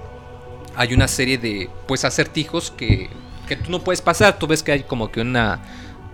[0.77, 3.11] hay una serie de pues acertijos que,
[3.47, 4.39] que tú no puedes pasar.
[4.39, 5.61] Tú ves que hay como que una.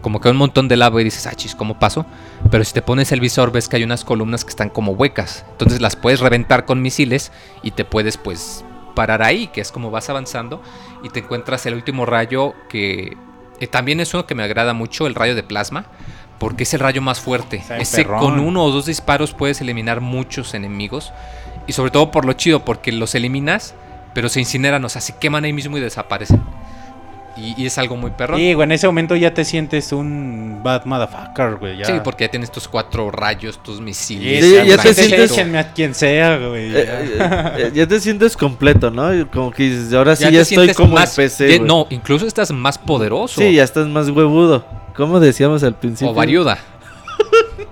[0.00, 2.06] Como que un montón de lava y dices, ah, chis, ¿cómo paso?
[2.52, 5.44] Pero si te pones el visor, ves que hay unas columnas que están como huecas.
[5.50, 7.32] Entonces las puedes reventar con misiles
[7.64, 8.64] y te puedes, pues,
[8.94, 10.62] parar ahí, que es como vas avanzando.
[11.02, 13.16] Y te encuentras el último rayo que
[13.60, 15.86] eh, también es uno que me agrada mucho, el rayo de plasma.
[16.38, 17.62] Porque es el rayo más fuerte.
[17.78, 18.20] Ese perrón.
[18.20, 21.12] con uno o dos disparos puedes eliminar muchos enemigos.
[21.66, 23.74] Y sobre todo por lo chido, porque los eliminas,
[24.14, 26.40] pero se incineran, o sea, se queman ahí mismo y desaparecen.
[27.36, 28.40] Y, y es algo muy perrón.
[28.40, 31.76] Sí, güey, en ese momento ya te sientes un bad motherfucker, güey.
[31.78, 31.84] Ya.
[31.84, 34.44] Sí, porque ya tienes tus cuatro rayos, tus misiles.
[34.44, 36.74] Sí, ya te sientes- a quien sea, güey.
[36.76, 37.48] Eh, ya.
[37.56, 39.10] eh, eh, ya te sientes completo, ¿no?
[39.30, 41.48] Como que dices, ahora sí ya, estoy como más- en PC.
[41.50, 41.68] ya- güey.
[41.68, 43.40] no, incluso estás más poderoso.
[43.40, 44.64] Sí, ya estás más huevudo.
[44.98, 46.10] Como decíamos al principio.
[46.12, 46.58] o variuda.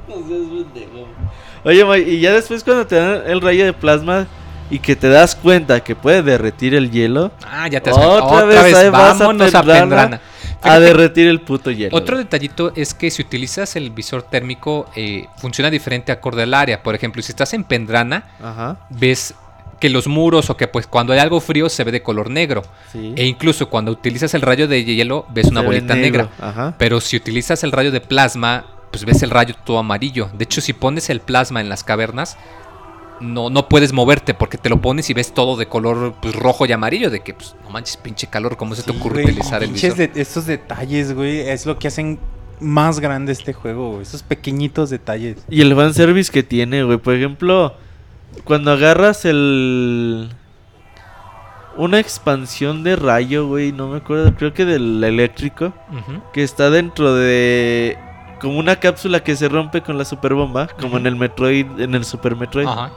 [1.65, 4.27] Oye, May, y ya después cuando te dan el rayo de plasma
[4.71, 8.29] y que te das cuenta que puede derretir el hielo, Ah, ya te das Otra
[8.29, 8.47] cuenta.
[8.63, 9.81] vez ahí vas a vámonos a Pendrana.
[9.81, 10.21] Pendrana.
[10.63, 11.97] a derretir el puto hielo.
[11.97, 12.25] Otro güey.
[12.25, 16.83] detallito es que si utilizas el visor térmico, eh, funciona diferente acorde al área.
[16.83, 19.35] Por ejemplo, si estás en Pendrana, Ajá, ves
[19.81, 22.63] que los muros o que pues cuando hay algo frío se ve de color negro.
[22.93, 23.13] sí.
[23.17, 26.49] E incluso cuando utilizas el rayo de hielo ves una Se bolita negro, negra.
[26.49, 26.75] Ajá.
[26.79, 30.31] Pero si utilizas el rayo de plasma, pues ves el rayo todo amarillo.
[30.37, 32.39] De hecho, si pones el plasma en las cavernas,
[33.21, 36.67] no, no puedes moverte porque te lo pones y ves todo de color pues, rojo
[36.67, 37.11] y amarillo.
[37.11, 39.71] De que, pues, no manches, pinche calor, ¿cómo se te Sí, ocurre güey, utilizar el
[39.73, 39.95] visor?
[39.95, 42.19] de- estos detalles, güey, es lo que hacen
[42.61, 44.03] más grande este juego, güey.
[44.03, 45.37] Esos pequeñitos detalles.
[45.51, 46.99] Y el fanservice que tiene, güey.
[46.99, 47.75] Por ejemplo,
[48.45, 50.29] cuando agarras el.
[51.77, 53.73] Una expansión de rayo, güey.
[53.73, 55.73] No me acuerdo, creo que del eléctrico.
[56.33, 57.99] Que está dentro de.
[58.41, 60.69] Como una cápsula que se rompe con la superbomba.
[60.81, 61.81] Como en el Metroid.
[61.81, 62.67] En el Super Metroid.
[62.67, 62.91] Ajá.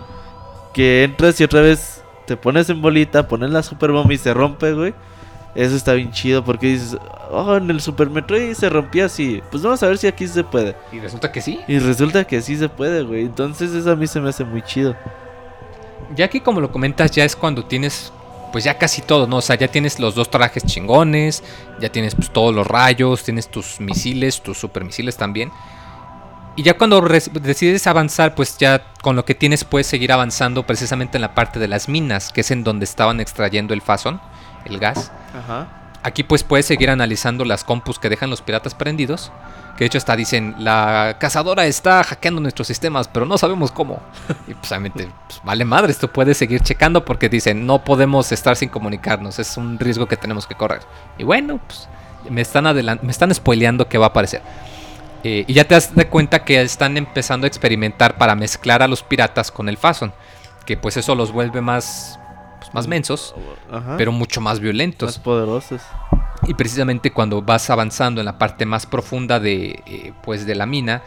[0.73, 4.73] Que entras y otra vez te pones en bolita, pones la superbomba y se rompe,
[4.73, 4.93] güey.
[5.55, 6.95] Eso está bien chido porque dices,
[7.31, 9.41] oh, en el Super Metroid se rompía así.
[9.49, 10.75] Pues vamos a ver si aquí se puede.
[10.91, 11.59] Y resulta que sí.
[11.67, 13.21] Y resulta que sí se puede, güey.
[13.21, 14.95] Entonces eso a mí se me hace muy chido.
[16.15, 18.11] Ya que como lo comentas, ya es cuando tienes
[18.51, 19.37] pues ya casi todo, ¿no?
[19.37, 21.43] O sea, ya tienes los dos trajes chingones,
[21.79, 25.51] ya tienes pues, todos los rayos, tienes tus misiles, tus supermisiles también.
[26.55, 31.17] Y ya cuando decides avanzar, pues ya con lo que tienes puedes seguir avanzando precisamente
[31.17, 34.19] en la parte de las minas, que es en donde estaban extrayendo el fason,
[34.65, 35.11] el gas.
[35.33, 35.78] Ajá.
[36.01, 39.31] Aquí pues puedes seguir analizando las compus que dejan los piratas prendidos.
[39.77, 44.01] Que de hecho hasta dicen, la cazadora está hackeando nuestros sistemas, pero no sabemos cómo.
[44.47, 48.69] Y pues pues, vale madre, esto puedes seguir checando porque dicen, no podemos estar sin
[48.69, 50.81] comunicarnos, es un riesgo que tenemos que correr.
[51.17, 51.87] Y bueno, pues
[52.29, 52.63] me están,
[53.01, 54.41] me están spoileando que va a aparecer.
[55.23, 58.87] Eh, y ya te das de cuenta que están empezando a experimentar para mezclar a
[58.87, 60.13] los piratas con el Fason.
[60.65, 62.18] Que pues eso los vuelve más,
[62.73, 63.35] más mensos,
[63.71, 63.95] Ajá.
[63.97, 65.07] pero mucho más violentos.
[65.07, 65.81] más poderosos.
[66.47, 70.65] Y precisamente cuando vas avanzando en la parte más profunda de, eh, pues de la
[70.65, 71.01] mina,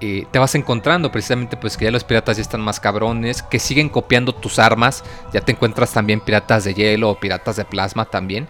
[0.00, 3.58] eh, te vas encontrando precisamente pues que ya los piratas ya están más cabrones, que
[3.58, 8.06] siguen copiando tus armas, ya te encuentras también piratas de hielo o piratas de plasma
[8.06, 8.48] también.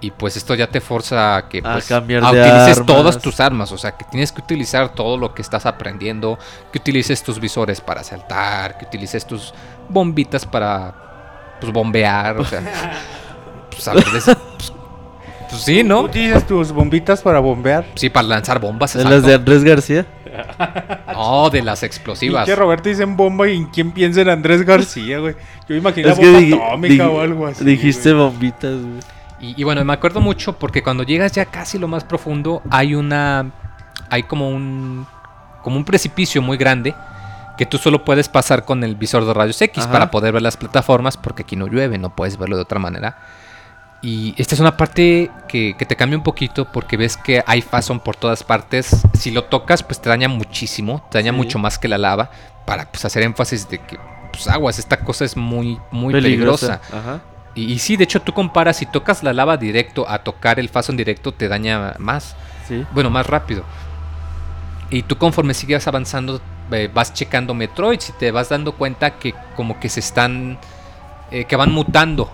[0.00, 2.86] Y pues esto ya te forza a que pues, a utilices armas.
[2.86, 6.38] todas tus armas, o sea que tienes que utilizar todo lo que estás aprendiendo,
[6.72, 9.52] que utilices tus visores para saltar, que utilices tus
[9.88, 11.07] bombitas para
[11.60, 12.60] pues bombear, o sea,
[13.70, 14.72] pues a ver, es- pues,
[15.50, 16.00] pues sí, ¿no?
[16.02, 17.86] ¿Utilizas tus bombitas para bombear?
[17.94, 18.94] Sí, para lanzar bombas.
[18.94, 19.36] ¿De las de exacto.
[19.36, 20.06] Andrés García?
[21.18, 22.46] No, de las Y explosivas.
[22.46, 25.34] que Roberto dicen bomba y en quién piensa en Andrés García, güey.
[25.68, 27.64] Yo imaginé la Es que bomba atómica o algo así.
[27.64, 28.24] Dijiste güey.
[28.24, 29.00] bombitas, güey.
[29.40, 32.94] Y, y bueno, me acuerdo mucho porque cuando llegas ya casi lo más profundo, hay
[32.94, 33.50] una.
[34.10, 35.06] Hay como un.
[35.62, 36.94] Como un precipicio muy grande.
[37.58, 39.92] Que tú solo puedes pasar con el visor de rayos X Ajá.
[39.92, 41.16] para poder ver las plataformas.
[41.16, 43.18] Porque aquí no llueve, no puedes verlo de otra manera.
[44.00, 47.60] Y esta es una parte que, que te cambia un poquito porque ves que hay
[47.62, 48.96] Fason por todas partes.
[49.14, 51.04] Si lo tocas, pues te daña muchísimo.
[51.10, 51.36] Te daña Sí.
[51.36, 52.30] mucho más que la lava.
[52.64, 53.98] Para pues, hacer énfasis de que,
[54.32, 56.80] pues aguas, esta cosa es muy, muy peligrosa.
[56.92, 57.20] Ajá.
[57.56, 60.68] Y, y sí, de hecho tú comparas, si tocas la lava directo a tocar el
[60.68, 62.36] Fason directo, te daña más.
[62.68, 62.86] Sí.
[62.92, 63.64] Bueno, más rápido.
[64.90, 66.40] Y tú conforme sigues avanzando,
[66.72, 70.58] eh, vas checando Metroids y te vas dando cuenta que como que se están...
[71.30, 72.30] eh, que van mutando.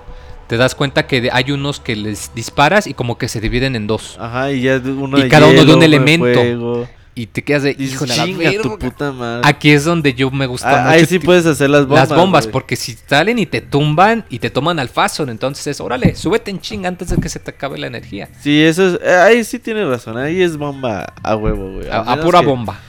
[0.47, 3.87] Te das cuenta que hay unos que les disparas y como que se dividen en
[3.87, 4.17] dos.
[4.21, 6.25] Ajá, y ya uno Y de cada uno de un hielo, elemento.
[6.41, 6.89] fuego.
[7.17, 7.75] Y te quedas de...
[7.75, 8.77] Dices, "Híjole, a la chinga tu verga".
[8.79, 9.43] puta madre.
[9.49, 10.95] Aquí es donde yo me gusta Ah, mucho.
[10.97, 12.11] ahí sí puedes hacer las bombas.
[12.11, 15.81] las bombas, porque si salen y te tumban y te toman al Fason, entonces es,
[15.81, 18.29] órale, súbete en chinga antes de que se te acabe la energía.
[18.41, 19.01] Sí, eso es.
[19.03, 20.19] eh, Ahí sí tiene razón.
[20.19, 21.89] Ahí es bomba a huevo, güey.
[21.89, 22.81] A, A a menos pura que- bomba.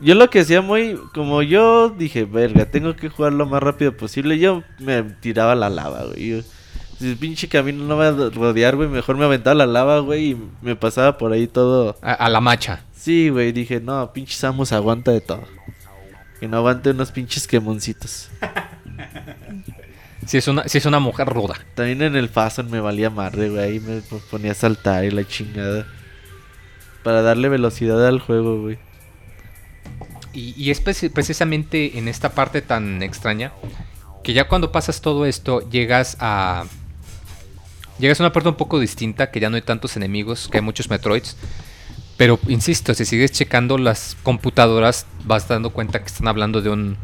[0.00, 0.98] Yo lo que hacía muy.
[1.14, 4.38] Como yo dije, verga, tengo que jugar lo más rápido posible.
[4.38, 6.42] Yo me tiraba la lava, güey.
[6.98, 10.00] Si el pinche camino no me va a rodear, güey, mejor me aventaba la lava,
[10.00, 11.96] güey, y me pasaba por ahí todo.
[12.02, 12.84] A, a la macha.
[12.94, 15.44] Sí, güey, dije, no, pinche Samus aguanta de todo.
[16.38, 18.28] Que no aguante unos pinches quemoncitos.
[20.26, 21.54] Si es una, si es una mujer ruda.
[21.74, 23.62] También en el Fason me valía madre, güey.
[23.62, 24.00] Ahí me
[24.30, 25.86] ponía a saltar y la chingada.
[27.02, 28.78] Para darle velocidad al juego, güey.
[30.32, 33.52] Y, y es preci- precisamente en esta parte tan extraña
[34.22, 36.64] que ya cuando pasas todo esto llegas a...
[37.98, 40.62] Llegas a una parte un poco distinta, que ya no hay tantos enemigos, que hay
[40.62, 41.36] muchos Metroids.
[42.16, 46.96] Pero, insisto, si sigues checando las computadoras, vas dando cuenta que están hablando de un...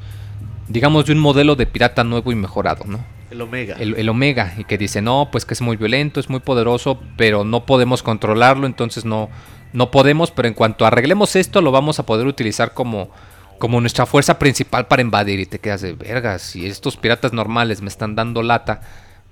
[0.68, 3.04] Digamos, de un modelo de pirata nuevo y mejorado, ¿no?
[3.30, 3.76] El Omega.
[3.78, 7.00] el, el Omega y que dice no pues que es muy violento es muy poderoso
[7.16, 9.28] pero no podemos controlarlo entonces no
[9.76, 13.10] no podemos pero en cuanto arreglemos esto lo vamos a poder utilizar como
[13.58, 17.82] como nuestra fuerza principal para invadir y te quedas de vergas si estos piratas normales
[17.82, 18.80] me están dando lata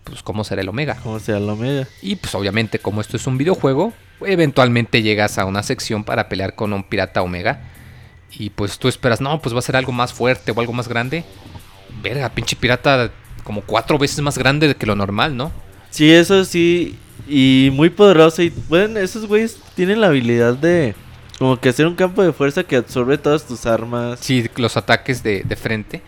[0.04, 1.88] pues cómo será el Omega ¿Cómo sea el Omega?
[2.02, 6.54] y pues obviamente como esto es un videojuego eventualmente llegas a una sección para pelear
[6.54, 7.62] con un pirata Omega
[8.36, 10.88] y pues tú esperas no pues va a ser algo más fuerte o algo más
[10.88, 11.24] grande
[12.02, 13.10] verga pinche pirata
[13.44, 15.64] como cuatro veces más grande de que lo normal no
[15.94, 16.98] Sí, eso sí.
[17.26, 18.42] Y muy poderoso.
[18.42, 20.94] Y bueno, esos güeyes tienen la habilidad de.
[21.38, 24.20] Como que hacer un campo de fuerza que absorbe todas tus armas.
[24.20, 26.02] Sí, los ataques de, de frente.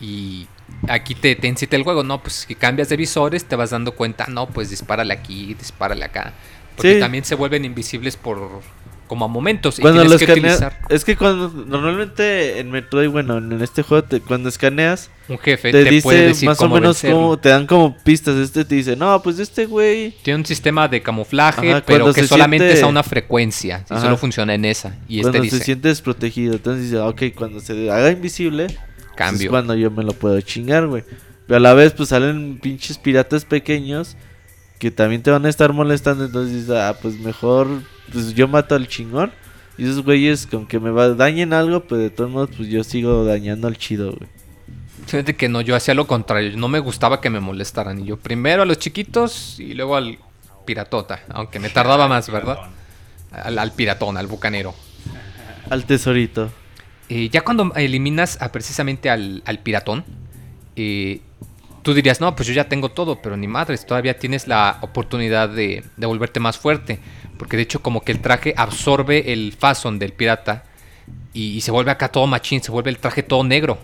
[0.00, 0.46] Y
[0.88, 2.22] aquí te, te incita el juego, ¿no?
[2.22, 6.32] Pues si cambias de visores, te vas dando cuenta, no, pues dispárale aquí, dispárale acá.
[6.76, 7.00] Porque Sí.
[7.00, 8.60] también se vuelven invisibles por
[9.08, 9.78] como a momentos.
[9.78, 10.56] Y Cuando lo tienes que escaneas.
[10.58, 11.48] utilizar Es que cuando.
[11.48, 16.18] Normalmente en Metroid, bueno, en este juego, te- cuando escaneas, un jefe, te, te, puede
[16.18, 17.38] dice decir más o menos cómo.
[17.38, 18.36] Te dan como pistas.
[18.36, 20.14] Este te dice, no, pues este güey.
[20.22, 23.84] Tiene un sistema de camuflaje, Ajá, pero que se solamente siente- es a una frecuencia.
[23.90, 24.02] Y Ajá.
[24.02, 24.94] solo funciona en esa.
[25.08, 26.52] Y cuando este se dice, siente desprotegido.
[26.54, 28.66] Entonces dice, ok, cuando se haga invisible.
[29.16, 29.46] cambio.
[29.46, 31.02] Es cuando yo me lo puedo chingar, güey.
[31.46, 34.16] Pero a la vez, pues salen pinches piratas pequeños
[34.78, 36.24] que también te van a estar molestando.
[36.24, 37.68] Entonces dices, ah, pues mejor,
[38.12, 39.32] pues yo mato al chingón.
[39.76, 42.82] Y esos güeyes, con que me va, dañen algo, pues de todos modos, pues yo
[42.82, 44.28] sigo dañando al chido, güey.
[45.06, 46.56] Fíjate que no, yo hacía lo contrario.
[46.56, 48.00] No me gustaba que me molestaran.
[48.00, 50.18] Y yo primero a los chiquitos y luego al
[50.66, 51.20] piratota.
[51.30, 52.58] Aunque me tardaba más, ¿verdad?
[53.30, 54.74] Al, al piratón, al bucanero.
[55.70, 56.50] Al tesorito.
[57.08, 60.04] Eh, ya cuando eliminas a, precisamente al, al piratón,
[60.76, 61.22] eh,
[61.88, 65.48] tú dirías, no, pues yo ya tengo todo, pero ni madres, todavía tienes la oportunidad
[65.48, 66.98] de, de volverte más fuerte.
[67.38, 70.64] Porque de hecho como que el traje absorbe el fason del pirata
[71.32, 73.78] y, y se vuelve acá todo machín, se vuelve el traje todo negro.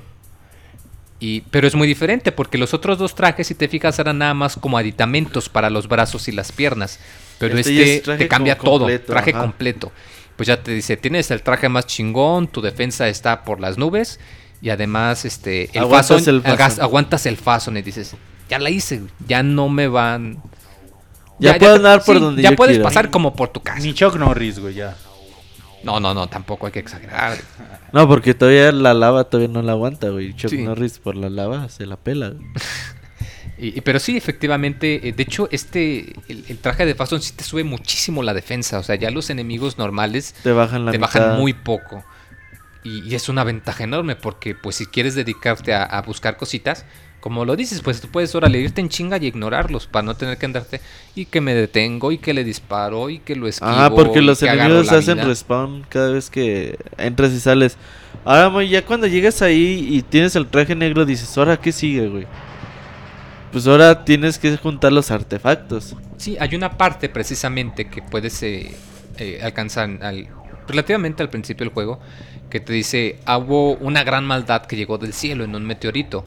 [1.18, 4.34] Y, pero es muy diferente porque los otros dos trajes, si te fijas, eran nada
[4.34, 7.00] más como aditamentos para los brazos y las piernas.
[7.38, 9.40] Pero Este este, te cambia todo, completo, traje ajá.
[9.40, 9.92] completo.
[10.36, 14.20] Pues ya te dice, tienes el traje más chingón, tu defensa está por las nubes
[14.64, 16.82] y además este el Aguantas fason, el fason.
[16.82, 18.16] aguantas el fason y dices,
[18.48, 20.38] ya la hice, ya no me van
[21.38, 23.80] Ya puedo te- andar por sí, donde ya yo puedes pasar como por tu casa.
[23.80, 24.96] Ni Chuck Norris, güey, ya.
[25.82, 27.36] No, no, no, tampoco hay que exagerar.
[27.92, 30.34] No, porque todavía la lava todavía no la aguanta, güey.
[30.34, 30.62] Chuck Sí.
[30.62, 32.46] Norris por la lava se la pela, güey.
[33.56, 37.34] Y, y- pero sí, efectivamente, eh, de hecho, este, el, el traje de Fason sí
[37.36, 38.80] te sube muchísimo la defensa.
[38.80, 41.12] O sea, ya los enemigos normales Te bajan la te mitad.
[41.20, 42.02] bajan muy poco.
[42.84, 46.84] Y, y es una ventaja enorme porque, pues, si quieres dedicarte a, a buscar cositas,
[47.24, 50.36] como lo dices, pues tú puedes ahora irte en chinga y ignorarlos para no tener
[50.36, 50.82] que andarte
[51.14, 53.70] y que me detengo y que le disparo y que lo esquivo.
[53.70, 55.24] Ah, porque los enemigos hacen vida.
[55.28, 57.78] respawn cada vez que entras y sales.
[58.26, 62.26] Ahora, ya cuando llegas ahí y tienes el traje negro, dices, ¿ahora qué sigue, güey?
[63.52, 65.96] Pues ahora tienes que juntar los artefactos.
[66.18, 68.70] Sí, hay una parte precisamente que puedes eh,
[69.16, 70.28] eh, alcanzar al,
[70.68, 72.00] relativamente al principio del juego
[72.54, 76.24] que te dice, "Ah, hubo una gran maldad que llegó del cielo en un meteorito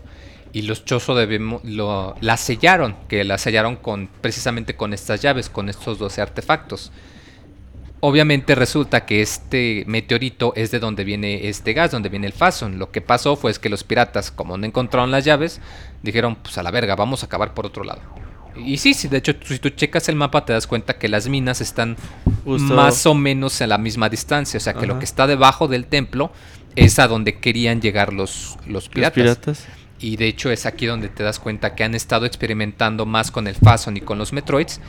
[0.51, 5.69] y los Chozo lo, la sellaron, que la sellaron con precisamente con estas llaves, con
[5.69, 6.91] estos 12 artefactos.
[8.01, 12.77] Obviamente resulta que este meteorito es de donde viene este gas, donde viene el Fason.
[12.77, 15.61] Lo que pasó fue es que los piratas, como no encontraron las llaves,
[16.03, 18.01] dijeron, pues a la verga, vamos a acabar por otro lado.
[18.57, 21.29] Y sí, sí, de hecho, si tú checas el mapa te das cuenta que las
[21.29, 21.95] minas están
[22.47, 24.57] Justo- más o menos a la misma distancia.
[24.57, 26.31] O sea, que lo que está debajo del templo
[26.75, 29.65] es a donde querían llegar los, los Los piratas.
[29.99, 33.47] Y de hecho es aquí donde te das cuenta que han estado experimentando más con
[33.47, 34.79] el Fason y con los Metroids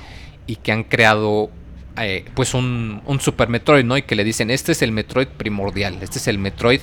[0.46, 1.50] y que han creado
[1.96, 3.96] eh, pues un, un Super Metroid, ¿no?
[3.96, 6.80] Y que le dicen, este es el Metroid primordial, este es el Metroid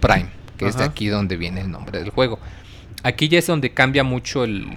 [0.00, 2.38] Prime, que es de aquí donde viene el nombre del juego.
[3.02, 4.68] Aquí ya es donde cambia mucho el,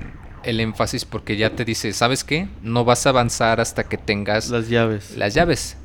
[0.44, 2.48] el énfasis porque ya te dice, ¿sabes qué?
[2.62, 5.16] No vas a avanzar hasta que tengas Las llaves.
[5.18, 5.78] las llaves.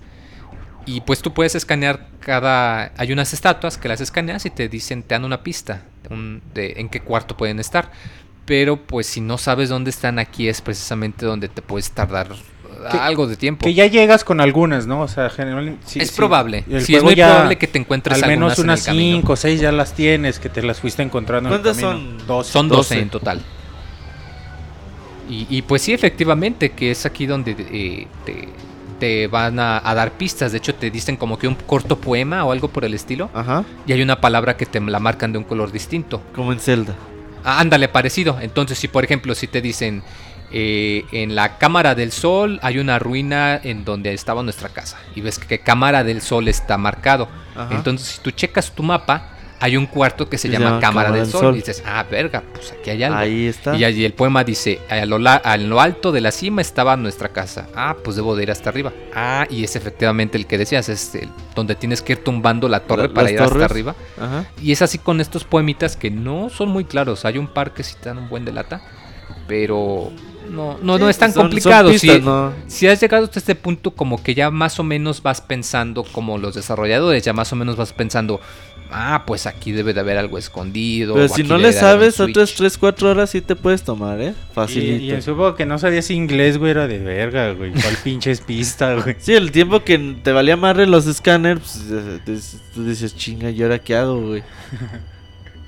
[0.86, 2.92] Y pues tú puedes escanear cada...
[2.96, 6.74] Hay unas estatuas que las escaneas y te dicen, te dan una pista un- de
[6.78, 7.92] en qué cuarto pueden estar.
[8.46, 12.90] Pero pues si no sabes dónde están aquí es precisamente donde te puedes tardar uh,
[12.90, 13.64] Que- algo de tiempo.
[13.64, 15.02] Que ya llegas con algunas, ¿no?
[15.02, 15.80] O sea, generalmente.
[15.86, 16.16] sí, es sí.
[16.16, 16.64] probable.
[16.80, 19.16] Sí, es muy ya probable que te encuentres Al menos algunas unas el camino.
[19.18, 22.16] 5 o 6 ya las tienes, que te las fuiste encontrando en el ¿Cuántas camino.
[22.18, 22.26] son?
[22.26, 22.46] Dos.
[22.48, 23.00] Son 12, 12.
[23.02, 23.40] en total.
[25.28, 28.48] Y, y pues sí, efectivamente, que es aquí donde eh, te,
[28.98, 30.52] te van a, a dar pistas.
[30.52, 33.30] De hecho, te dicen como que un corto poema o algo por el estilo.
[33.32, 33.64] Ajá.
[33.86, 36.22] Y hay una palabra que te la marcan de un color distinto.
[36.34, 36.94] Como en Zelda.
[37.44, 38.38] Ah, ándale, parecido.
[38.40, 40.02] Entonces, si por ejemplo, si te dicen
[40.52, 45.22] eh, en la cámara del sol hay una ruina en donde estaba nuestra casa y
[45.22, 47.28] ves que cámara del sol está marcado.
[47.56, 47.74] Ajá.
[47.74, 49.30] Entonces, si tú checas tu mapa,
[49.62, 51.54] hay un cuarto que se llama, cámara, del sol.
[51.54, 53.16] Y dices, ah, verga, pues aquí hay algo.
[53.18, 53.76] Ahí está.
[53.76, 56.96] Y allí el poema dice, a lo, la- a lo alto de la cima estaba
[56.96, 57.68] nuestra casa.
[57.76, 58.92] Ah, pues debo de ir hasta arriba.
[59.14, 62.80] Ah, y es efectivamente el que decías, es el- donde tienes que ir tumbando la
[62.80, 63.94] torre La- para ir hasta arriba.
[64.20, 64.44] Ajá.
[64.60, 67.24] Y es así con estos poemitas que no son muy claros.
[67.24, 68.82] Hay un par que sí te dan un buen de lata,
[69.46, 70.10] pero
[70.50, 71.90] no, no, no es tan son- son complicado.
[71.90, 72.52] pistas, si, ¿no?
[72.66, 76.36] si has llegado hasta este punto, como que ya más o menos vas pensando, como
[76.38, 78.40] los desarrolladores, ya más o menos vas pensando,
[78.92, 81.14] ah, pues aquí debe de haber algo escondido.
[81.14, 82.58] Pero si no le sabes, otras switch".
[82.58, 84.34] 3, 4 horas sí te puedes tomar, ¿eh?
[84.36, 85.16] Y, Facilito.
[85.16, 87.72] y supongo que no sabías inglés, güey, era de verga, güey.
[87.72, 89.16] ¿Cuál pinches pista, güey?
[89.18, 91.82] Sí, el tiempo que te valía madre los escáneres,
[92.24, 94.42] pues, tú dices, chinga, ¿y ahora qué hago, güey?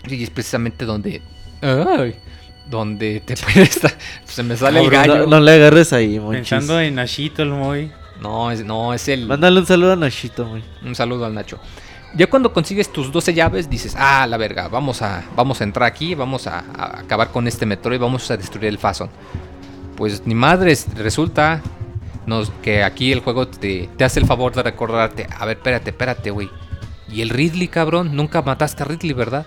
[0.06, 1.22] Y es precisamente donde...
[1.62, 2.16] ay,
[2.68, 3.92] donde te puede estar...
[4.26, 5.26] Se me sale el Cabrón, gallo.
[5.26, 6.50] No, no le agarres ahí, monchis.
[6.50, 7.90] Pensando en Ashito, el Moy.
[8.20, 9.26] No, es, no, es el...
[9.26, 10.62] Mándale un saludo a Nashito, güey.
[10.84, 11.58] Un saludo al Nacho.
[12.16, 15.86] Ya cuando consigues tus 12 llaves, dices, ah, la verga, vamos a, vamos a entrar
[15.86, 19.10] aquí, vamos a, a acabar con este metro y vamos a destruir el Fason.
[19.96, 21.60] Pues ni madres, resulta
[22.26, 25.90] nos, que aquí el juego te, te hace el favor de recordarte, a ver, espérate,
[25.90, 26.50] espérate, güey.
[27.08, 29.46] Y el Ridley, cabrón, nunca mataste a Ridley, ¿verdad?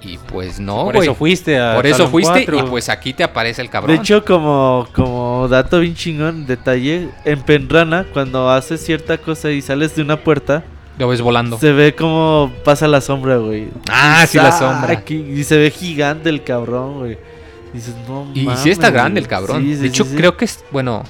[0.00, 2.58] Y pues no, Por eso fuiste a Por eso fuiste 4.
[2.58, 3.96] y pues aquí te aparece el cabrón.
[3.96, 9.60] De hecho, como, como dato bien chingón, detalle, en Penrana, cuando haces cierta cosa y
[9.60, 10.64] sales de una puerta,
[10.98, 11.58] lo ves volando.
[11.58, 13.68] se ve como pasa la sombra, güey.
[13.90, 14.92] Ah, sí, la sombra.
[14.92, 17.18] Aquí- Y se ve gigante el cabrón, güey.
[17.72, 19.62] Dices, no Y mames, sí está grande el cabrón.
[19.62, 20.64] Sí, sí, de hecho, sí, creo que es.
[20.70, 21.04] Bueno.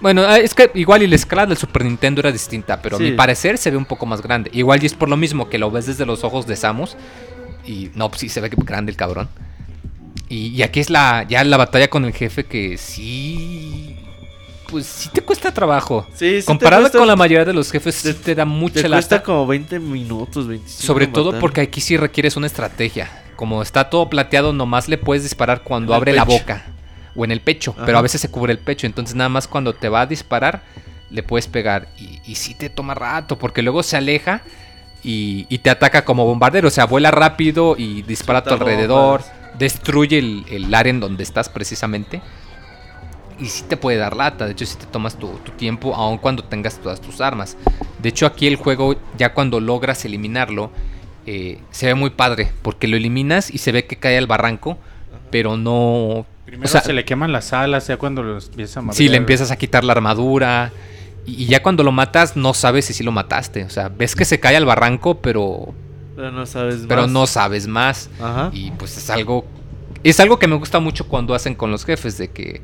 [0.00, 2.98] Bueno, ah, es que igual y la escala del Super Nintendo era distinta, pero a
[2.98, 4.50] mi parecer se ve un poco más grande.
[4.52, 6.96] Igual y es por lo mismo que lo ves desde los ojos de Samus.
[7.64, 9.28] Y no, pues sí se ve que grande el cabrón.
[10.28, 13.91] Y, y aquí es la ya la batalla con el jefe que sí.
[14.72, 16.04] Pues sí te cuesta trabajo.
[16.14, 18.44] Sí, sí te Comparado cuesta- con la mayoría de los jefes, sí te- te da
[18.44, 18.96] mucha Te lata.
[18.96, 20.82] cuesta como 20 minutos, 25.
[20.82, 21.40] Sobre todo matar.
[21.40, 23.22] porque aquí sí requieres una estrategia.
[23.36, 26.64] Como está todo plateado, nomás le puedes disparar cuando En abre la boca.
[27.14, 27.74] O en el pecho.
[27.76, 27.84] Ajá.
[27.86, 28.86] Pero a veces se cubre el pecho.
[28.86, 30.62] Entonces nada más cuando te va a disparar,
[31.10, 31.88] le puedes pegar.
[31.98, 33.38] Y, y sí te toma rato.
[33.38, 34.40] Porque luego se aleja
[35.04, 36.68] y, y te ataca como bombardero.
[36.68, 39.20] O sea, vuela rápido y dispara a tu alrededor.
[39.20, 39.32] bombas.
[39.58, 42.22] Destruye el, el área en donde estás precisamente.
[43.42, 44.46] Y sí te puede dar lata.
[44.46, 47.56] De hecho, sí te tomas tu, tu tiempo, aun cuando tengas todas tus armas.
[48.00, 50.70] De hecho, aquí el juego, ya cuando logras eliminarlo,
[51.26, 52.52] eh, se ve muy padre.
[52.62, 54.78] Porque lo eliminas y se ve que cae al barranco.
[55.30, 56.24] Pero no.
[56.44, 58.96] Primero o sea, se le queman las alas, ya cuando los empieza a madrear.
[58.98, 60.70] Sí, le empiezas a quitar la armadura.
[61.26, 63.64] Y, y ya cuando lo matas, no sabes si sí lo mataste.
[63.64, 65.74] O sea, ves que se cae al barranco, pero
[66.14, 67.10] Pero no sabes pero más.
[67.10, 68.10] no sabes más.
[68.20, 68.50] Ajá.
[68.52, 69.44] Y pues es algo.
[70.04, 72.60] Es algo que me gusta mucho cuando hacen con los jefes, de que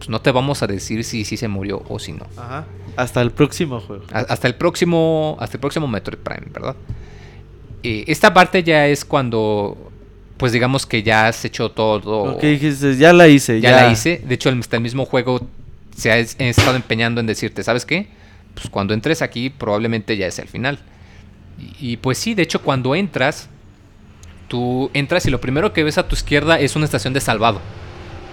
[0.00, 2.26] pues, no te vamos a decir si, si se murió o si no.
[2.36, 2.64] Ajá.
[2.96, 4.02] Hasta el próximo juego.
[4.12, 5.36] A- Hasta el próximo.
[5.38, 6.74] Hasta el próximo Metroid Prime, ¿verdad?
[7.82, 9.76] Eh, esta parte ya es cuando.
[10.38, 12.34] Pues digamos que ya has hecho todo.
[12.34, 13.60] Ok, dijiste, ya la hice.
[13.60, 14.22] ya, Ya, la hice.
[14.26, 15.46] De hecho, el, hasta el mismo juego
[15.94, 18.08] se ha es- estado empeñando en decirte, ¿sabes qué?
[18.54, 20.78] Pues cuando entres aquí, probablemente ya es el final.
[21.78, 23.48] Y, y, pues sí, de hecho, cuando entras,
[24.48, 27.60] tú entras y lo primero que ves a tu izquierda es una estación de salvado.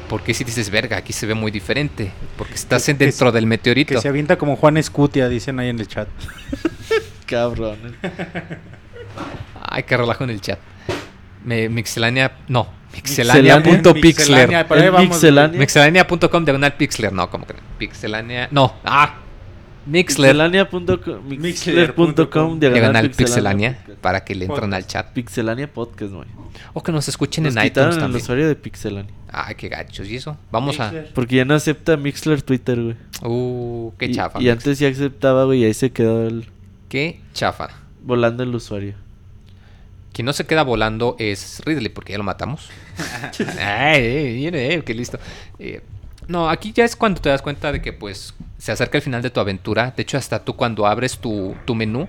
[0.09, 2.11] Porque si dices, verga, aquí se ve muy diferente.
[2.37, 3.93] Porque estás Que- en- que dentro del meteorito.
[3.95, 6.07] Que se avienta como Juan Escutia, dicen ahí en el chat.
[7.25, 7.77] Cabrón.
[9.61, 10.59] Ay, qué relajo en el chat.
[11.43, 12.31] Me, mixelania.
[12.47, 13.57] No, Mixelania.
[13.57, 14.03] mixelania.pixler.
[14.03, 15.59] Mixelania, por ahí El vamos, Mixelania.
[15.59, 17.11] Mixelania.com diagonal pixler.
[17.13, 18.47] No, como que pixelania.
[18.51, 19.15] No, ah,
[19.87, 20.35] Mixler.
[20.35, 25.11] Mixelania.com Mixler.com diagonal pixelania para que le entren al chat.
[25.13, 26.27] Pixelania Podcast, güey.
[26.73, 28.21] O que nos escuchen Nos en iTunes el también.
[28.21, 29.11] usuario de Pixelania.
[29.31, 30.07] Ay, qué gachos.
[30.07, 30.37] ¿Y eso?
[30.51, 30.91] Vamos a.
[31.13, 32.95] Porque ya no acepta Mixler Twitter, güey.
[33.23, 34.39] Uh, qué Y- chafa.
[34.39, 34.51] Y, Mix.
[34.53, 36.47] antes ya aceptaba, güey, y ahí se quedó el,
[36.89, 37.69] Qué chafa.
[38.03, 38.93] volando el usuario.
[40.13, 42.69] Quien no se queda volando es Ridley, porque ya lo matamos.
[43.59, 45.19] Ay, eh, mire, eh, qué listo.
[45.59, 45.81] Eh,
[46.27, 49.21] no, aquí ya es cuando te das cuenta de que pues se acerca el final
[49.21, 49.93] de tu aventura.
[49.95, 52.07] De hecho, hasta tú cuando abres tu, tu menú,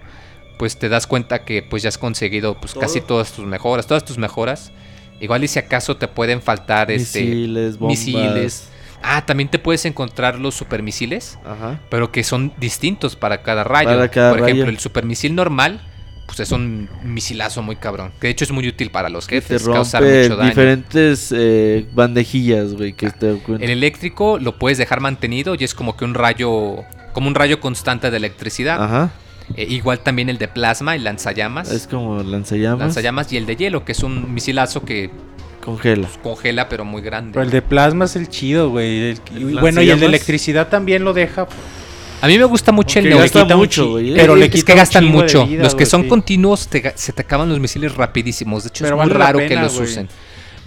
[0.58, 2.80] pues te das cuenta que pues ya has conseguido pues Todo.
[2.82, 4.72] casi todas tus mejoras, todas tus mejoras.
[5.20, 7.98] Igual y si acaso te pueden faltar este Misiles, bombas.
[7.98, 8.68] misiles.
[9.02, 11.80] Ah, también te puedes encontrar los supermisiles, Ajá.
[11.88, 13.90] pero que son distintos para cada rayo.
[13.90, 15.80] Para cada Por ejemplo, el supermisil normal,
[16.28, 18.12] pues es un misilazo muy cabrón.
[18.20, 20.50] Que de hecho es muy útil para los Que te jefes, causar mucho daño.
[20.50, 25.96] diferentes eh, bandejillas, güey, que te El eléctrico lo puedes dejar mantenido y es como
[25.96, 26.84] que un rayo,
[27.14, 28.80] como un rayo constante de electricidad.
[28.82, 29.10] Ajá.
[29.56, 31.72] Eh, igual también el de plasma, el lanzallamas.
[31.72, 32.80] Es como lanzallamas.
[32.80, 35.10] Lanzallamas y el de hielo, que es un misilazo que
[35.64, 36.06] Congela.
[36.22, 37.32] congela pero muy grande.
[37.32, 39.12] Pero el de plasma es el chido, güey.
[39.12, 41.46] El- ¿El y bueno, y el de electricidad también lo deja.
[42.20, 43.94] A mí me gusta mucho Aunque el un mucho.
[44.14, 45.46] Pero le es que gastan mucho.
[45.46, 46.08] vida, los que güey, son sí.
[46.08, 48.64] continuos te se te acaban los misiles rapidísimos.
[48.64, 49.88] De hecho, Pero es muy vale raro que los güey.
[49.88, 50.08] usen.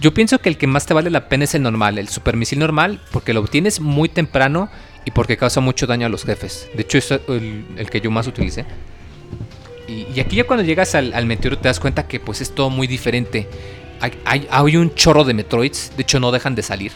[0.00, 2.58] Yo pienso que el que más te vale la pena es el normal, el supermisil
[2.58, 4.68] normal, porque lo obtienes muy temprano
[5.04, 6.68] y porque causa mucho daño a los jefes.
[6.74, 8.64] De hecho, es el, el que yo más utilicé.
[9.86, 12.54] Y, y aquí ya cuando llegas al, al meteoro te das cuenta que pues es
[12.54, 13.48] todo muy diferente.
[14.00, 16.92] Hay, hay, hay un chorro de Metroids, de hecho no dejan de salir.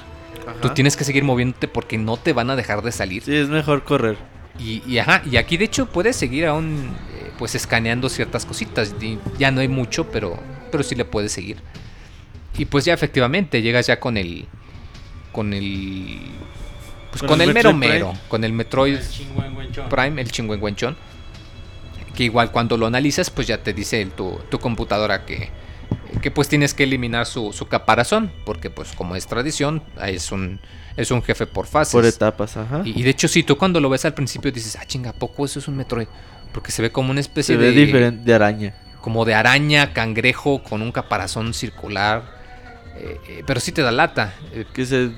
[0.62, 3.22] Tú tienes que seguir moviéndote porque no te van a dejar de salir.
[3.22, 4.16] Sí, es mejor correr.
[4.58, 8.94] Y, y ajá, y aquí de hecho puedes seguir aún eh, pues escaneando ciertas cositas.
[9.00, 10.38] Y ya no hay mucho, pero,
[10.72, 11.58] pero sí le puedes seguir.
[12.58, 14.46] Y pues ya efectivamente llegas ya con el.
[15.32, 16.18] Con el.
[17.10, 18.12] Pues con, Con el, el mero mero.
[18.28, 18.98] Con el Metroid
[19.90, 20.96] Prime, el chingüengüenchón.
[22.14, 25.50] Que igual cuando lo analizas, pues ya te dice el- tu, tu computadora que,
[26.22, 28.32] que pues tienes que eliminar su, su caparazón.
[28.46, 30.60] Porque pues como es tradición, es un,
[30.96, 31.92] es un jefe por fases.
[31.92, 32.82] Por etapas, ajá.
[32.84, 35.12] Y, y de hecho, sí, tú cuando lo ves al principio dices, ah, chinga, ¿a
[35.12, 36.08] poco eso es un Metroid?
[36.52, 37.84] Porque se ve como una especie Se ve de.
[37.86, 38.74] diferente de araña.
[39.00, 42.24] Como de araña, cangrejo, con un caparazón circular.
[42.98, 44.34] eh, eh, pero sí te da lata.
[44.52, 45.10] eh, Que se...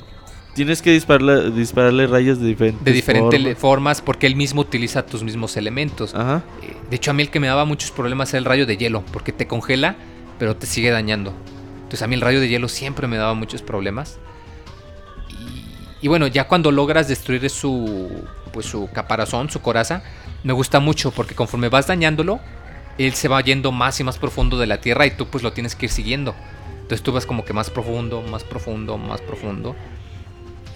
[0.55, 3.59] Tienes que dispararle, dispararle rayos de diferentes de diferentes formas.
[3.59, 6.13] formas, porque él mismo utiliza tus mismos elementos.
[6.17, 6.43] Ajá.
[6.91, 9.05] De hecho, a mí el que me daba muchos problemas era el rayo de hielo,
[9.13, 9.95] porque te congela,
[10.41, 11.33] pero te sigue dañando.
[11.77, 14.19] Entonces, a mí el rayo de hielo siempre me daba muchos problemas.
[16.01, 18.11] Y, bueno, ya cuando logras destruir su,
[18.53, 20.03] pues, su caparazón, su coraza,
[20.45, 22.41] me gusta mucho, porque conforme vas dañándolo,
[22.99, 25.53] él se va yendo más y más profundo de la tierra y tú pues lo
[25.53, 26.35] tienes que ir siguiendo.
[26.83, 29.77] Entonces tú vas como que más profundo, más profundo, más profundo.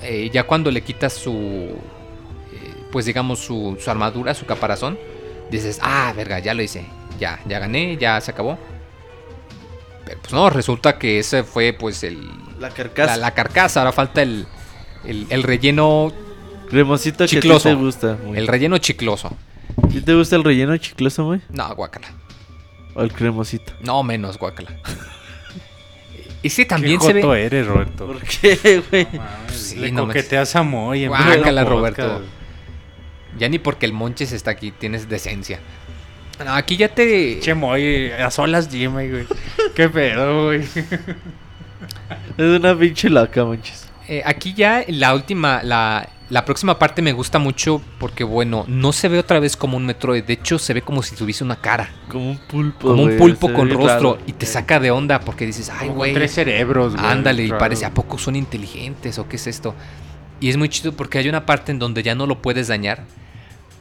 [0.02, 4.98] Eh, ya cuando le quitas su, eh, pues digamos su, su armadura, su caparazón,
[5.50, 6.84] dices, ah, verga, ya lo hice,
[7.18, 8.58] ya, ya gané, ya se acabó.
[10.04, 12.28] Pero pues no, resulta que ese fue pues el,
[12.58, 13.16] La la, carcasa.
[13.16, 14.46] la carcasa, ahora falta el,
[15.06, 16.12] el, el relleno,
[17.26, 17.68] que ti Chicloso.
[17.68, 18.18] te gusta.
[18.24, 18.38] muy.
[18.38, 19.36] el relleno chicloso.
[19.90, 21.40] ¿Sí te gusta el relleno chicloso, güey?
[21.50, 22.08] No, guácala.
[22.94, 23.72] O el cremosito.
[23.80, 24.70] No, menos guácala.
[26.42, 27.44] Y sí, Qué también se joto ve...
[27.46, 28.06] eres, Roberto.
[28.06, 29.06] ¿Por qué, güey?
[29.52, 32.22] Sí, Le no me- coqueteas a Moy en Guácala, Roberto.
[33.38, 35.60] Ya ni porque el Monches está aquí, tienes decencia.
[36.44, 37.38] No, aquí ya te...
[37.40, 39.26] Che, Moy, a solas Jimmy, güey.
[39.74, 40.62] Qué pedo, güey.
[42.36, 43.88] Es una pinche loca, manches.
[44.08, 48.92] Eh, aquí ya la última, la, la próxima parte me gusta mucho porque, bueno, no
[48.92, 50.24] se ve otra vez como un Metroid.
[50.24, 51.90] De hecho, se ve como si tuviese una cara.
[52.08, 53.86] Como un pulpo, Como un pulpo con rostro.
[54.14, 54.18] raro.
[54.26, 56.14] Y te saca de onda porque dices, ay, güey.
[56.14, 57.04] Tres cerebros, güey.
[57.06, 59.74] Ándale, y parece, ¿a poco son inteligentes o qué es esto?
[60.40, 63.04] Y es muy chido porque hay una parte en donde ya no lo puedes dañar,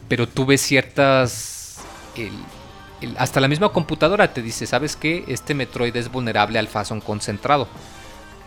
[0.07, 1.79] pero tú ves ciertas...
[2.15, 2.29] el-
[3.01, 5.23] el- hasta la misma computadora te dice, ¿sabes qué?
[5.27, 7.67] Este Metroid es vulnerable al Fason concentrado.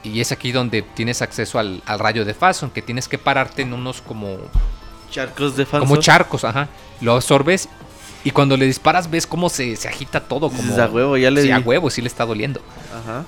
[0.04, 3.62] Y es aquí donde tienes acceso al, al rayo de Fason, que tienes que pararte
[3.62, 4.36] en unos como,
[5.10, 5.80] Charcos de fans.
[5.82, 6.68] como charcos, ajá.
[7.00, 7.68] Lo absorbes
[8.24, 10.50] y cuando le disparas ves cómo se, se agita todo.
[10.50, 11.52] Como, a huevo, ya le Sí, di.
[11.52, 12.60] a huevo, sí le está doliendo.
[12.94, 13.24] Ajá.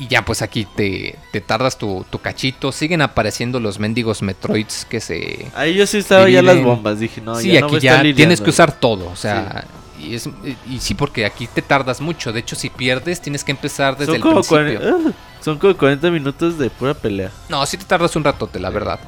[0.00, 2.70] Y ya pues aquí te, te tardas tu, tu cachito.
[2.72, 5.50] Siguen apareciendo los mendigos Metroids que se...
[5.56, 7.00] Ahí yo sí estaba ya las Dividen- bombas.
[7.00, 8.44] Dije, no, sí, ya no aquí voy a ya estar tienes lidiando.
[8.44, 9.10] que usar todo.
[9.10, 9.64] O sea,
[10.00, 10.28] y, es,
[10.68, 12.32] y sí, porque aquí te tardas mucho.
[12.32, 14.80] De hecho, si pierdes, tienes que empezar desde Son el como, principio.
[14.80, 17.30] 40, son como 40 minutos de pura pelea.
[17.48, 19.00] No, sí te tardas un ratote, la verdad.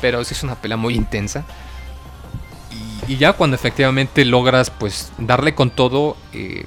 [0.00, 1.44] Pero sí es una pelea muy intensa.
[3.06, 6.64] Y, y ya cuando efectivamente logras pues darle con todo, eh,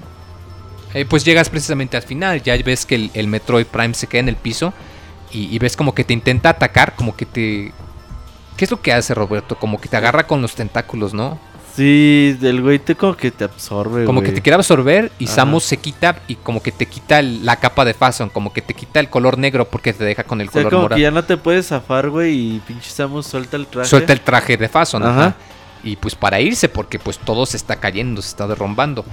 [0.93, 2.41] eh, pues llegas precisamente al final.
[2.43, 4.73] Ya ves que el, el Metroid Prime se queda en el piso
[5.31, 7.71] y, y ves como que te intenta atacar, como que te...
[8.57, 9.57] ¿Qué es lo que hace Roberto?
[9.57, 11.39] Como que te agarra con los tentáculos, ¿no?
[11.75, 14.29] Sí, del güey te como que te absorbe, Como güey.
[14.29, 15.35] que te quiere absorber y Ajá.
[15.35, 18.61] Samus se quita y como que te quita el- la capa de Fason, como que
[18.61, 20.97] te quita el color negro porque te deja con el O sea, color como morado.
[20.97, 23.87] que ya no te puedes zafar, güey, y pinche Samus suelta el traje.
[23.89, 25.11] Suelta el traje de Fason, Ajá.
[25.27, 25.35] ajá.
[25.83, 29.05] Y pues para irse, porque pues todo se está cayendo, se está derrumbando.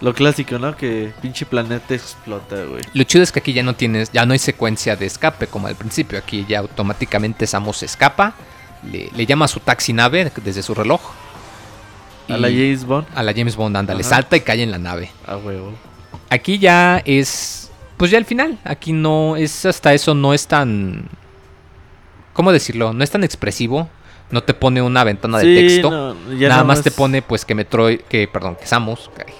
[0.00, 0.76] Lo clásico, ¿no?
[0.76, 2.82] Que pinche planeta explota, güey.
[2.92, 5.68] Lo chido es que aquí ya no tienes, ya no hay secuencia de escape como
[5.68, 6.18] al principio.
[6.18, 8.34] Aquí ya automáticamente Samus escapa,
[8.90, 11.00] le, le llama a su taxi nave desde su reloj.
[12.28, 13.06] A la James Bond.
[13.14, 14.10] a la James Bond, anda, le Ajá.
[14.10, 15.10] salta y cae en la nave.
[15.26, 15.72] A huevo.
[16.30, 18.58] Aquí ya es, pues ya el final.
[18.64, 21.08] Aquí no es hasta eso, no es tan,
[22.32, 22.92] ¿cómo decirlo?
[22.92, 23.88] No es tan expresivo.
[24.30, 25.88] No te pone una ventana de texto.
[25.90, 29.32] no, ya Nada más te pone pues que Metroid, que perdón, que Samus, ay,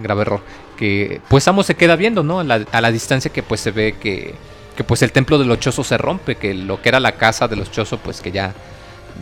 [0.00, 0.40] grave error,
[0.76, 2.38] que pues Samus se queda viendo, ¿no?
[2.38, 4.36] A la, a la distancia que pues se ve que,
[4.76, 7.48] que pues el templo de los Chosos se rompe, que lo que era la casa
[7.48, 8.54] de los Chosos pues que ya,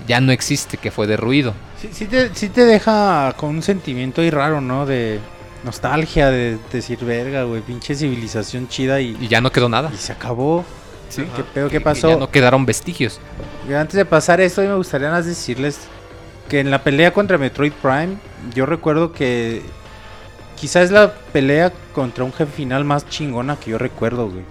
[0.07, 1.55] ya no existe, que fue derruido.
[1.81, 4.87] Sí, sí te, sí te deja con un sentimiento ahí raro, ¿no?
[4.87, 5.21] De
[5.65, 9.91] nostalgia, de decir, verga, güey, pinche civilización chida y, Y ya no quedó nada.
[9.93, 10.65] y se acabó.
[11.09, 11.25] Sí.
[11.37, 11.69] ¿Qué pedo?
[11.69, 12.09] ¿Qué pasó?
[12.11, 13.21] Ya no quedaron vestigios.
[13.69, 15.79] Y Antes de pasar esto, a mí me gustaría más decirles
[16.49, 18.17] que en la pelea contra Metroid Prime,
[18.55, 19.63] yo recuerdo que
[20.57, 24.45] quizás es la pelea contra un jefe final más chingona que yo recuerdo, güey.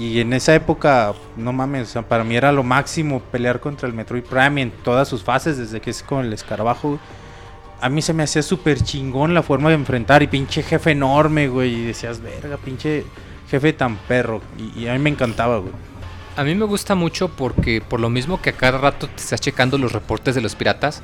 [0.00, 3.86] Y en esa época, no mames, o sea, para mí era lo máximo pelear contra
[3.86, 6.98] el Metroid Prime en todas sus fases, desde que es con el escarabajo.
[7.82, 11.48] A mí se me hacía súper chingón la forma de enfrentar y pinche jefe enorme,
[11.48, 11.74] güey.
[11.74, 13.04] Y decías, verga, pinche
[13.50, 14.40] jefe tan perro.
[14.56, 15.74] Y, y a mí me encantaba, güey.
[16.34, 19.42] A mí me gusta mucho porque por lo mismo que a cada rato te estás
[19.42, 21.02] checando los reportes de los piratas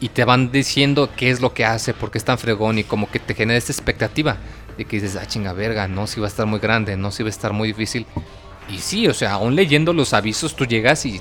[0.00, 2.84] y te van diciendo qué es lo que hace, por qué es tan fregón y
[2.84, 4.38] como que te genera esta expectativa
[4.76, 7.22] de que dices, ah, chinga verga, no, si va a estar muy grande, no, si
[7.22, 8.06] va a estar muy difícil.
[8.68, 11.20] Y sí, o sea, aún leyendo los avisos tú llegas y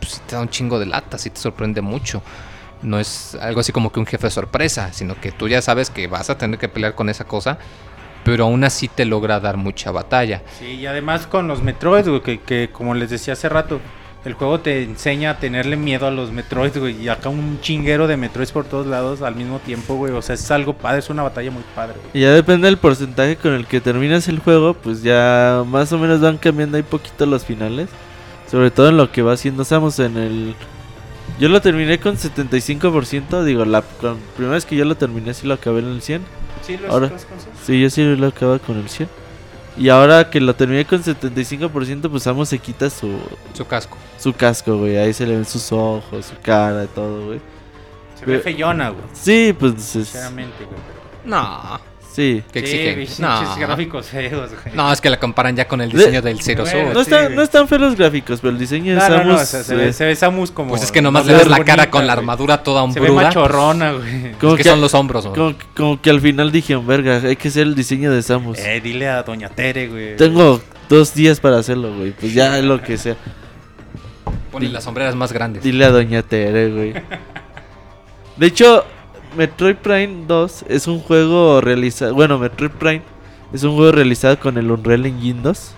[0.00, 2.22] pues, te da un chingo de lata, sí te sorprende mucho.
[2.82, 6.06] No es algo así como que un jefe sorpresa, sino que tú ya sabes que
[6.06, 7.58] vas a tener que pelear con esa cosa,
[8.24, 10.42] pero aún así te logra dar mucha batalla.
[10.58, 13.80] Sí, y además con los Metroid, que, que como les decía hace rato,
[14.26, 18.06] el juego te enseña a tenerle miedo a los Metroid, güey, y acá un chinguero
[18.06, 21.08] de Metroids por todos lados al mismo tiempo, güey, o sea, es algo padre, es
[21.10, 22.10] una batalla muy padre, güey.
[22.12, 25.98] Y ya depende del porcentaje con el que terminas el juego, pues ya más o
[25.98, 27.88] menos van cambiando ahí poquito los finales.
[28.50, 30.54] Sobre todo en lo que va haciendo Samus en el...
[31.40, 35.34] Yo lo terminé con 75%, digo, la, con- la primera vez que yo lo terminé
[35.34, 36.22] sí lo acabé en el 100.
[36.62, 37.10] Sí, lo Ahora-
[37.64, 39.08] Sí, yo sí lo acabo con el 100.
[39.78, 43.18] Y ahora que lo terminé con 75%, pues Samus se quita su,
[43.52, 43.96] Su casco.
[44.18, 44.96] su casco, güey.
[44.96, 47.40] Ahí se le ven sus ojos, su cara, todo, güey.
[48.18, 50.78] Se ve feyona, güey, Sí, pues es- sinceramente, güey.
[51.26, 51.78] No,
[52.16, 52.42] sí.
[52.52, 52.94] que Sí, exige.
[52.94, 53.56] pinches No.
[53.58, 54.74] gráficos feos, güey.
[54.74, 56.94] no, es que la comparan ya con el De- diseño del Zero Bueno, Suit.
[56.94, 57.36] No, sí, está- güey.
[57.36, 59.26] no están feos los gráficos, pero el diseño de No, Samus...
[59.26, 60.70] no, o sea, se, ve, es- se ve Samus como...
[60.70, 62.22] Pues es que nomás no le ves ve la cara con la güey.
[62.22, 63.28] armadura toda Se ve hombruda.
[63.28, 64.32] machorrona, güey.
[64.40, 65.32] como Es que que- son los hombros, ¿no?
[65.34, 68.58] Como, como que al final dijeron, verga, hay que hacer el diseño de Samus.
[68.58, 70.16] Eh, dile a Doña Tere, güey.
[70.16, 72.12] Tengo dos días para hacerlo, güey.
[72.12, 73.16] Pues ya lo que sea.
[74.50, 75.62] Ponen las sombreras más grandes.
[75.62, 76.94] Dile a Doña Tere, güey.
[78.36, 78.84] De hecho,
[79.36, 82.14] Metroid Prime 2 es un juego realizado...
[82.14, 83.02] Bueno, Metroid Prime
[83.52, 85.72] es un juego realizado con el Unreal Engine 2.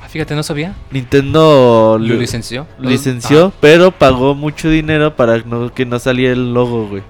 [0.00, 0.74] Ah, Fíjate, no sabía.
[0.90, 2.66] Nintendo Lo licenció.
[2.78, 7.02] licenció, pero pagó mucho dinero para no- que no saliera el logo, güey.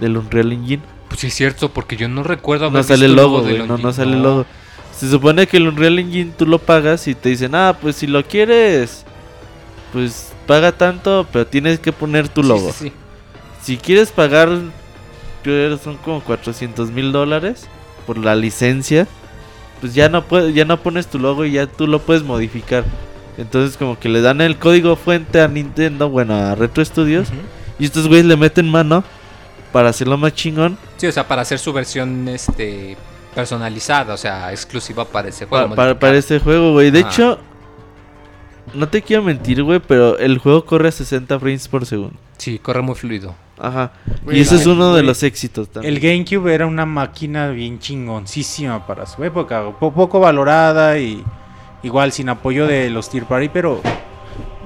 [0.00, 0.82] Del Unreal Engine.
[1.08, 3.66] Pues sí es cierto, porque yo no recuerdo haber No sale el logo, güey.
[3.66, 4.46] No, no sale el logo.
[4.96, 8.06] Se supone que el Unreal Engine tú lo pagas y te dicen, ah, pues si
[8.06, 9.04] lo quieres,
[9.92, 12.72] pues paga tanto, pero tienes que poner tu logo.
[12.72, 12.92] sí, sí.
[13.62, 14.48] Si quieres pagar,
[15.52, 17.66] que son como 400 mil dólares
[18.06, 19.06] por la licencia,
[19.80, 22.84] pues ya no, puedes, ya no pones tu logo y ya tú lo puedes modificar.
[23.36, 27.28] Entonces como que le dan el código fuente a Nintendo, bueno, a Retro Studios,
[27.78, 29.04] y estos güeyes le meten mano
[29.72, 30.76] para hacerlo más chingón.
[30.96, 32.96] Sí, o sea, para hacer su versión este
[33.34, 35.74] personalizada, o sea, exclusiva para ese pa- juego.
[35.76, 36.90] para, para este juego, güey.
[36.90, 37.38] De hecho,
[38.74, 42.16] no te quiero mentir, güey, pero el juego corre a 60 frames por segundo.
[42.38, 43.34] Sí, corre muy fluido.
[43.60, 43.92] Ajá.
[44.24, 45.94] Güey, y ese es uno de los éxitos también.
[45.94, 51.24] El GameCube era una máquina bien chingoncísima para su época, po- poco valorada y
[51.82, 53.80] igual sin apoyo de los Tier Party, pero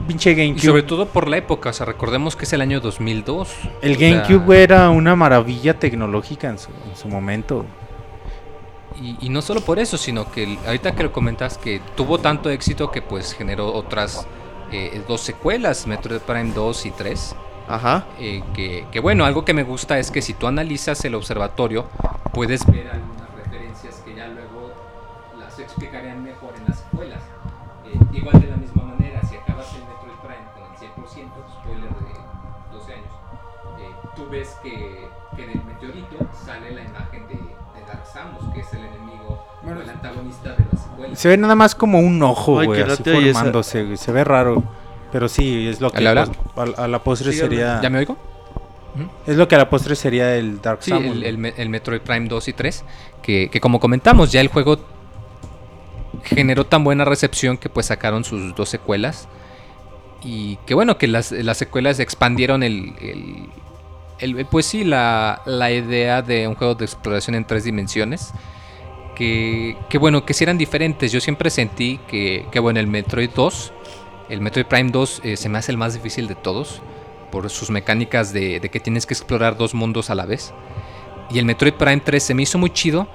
[0.06, 0.60] pinche Y GameCube.
[0.66, 3.48] sobre todo por la época, o sea, recordemos que es el año 2002.
[3.82, 7.64] el o sea, GameCube era una maravilla tecnológica en su, en su momento.
[9.01, 12.19] Y, y no solo por eso, sino que el- ahorita que lo comentas que tuvo
[12.19, 14.27] tanto éxito que pues generó otras
[14.70, 17.36] eh, dos secuelas, Metroid Prime 2 y 3.
[17.73, 18.05] Ajá.
[18.19, 21.86] eh, que, que bueno, algo que me gusta es que si tú analizas el observatorio,
[22.32, 24.73] puedes ver algunas referencias que ya luego
[25.39, 27.23] las explicarían mejor en las secuelas.
[27.86, 31.31] Eh, igual de la misma manera, si acabas el Metroid Prime con el 100%,
[31.62, 33.12] spoiler de 12 años,
[33.81, 38.61] eh, tú ves que, que del meteorito sale la imagen de, de Dark Samus, que
[38.61, 41.16] es el enemigo o el antagonista de la secuela.
[41.16, 44.62] Se ve nada más como un ojo, güey, así formándose, güey, Se ve raro.
[45.12, 46.28] Pero sí, es lo que ¿Al hablar?
[46.55, 47.80] pos- a, a la postre Sí, sería.
[47.82, 48.16] ¿Ya me oigo?
[49.26, 51.16] Es lo que a la postre sería el Dark Sí, Samus.
[51.16, 52.84] el, el Me- el Metroid Prime 2 y 3,
[53.22, 54.78] que, que como comentamos, ya el juego
[56.24, 59.28] generó tan buena recepción que pues sacaron sus dos secuelas.
[60.24, 63.48] Y que bueno, que las, las secuelas expandieron el, el-
[64.39, 68.32] el- pues sí, la, la idea de un juego de exploración en tres dimensiones.
[69.16, 71.12] Que, que bueno, que si eran diferentes.
[71.12, 73.72] Yo siempre sentí que, que bueno, el Metroid 2,
[74.32, 76.80] el Metroid Prime 2 eh, se me hace el más difícil de todos.
[77.30, 80.54] Por sus mecánicas de, de que tienes que explorar dos mundos a la vez.
[81.30, 83.09] Y el Metroid Prime 3 se me hizo muy chido,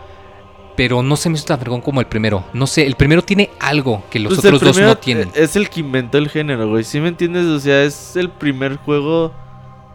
[0.76, 2.44] pero no se me hizo tan vergón como el primero.
[2.54, 5.32] No sé, el primero tiene algo que los Pues otros dos no tienen.
[5.34, 6.84] Es el que inventó el género, güey.
[6.84, 7.46] ¿Sí me entiendes?
[7.46, 9.34] O sea, es el primer juego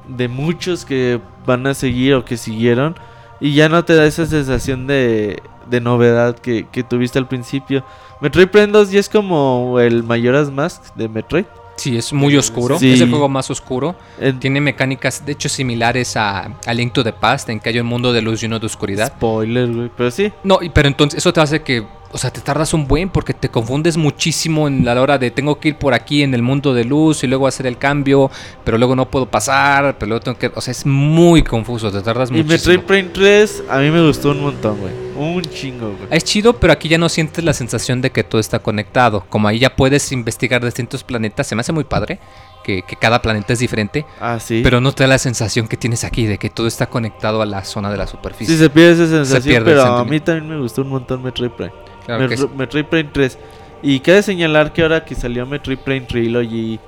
[0.08, 2.96] de muchos que van a seguir o que siguieron.
[3.40, 7.84] Y ya no te da esa sensación de, de novedad que, que tuviste al principio.
[8.22, 11.44] Metroid Prime 2 ya es como el Majora's Mask de Metroid.
[11.76, 12.78] Sí, es muy oscuro.
[12.78, 12.92] Sí.
[12.92, 13.96] Es el juego más oscuro.
[14.20, 17.80] En- Tiene mecánicas, de hecho, similares a, a Link to the Past, en que hay
[17.80, 19.08] un mundo de luz y uno de oscuridad.
[19.16, 19.90] Spoiler, güey.
[19.96, 20.32] Pero sí.
[20.44, 23.48] No, pero entonces eso te hace que, o sea, te tardas un buen porque te
[23.48, 26.84] confundes muchísimo en la hora de tengo que ir por aquí en el mundo de
[26.84, 28.30] luz y luego hacer el cambio,
[28.64, 32.00] pero luego no puedo pasar, pero luego tengo que, o sea, es muy confuso, te
[32.02, 32.52] tardas Y muchísimo.
[32.74, 34.92] Metroid Prime 3 a mí me gustó un montón, güey.
[35.16, 36.08] Un chingo, güey.
[36.10, 39.24] Es chido, pero aquí ya no sientes la sensación de que todo está conectado.
[39.28, 42.18] Como ahí ya puedes investigar distintos planetas, se me hace muy padre
[42.64, 44.60] que, que cada planeta es diferente, Ah, sí.
[44.64, 47.46] pero no te da la sensación que tienes aquí de que todo está conectado a
[47.46, 48.54] la zona de la superficie.
[48.54, 51.22] Sí, se pierde esa sensación, pierde el pero a mí también me gustó un montón
[51.22, 51.72] Metroid Prime.
[52.06, 52.44] Claro sí.
[52.56, 53.38] Metroid Prime 3.
[53.82, 56.78] Y cabe señalar que ahora que salió Metroid Prime Trilogy,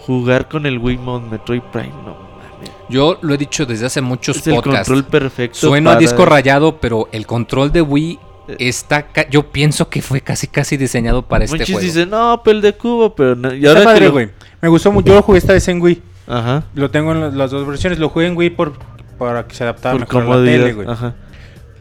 [0.00, 2.70] jugar con el Wiimote Metroid Prime, no mames.
[2.88, 4.88] Yo lo he dicho desde hace muchos Es el podcasts.
[4.88, 5.58] control perfecto.
[5.58, 8.18] Sueno a disco rayado, pero el control de Wii
[8.58, 9.08] está.
[9.08, 11.80] ca- Yo pienso que fue casi casi diseñado para este Muchos juego.
[11.84, 13.52] dicen, no, pero el de cubo, pero no.
[13.54, 14.30] Y ahora que padre, lo- güey.
[14.60, 15.08] Me gustó mucho.
[15.08, 16.02] Yo lo jugué esta vez en Wii.
[16.28, 16.64] Ajá.
[16.74, 17.98] Lo tengo en la- las dos versiones.
[17.98, 18.74] Lo jugué en Wii por,
[19.18, 20.88] para que se adaptara Por mejor a la tele, güey.
[20.88, 21.14] Ajá.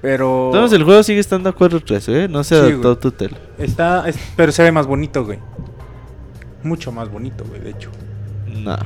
[0.06, 2.28] Pero Entonces el juego sigue estando a 4.3, ¿eh?
[2.30, 2.94] No se Sí, adaptó güey.
[2.94, 3.36] a tu tele.
[3.58, 5.40] está, es- pero se ve más bonito, güey.
[6.64, 7.90] Mucho más bonito, güey, de hecho.
[8.64, 8.78] Nah.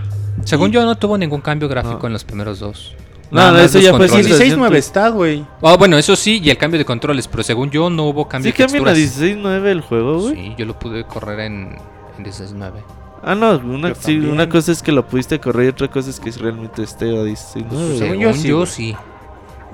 [0.46, 2.08] Según yo, no tuvo ningún cambio gráfico No.
[2.08, 2.96] en los primeros dos.
[3.32, 4.26] No, Nada no, eso ya fue controles.
[4.38, 5.46] sí, 16.9 está, güey.
[5.62, 8.52] Ah, bueno, eso sí, y el cambio de controles, pero según yo no hubo cambio
[8.52, 9.20] ¿Sí de cambian a texturas.
[9.38, 10.36] 16.9 el juego, güey?
[10.36, 11.78] Sí, yo lo pude correr en,
[12.18, 12.72] en 16.9.
[13.22, 16.20] Ah, no, una, sí, una cosa es que lo pudiste correr y otra cosa es
[16.20, 17.98] que realmente esté a 16.9.
[17.98, 18.40] Según Según yo sí,
[18.76, 18.92] sí.
[18.94, 18.96] sí.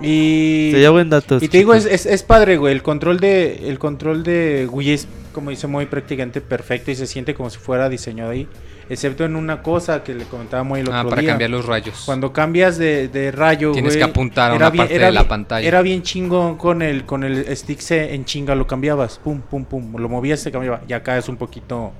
[0.01, 1.37] Y, Sería buen dato.
[1.41, 2.73] y te digo, es, es, es padre, güey.
[2.73, 7.07] El control de el control de Wii es, como dice, muy prácticamente perfecto y se
[7.07, 8.47] siente como si fuera diseñado ahí.
[8.87, 11.31] Excepto en una cosa que le comentaba muy el otro Ah, para día.
[11.31, 12.03] cambiar los rayos.
[12.05, 15.05] Cuando cambias de, de rayo, Tienes güey, que apuntar a era una bien- parte era
[15.07, 15.67] de la bien- pantalla.
[15.67, 19.65] Era bien chingón con el con el stick se en chinga lo cambiabas, pum pum
[19.65, 20.81] pum, lo movías se cambiaba.
[20.87, 21.93] Y acá es un poquito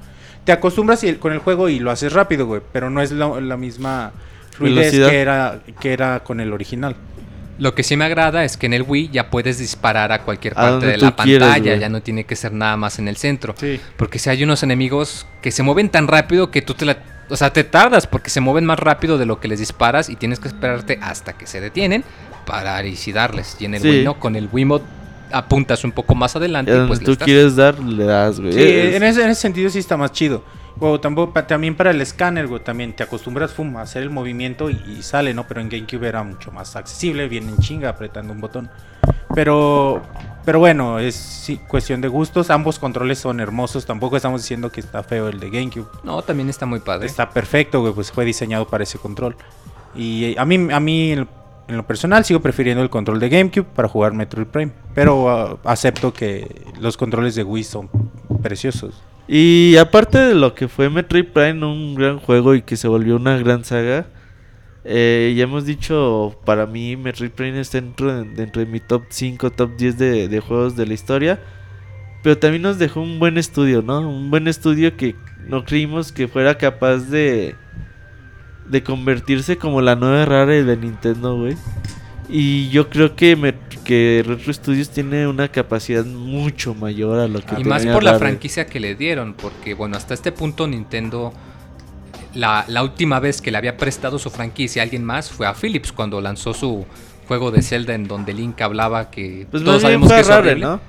[0.43, 3.41] te acostumbras y- con el juego y lo haces rápido, güey, pero no es la,
[3.41, 4.11] la misma
[4.51, 5.09] fluidez Velocidad.
[5.09, 6.95] que era que era con el original.
[7.57, 10.53] Lo que sí me agrada es que en el Wii ya puedes disparar a cualquier
[10.53, 13.55] A parte de la pantalla, ya no tiene que ser nada más en el centro.
[13.57, 13.79] Sí.
[13.97, 16.97] Porque si hay unos enemigos que se mueven tan rápido que tú te la...
[17.29, 20.15] O sea, te tardas porque se mueven más rápido de lo que les disparas y
[20.15, 22.03] tienes que esperarte hasta que se detienen
[22.45, 23.55] para y darles.
[23.59, 23.89] Y en el Sí.
[23.89, 24.85] Wii no, con el Wiimote
[25.31, 27.25] apuntas un poco más Y adelante a y donde pues le tú das.
[27.25, 28.53] quieres dar, le das, güey.
[28.53, 28.61] Sí,
[28.95, 30.43] en ese, en ese sentido sí está más chido.
[30.79, 34.09] O tampoco, pa- también para el escáner, güey, también te acostumbras fum, a hacer el
[34.09, 35.47] movimiento y, y sale, ¿no?
[35.47, 38.69] Pero en GameCube era mucho más accesible, viene en chinga apretando un botón.
[39.33, 40.01] Pero,
[40.45, 42.49] pero bueno, es sí, cuestión de gustos.
[42.49, 43.85] Ambos controles son hermosos.
[43.85, 45.87] Tampoco estamos diciendo que está feo el de GameCube.
[46.03, 47.05] No, también está muy padre.
[47.05, 49.35] Está perfecto, güey, pues fue diseñado para ese control.
[49.95, 51.27] Y a mí, a mí en
[51.67, 54.71] lo personal sigo prefiriendo el control de GameCube para jugar Metroid Prime.
[54.93, 57.89] Pero ah, acepto que los controles de Wii son
[58.41, 59.01] preciosos.
[59.27, 63.15] Y aparte de lo que fue Metroid Prime, un gran juego y que se volvió
[63.15, 64.05] una gran saga,
[64.83, 69.05] eh, ya hemos dicho, para mí Metroid Prime está dentro de, dentro de mi top
[69.09, 71.39] 5, top 10 de, de juegos de la historia.
[72.21, 73.99] Pero también nos dejó un buen estudio, ¿no?
[74.01, 75.15] Un buen estudio que
[75.47, 77.55] no creímos que fuera capaz de,
[78.67, 81.55] de convertirse como la nueva rara de Nintendo, güey.
[82.27, 83.53] Y yo creo que, me-
[83.83, 88.17] que Retro Studios tiene una capacidad mucho mayor a lo que Y más por la
[88.17, 91.31] franquicia que le dieron, porque bueno, hasta este punto Nintendo,
[92.33, 95.53] la, la última vez que le había prestado su franquicia a alguien más fue a
[95.53, 96.85] Philips cuando lanzó su
[97.27, 100.65] juego de Zelda en donde Link hablaba que Pues todos sabemos que es horrible.
[100.65, 100.79] ¿no?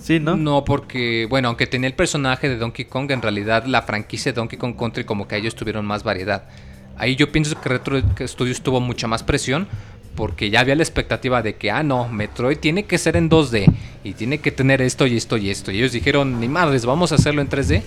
[0.00, 0.36] Sí, ¿no?
[0.36, 0.64] ¿no?
[0.64, 4.58] porque, bueno, aunque tenía el personaje de Donkey Kong, en realidad la franquicia de Donkey
[4.58, 6.44] Kong Country como que ellos tuvieron más variedad.
[7.02, 9.66] Ahí yo pienso que Retro Studios tuvo mucha más presión
[10.14, 13.66] porque ya había la expectativa de que, ah, no, Metroid tiene que ser en 2D
[14.04, 15.72] y tiene que tener esto y esto y esto.
[15.72, 17.82] Y ellos dijeron, ni madres, vamos a hacerlo en 3D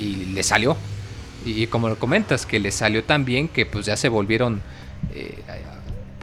[0.00, 0.76] y le salió.
[1.46, 4.62] Y, como lo comentas, que le salió tan bien que pues ya se volvieron,
[5.14, 5.38] eh,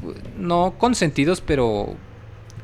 [0.02, 1.96] pues, no consentidos, pero...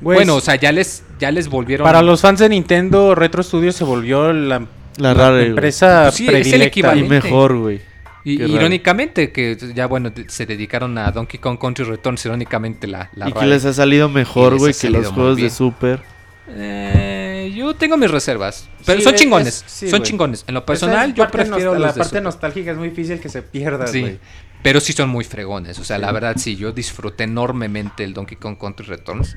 [0.03, 1.85] Pues, bueno, o sea, ya les, ya les volvieron...
[1.85, 4.67] para los fans de Nintendo, Retro Studios se volvió la, La
[4.97, 5.47] la Rare, güey.
[5.51, 6.97] empresa Sí, es el predilecta.
[6.97, 7.79] Y mejor, güey.
[8.23, 13.29] Y, irónicamente, que ya bueno, se dedicaron a Donkey Kong Country Returns, irónicamente la, la
[13.29, 15.49] Y que les ha salido mejor, güey, que los juegos de.
[15.49, 16.01] Super.
[16.49, 20.43] Eh, yo tengo mis reservas, pero Sí, son es- chingones, es- sí, son chingones.
[20.47, 22.23] En lo personal, es yo prefiero los La de parte Super.
[22.23, 24.19] nostálgica es muy difícil que se pierda, Sí, güey.
[24.63, 25.77] pero sí son muy fregones.
[25.79, 29.35] O sea, la verdad, sí, yo disfruté enormemente el Donkey Kong Country Returns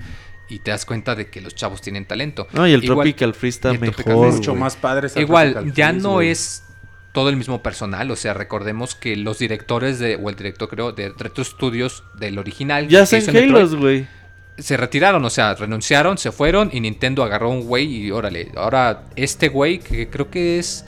[0.48, 2.47] y te das cuenta de que los chavos tienen talento.
[2.52, 4.32] No, y el Igual- Tropical Freeze está mejor.
[4.32, 5.09] Mucho más padre.
[5.16, 6.65] Igual, ya Freeze, no es
[7.12, 10.92] todo el mismo personal, o sea, recordemos que los directores de, o el director creo,
[10.92, 14.06] de Retro Studios del original Ya Metroid, Halos, güey.
[14.58, 19.04] se retiraron, o sea, renunciaron, se fueron y Nintendo agarró un güey y órale, ahora
[19.16, 20.84] este güey que creo que es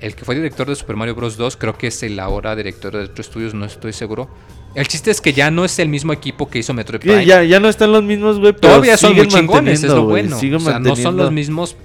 [0.00, 1.36] el que fue director de Super Mario Bros.
[1.36, 4.30] 2, creo que es el ahora director de Retro Studios, no estoy seguro.
[4.74, 7.26] El chiste es que ya no es el mismo equipo que hizo Metroid Prime.
[7.26, 10.36] Ya, ya no están los mismos, güey, Todavía son muy chingones, es lo bueno.
[10.36, 11.76] O sea, no son los mismos,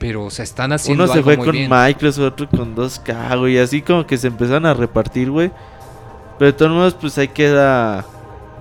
[0.00, 1.70] pero se están haciendo Uno se algo fue muy con bien.
[1.70, 3.58] Microsoft, otro con 2K, güey.
[3.58, 5.52] Así como que se empezaron a repartir, güey.
[6.38, 8.04] Pero de todos modos, pues ahí queda.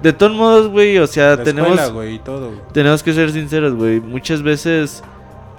[0.04, 2.50] De todos modos, güey, o sea, La tenemos, escuela, güey, todo.
[2.50, 2.60] güey.
[2.74, 4.00] tenemos que ser sinceros, güey.
[4.02, 5.02] Muchas veces,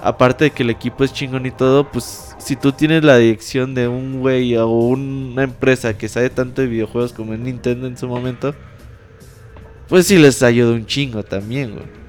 [0.02, 3.74] aparte de que el equipo es chingón y todo, pues si tú tienes la dirección
[3.74, 7.97] de un güey o una empresa que sabe tanto de videojuegos como es Nintendo en
[7.98, 8.55] su momento,
[9.89, 11.99] pues sí les ayuda un chingo también, güey.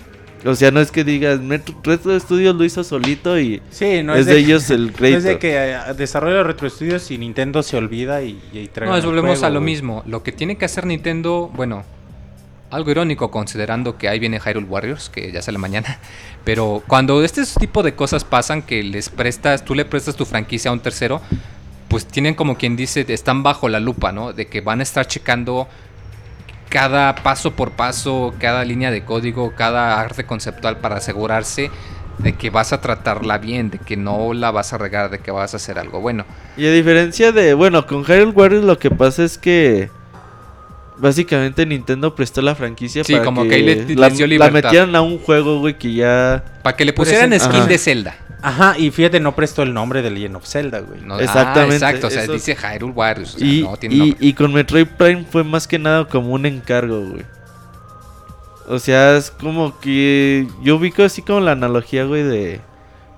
[0.45, 4.13] O sea, no es que digas, Metro- Retro Studios lo hizo solito y Sí, no
[4.15, 5.17] es, es, de, ellos el no crédito.
[5.19, 8.95] es de que eh, desarrolla Retro Studios y Nintendo se olvida y, y trae No,
[9.01, 10.03] volvemos juego, a lo mismo.
[10.07, 11.83] Lo que tiene que hacer Nintendo, bueno,
[12.71, 15.99] algo irónico considerando que ahí viene Hyrule Warriors, que ya sale mañana.
[16.43, 20.71] Pero cuando este tipo de cosas pasan, que les prestas, tú le prestas tu franquicia
[20.71, 21.21] a un tercero,
[21.87, 24.33] pues tienen como quien dice, están bajo la lupa, ¿no?
[24.33, 25.67] De que van a estar checando
[26.71, 31.69] cada paso por paso, cada línea de código, cada arte conceptual para asegurarse
[32.17, 35.31] de que vas a tratarla bien, de que no la vas a regar, de que
[35.31, 36.23] vas a hacer algo bueno.
[36.55, 39.89] Y a diferencia de, bueno, con Hyrule Warriors lo que pasa es que
[40.97, 44.27] básicamente Nintendo prestó la franquicia Sí, para como que, que ahí le- la, les dio
[44.27, 47.65] la metieran a un juego, güey, que ya Para que le Por pusieran skin Ajá.
[47.67, 48.15] de Zelda.
[48.41, 51.01] Ajá, y fíjate, no prestó el nombre de Legend of Zelda, güey.
[51.01, 53.35] No, Exactamente, Ah, exacto, o sea, eso- dice Hyrule Warriors.
[53.35, 54.17] o sea, y, no tiene y, nombre.
[54.19, 57.25] y con Metroid Prime fue más que nada como un encargo, güey.
[58.67, 62.61] O sea, es como que yo ubico así como la analogía, güey, de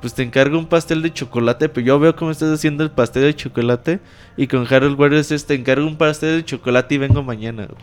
[0.01, 3.23] pues te encargo un pastel de chocolate, pero yo veo cómo estás haciendo el pastel
[3.23, 4.01] de chocolate
[4.35, 7.65] y con Harold Warriors es te encargo un pastel de chocolate y vengo mañana.
[7.67, 7.81] güey.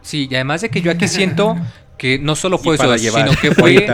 [0.00, 1.56] Sí, y además de que yo aquí siento
[1.98, 3.86] que no solo fue eso, llevar sino que fue.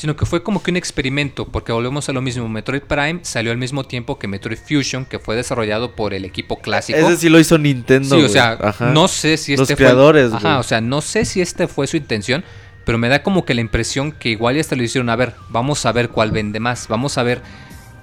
[0.00, 2.48] Sino que fue como que un experimento, porque volvemos a lo mismo.
[2.48, 6.58] Metroid Prime salió al mismo tiempo que Metroid Fusion, que fue desarrollado por el equipo
[6.58, 6.98] clásico.
[6.98, 8.16] Ese sí lo hizo Nintendo.
[8.16, 8.92] Sí, o sea, Ajá.
[8.92, 10.38] no sé si Los este creadores, fue.
[10.38, 12.44] Ajá, o sea, no sé si este fue su intención,
[12.86, 15.10] pero me da como que la impresión que igual ya hasta lo hicieron.
[15.10, 17.42] A ver, vamos a ver cuál vende más, vamos a ver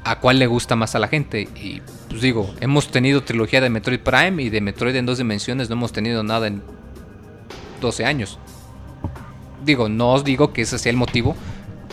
[0.04, 1.50] a cuál le gusta más a la gente.
[1.56, 5.68] Y pues digo, hemos tenido trilogía de Metroid Prime y de Metroid en dos dimensiones,
[5.68, 6.62] no hemos tenido nada en
[7.82, 8.38] 12 años.
[9.66, 11.36] Digo, no os digo que ese sea el motivo.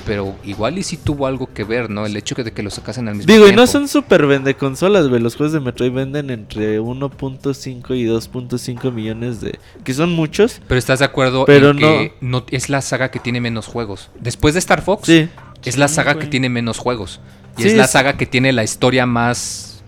[0.06, 2.04] Pero igual y sí tuvo algo que ver, ¿no?
[2.04, 3.62] El hecho de que lo sacasen al mismo Digo, y tiempo.
[3.62, 5.20] no son super vende consolas, güey.
[5.20, 9.58] Los juegos de Metroid venden entre 1.5 y 2.5 millones de...
[9.82, 10.60] Que son muchos.
[10.68, 14.10] Pero estás de acuerdo Pero en que no es la saga que tiene menos juegos.
[14.20, 15.28] Después de Star Fox, Sí.
[15.64, 17.20] es la saga que tiene menos juegos.
[17.56, 19.82] Y Sí, es la es- saga que tiene la historia más.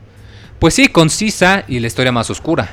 [0.58, 2.70] Pues sí, concisa y la historia más oscura.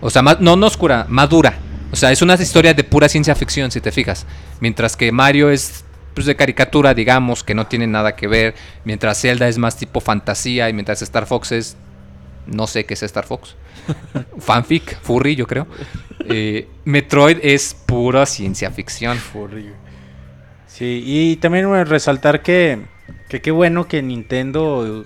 [0.00, 1.58] O sea, más, no, no oscura, madura.
[1.90, 4.26] O sea, es una historia de pura ciencia ficción, si te fijas.
[4.60, 5.84] Mientras que Mario es
[6.16, 8.54] pues, de caricatura, digamos, que no tiene nada que ver.
[8.84, 11.76] Mientras Zelda es más tipo fantasía y mientras Star Fox es...
[12.46, 13.54] No sé qué es Star Fox.
[14.38, 15.66] Fanfic, furry, yo creo.
[16.24, 19.18] Eh, Metroid es pura ciencia ficción.
[20.66, 22.78] Sí, y también resaltar que,
[23.28, 25.04] que qué bueno que Nintendo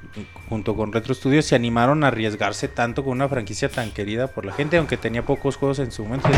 [0.48, 4.44] junto con Retro Studios se animaron a arriesgarse tanto con una franquicia tan querida por
[4.44, 6.28] la gente, aunque tenía pocos juegos en su momento,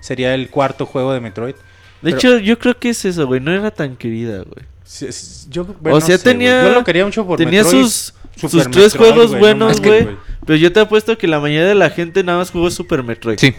[0.00, 1.56] sería el cuarto juego de Metroid.
[2.02, 3.40] De Pero- hecho, yo creo que es eso, güey.
[3.40, 4.66] No era tan querida, güey.
[4.84, 5.06] Sí,
[5.50, 6.34] Yo, O sea, sé, güey.
[6.36, 9.80] tenía- Yo lo quería mucho por tenía Metroid, sus- sus tres Metroid, juegos no buenos,
[9.80, 10.08] güey.
[10.46, 13.38] Pero yo te apuesto que la mayoría de la gente nada más jugó Super Metroid.
[13.38, 13.54] Sí.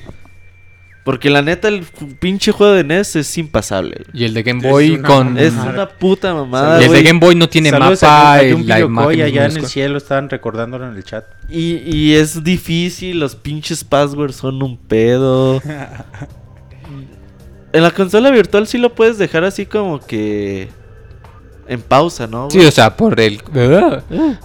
[1.03, 1.83] Porque la neta, el
[2.19, 4.03] pinche juego de NES es impasable.
[4.05, 4.21] güey.
[4.21, 5.37] Y el de Game Es Boy una con...
[5.39, 7.03] Es una puta mamada, y el de.
[7.03, 10.87] Game Boy no tiene Saludos mapa, a, a y allá en el cielo estaban recordándolo
[10.87, 11.25] en el chat.
[11.49, 15.61] Y, y es difícil, los pinches passwords son un pedo.
[17.73, 20.69] en la consola virtual sí lo puedes dejar así como que
[21.67, 22.49] en pausa, ¿no?
[22.49, 23.41] Sí, o sea, por el...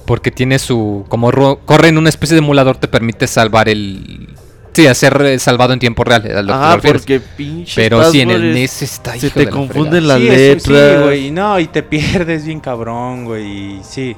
[0.05, 1.05] Porque tiene su...
[1.09, 4.29] Como ro- corre en una especie de emulador, te permite salvar el...
[4.73, 6.23] Sí, hacer eh, salvado en tiempo real.
[6.37, 9.51] a lo Ah, porque pinche Pero sí, en el NES está se hijo te de
[9.51, 11.03] confunden las sí, sí, letras.
[11.03, 11.31] güey.
[11.31, 13.81] No, y te pierdes bien cabrón, güey.
[13.83, 14.15] Sí.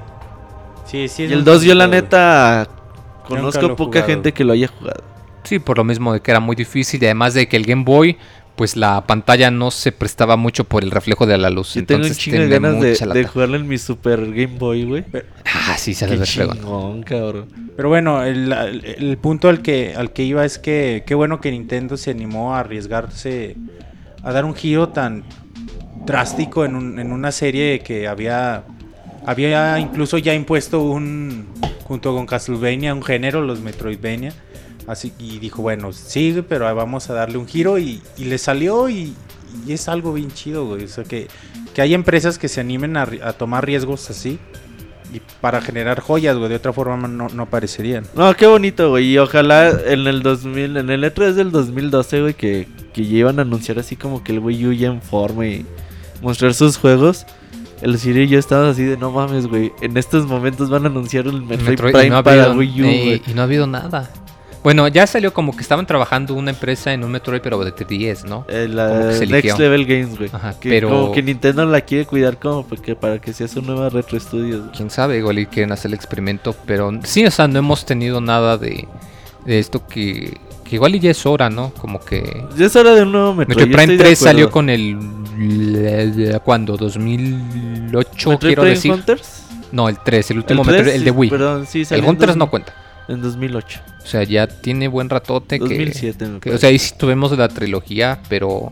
[0.84, 1.22] Sí, sí.
[1.24, 2.66] es y el un 2 yo la neta
[3.28, 4.06] conozco poca jugado.
[4.06, 5.04] gente que lo haya jugado.
[5.44, 7.84] Sí, por lo mismo de que era muy difícil y además de que el Game
[7.84, 8.18] Boy,
[8.58, 11.74] pues la pantalla no se prestaba mucho por el reflejo de la luz.
[11.74, 12.80] Yo tengo un entonces chingo de ganas
[13.14, 15.04] de, jugarlo en mi Super Game Boy, güey.
[15.46, 17.46] Ah, sí, se Qué chingón, cabrón.
[17.76, 21.40] Pero bueno, el, el- el punto al que, al que iba es que qué bueno
[21.40, 23.54] que Nintendo se animó a arriesgarse
[24.24, 25.22] a dar un giro tan
[26.04, 28.64] drástico en, un- en una serie que había,
[29.24, 31.46] había incluso ya impuesto un,
[31.84, 34.32] junto con Castlevania, un género, los Metroidvania.
[34.88, 38.88] Así, y dijo, bueno, sí, pero vamos a darle un giro y, y le salió
[38.88, 39.14] y,
[39.66, 40.84] y es algo bien chido, güey.
[40.84, 41.28] O sea, que,
[41.74, 44.38] que hay empresas que se animen a, tomar riesgos así
[45.12, 46.48] y para generar joyas, güey.
[46.48, 48.04] De otra forma no, no aparecerían.
[48.14, 49.12] No, qué bonito, güey.
[49.12, 53.38] Y ojalá en el 2000, en el E3 del 2012, güey, que, que ya iban
[53.38, 55.66] a anunciar así como que el Wii U ya en forma y
[56.22, 57.26] mostrar sus juegos.
[57.82, 59.70] El Siri y yo estábamos así de no mames, güey.
[59.82, 63.22] En estos momentos van a anunciar el Metroid, Prime no para habido- Wii U, eh,
[63.26, 64.10] y no ha habido nada.
[64.62, 68.24] Bueno, ya salió como que estaban trabajando una empresa en un Metroid, pero de 10,
[68.24, 68.44] ¿no?
[68.48, 69.58] Eh, como la que se Next liqueó.
[69.58, 70.30] Level Games, güey.
[70.32, 73.62] Ajá, que pero- como que Nintendo la quiere cuidar como porque para que sea su
[73.62, 74.60] nueva Retro Studios.
[74.60, 74.72] güey.
[74.72, 78.20] Quién sabe, igual y quieren hacer el experimento, pero sí, o sea, no hemos tenido
[78.20, 78.86] nada de,
[79.46, 81.72] de esto que, que igual y ya es hora, ¿no?
[81.80, 82.44] Como que...
[82.56, 83.56] Ya es hora de un nuevo Metroid.
[83.58, 84.98] Metroid Prime estoy de 3 salió con el...
[86.44, 86.76] ¿Cuándo?
[86.76, 88.92] ¿2008 ¿Metroid quiero Prime decir?
[88.92, 89.44] Hunters?
[89.70, 91.30] No, el 3, el último tres, Metroid, el de Wii.
[91.30, 92.74] Perdón, sí, el Hunters dos- no cuenta.
[93.08, 93.80] En 2008.
[94.02, 95.64] O sea, ya tiene buen ratote que...
[95.64, 98.70] 2007, me que- o sea, ahí sí tuvimos la trilogía, pero...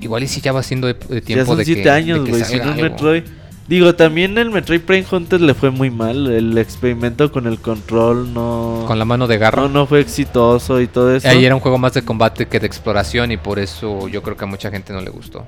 [0.00, 1.74] Igual y sí ya va siendo de, de tiempo ya son de que...
[1.74, 2.42] 7 de años, que güey.
[2.42, 2.82] un algo.
[2.82, 3.22] Metroid.
[3.68, 6.26] Digo, también el Metroid Prime Hunters le fue muy mal.
[6.26, 8.84] El experimento con el control no.
[8.86, 9.62] Con la mano de garra.
[9.62, 11.28] no, no fue exitoso y todo eso.
[11.28, 14.36] Ahí era un juego más de combate que de exploración y por eso yo creo
[14.36, 15.46] que a mucha gente no le gustó.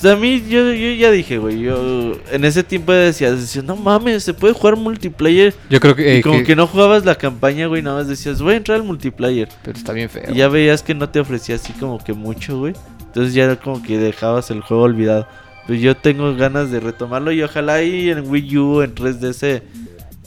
[0.00, 1.60] Pues a mí, yo, yo ya dije, güey.
[1.60, 5.54] Yo en ese tiempo decía, decía, no mames, se puede jugar multiplayer.
[5.70, 6.16] Yo creo que...
[6.16, 6.56] y eh, como que- que...
[6.56, 7.82] no jugabas la campaña, güey.
[7.82, 9.48] Nada más decías, voy a entrar al multiplayer.
[9.62, 10.24] Pero está bien feo.
[10.30, 12.74] Y ya veías que no te ofrecía así como que mucho, güey.
[13.06, 15.26] Entonces ya era como que dejabas el juego olvidado.
[15.66, 19.62] Pues yo tengo ganas de retomarlo y ojalá ahí en Wii U, en 3DS,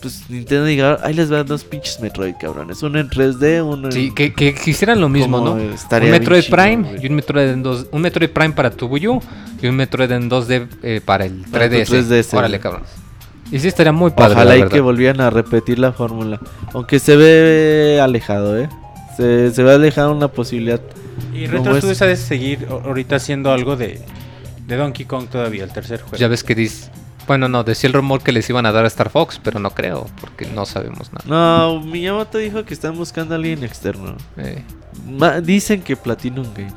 [0.02, 2.82] pues Nintendo diga, ahí les van dos pinches Metroid, cabrones.
[2.84, 3.92] Uno en 3D, uno en...
[3.92, 5.54] Sí, que, que, hicieran lo mismo, ¿no?
[5.54, 7.04] Un Metroid Prime güey.
[7.04, 9.22] y un Metroid en dos, un Metroid Prime para tu Wii U
[9.62, 11.52] y un Metroid en 2D eh, para el 3DS.
[11.52, 12.62] Para tu 3DS, Órale, güey.
[12.62, 12.84] cabrón.
[13.52, 14.34] Y sí estaría muy padre.
[14.34, 14.74] Ojalá la y verdad.
[14.74, 16.40] que volvieran a repetir la fórmula.
[16.74, 18.70] Aunque se ve alejado, ¿eh?
[19.18, 20.80] Se, se ve alejado una posibilidad.
[21.34, 21.78] Y ¿Cómo Retro es?
[21.80, 24.02] Studios ha de seguir ahorita haciendo algo de,
[24.68, 26.18] de Donkey Kong todavía, el tercer juego.
[26.18, 26.92] Ya ves que dice.
[27.30, 29.70] Bueno, no, decía el rumor que les iban a dar a Star Fox, pero no
[29.70, 31.26] creo, porque no sabemos nada.
[31.28, 34.16] No, Miyamoto dijo que están buscando a alguien externo.
[34.36, 34.64] Eh.
[35.08, 36.74] Ma- dicen que Platinum Games.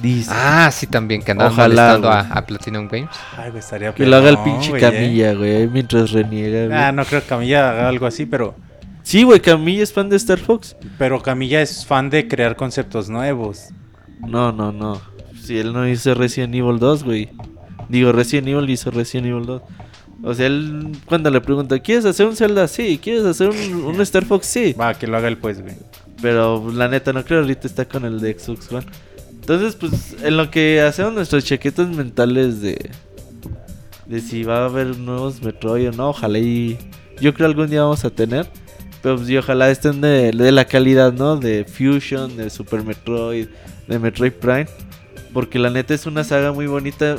[0.00, 0.32] Dicen.
[0.36, 3.10] Ah, sí, también, que andaban molestando a, Platinum Games.
[3.36, 4.90] Ay, güey, estaría que lo haga el pinche güey, ¿eh?
[4.92, 6.66] Camilla, güey, mientras reniega.
[6.66, 6.78] güey.
[6.78, 8.54] Ah, no creo que Camilla haga algo así, pero,
[9.02, 10.76] Sí, güey, Camilla es fan de Star Fox.
[10.98, 13.70] pero Camilla es fan de crear conceptos nuevos.
[14.20, 15.00] No, no, no.
[15.42, 17.30] Si él no hizo Resident Evil 2, güey.
[17.88, 19.62] Digo, Resident Evil hizo Resident Evil 2.
[20.22, 22.68] O sea, él cuando le pregunta, ¿quieres hacer un Zelda?
[22.68, 22.98] Sí.
[23.02, 24.46] ¿Quieres hacer un, un Star Fox?
[24.46, 24.72] Sí.
[24.72, 25.74] Va, que lo haga él pues, güey.
[26.22, 28.86] Pero la neta, no creo ahorita está con el de Xbox One.
[29.32, 32.90] Entonces, pues, en lo que hacemos nuestras chaquetas mentales de...
[34.06, 36.78] De si va a haber nuevos Metroid o no, ojalá y...
[37.20, 38.48] Yo creo algún día vamos a tener.
[39.02, 41.36] Pero pues, y ojalá estén de, de la calidad, ¿no?
[41.36, 43.48] De Fusion, de Super Metroid,
[43.86, 44.66] de Metroid Prime.
[45.32, 47.16] Porque la neta es una saga muy bonita.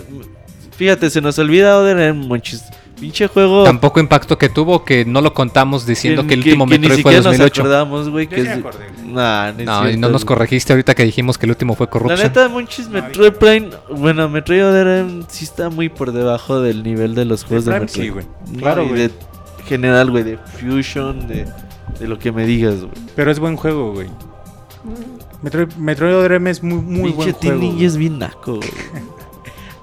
[0.76, 2.64] Fíjate, se nos olvida Other M, monchis.
[3.00, 3.64] Pinche juego.
[3.64, 7.02] Tampoco impacto que tuvo, que no lo contamos diciendo que, el último que Metroid ni
[7.04, 7.62] fue siquiera nos 2008.
[7.62, 8.26] acordamos, güey.
[8.26, 8.60] Yo Que sí me es...
[8.60, 8.86] acordé.
[9.06, 12.20] Nah, no, y no nos corregiste ahorita que dijimos que el último fue La Corruption.
[12.22, 13.70] neta, Monchis, Metroid Prime.
[13.96, 17.86] Bueno, Metroid Other sí está muy por debajo del nivel de los juegos de, Prime
[17.86, 18.06] Metroid.
[18.06, 18.26] sí, güey.
[18.60, 19.02] Claro, y güey.
[19.02, 19.12] de
[19.68, 21.46] general, güey, de Fusion, de,
[22.00, 22.92] de lo que me digas, güey.
[23.16, 24.08] Pero es buen juego, güey.
[25.44, 27.62] Metroid, Metroid Other M es muy, muy buen Pinche juego.
[27.62, 28.70] Ninja es bien naco, güey.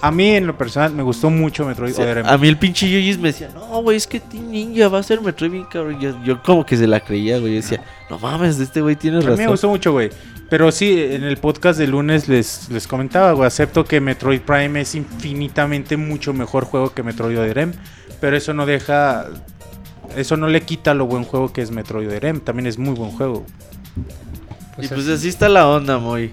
[0.06, 2.28] A mí, en lo personal, me gustó mucho Metroid O sea, Other M.
[2.28, 5.02] a mí el pinche Yuyis me decía, no, güey, es que Team Ninja va a
[5.02, 5.98] ser Metroid bien cabrón.
[5.98, 7.54] Yo, yo como que se la creía, güey.
[7.54, 9.46] Yo decía, no mames, este güey tiene A mí me razón.
[9.46, 10.10] gustó mucho, güey.
[10.50, 13.46] Pero sí, en el podcast de lunes les, les comentaba, güey.
[13.46, 17.72] Acepto que Metroid Prime es infinitamente mucho mejor juego que Metroid Other M.
[18.20, 19.26] Pero eso no deja.
[20.16, 22.40] Eso no le quita lo buen juego que es Metroid Other M.
[22.40, 23.46] También es muy buen juego.
[24.78, 26.30] y pues así está la onda, muy.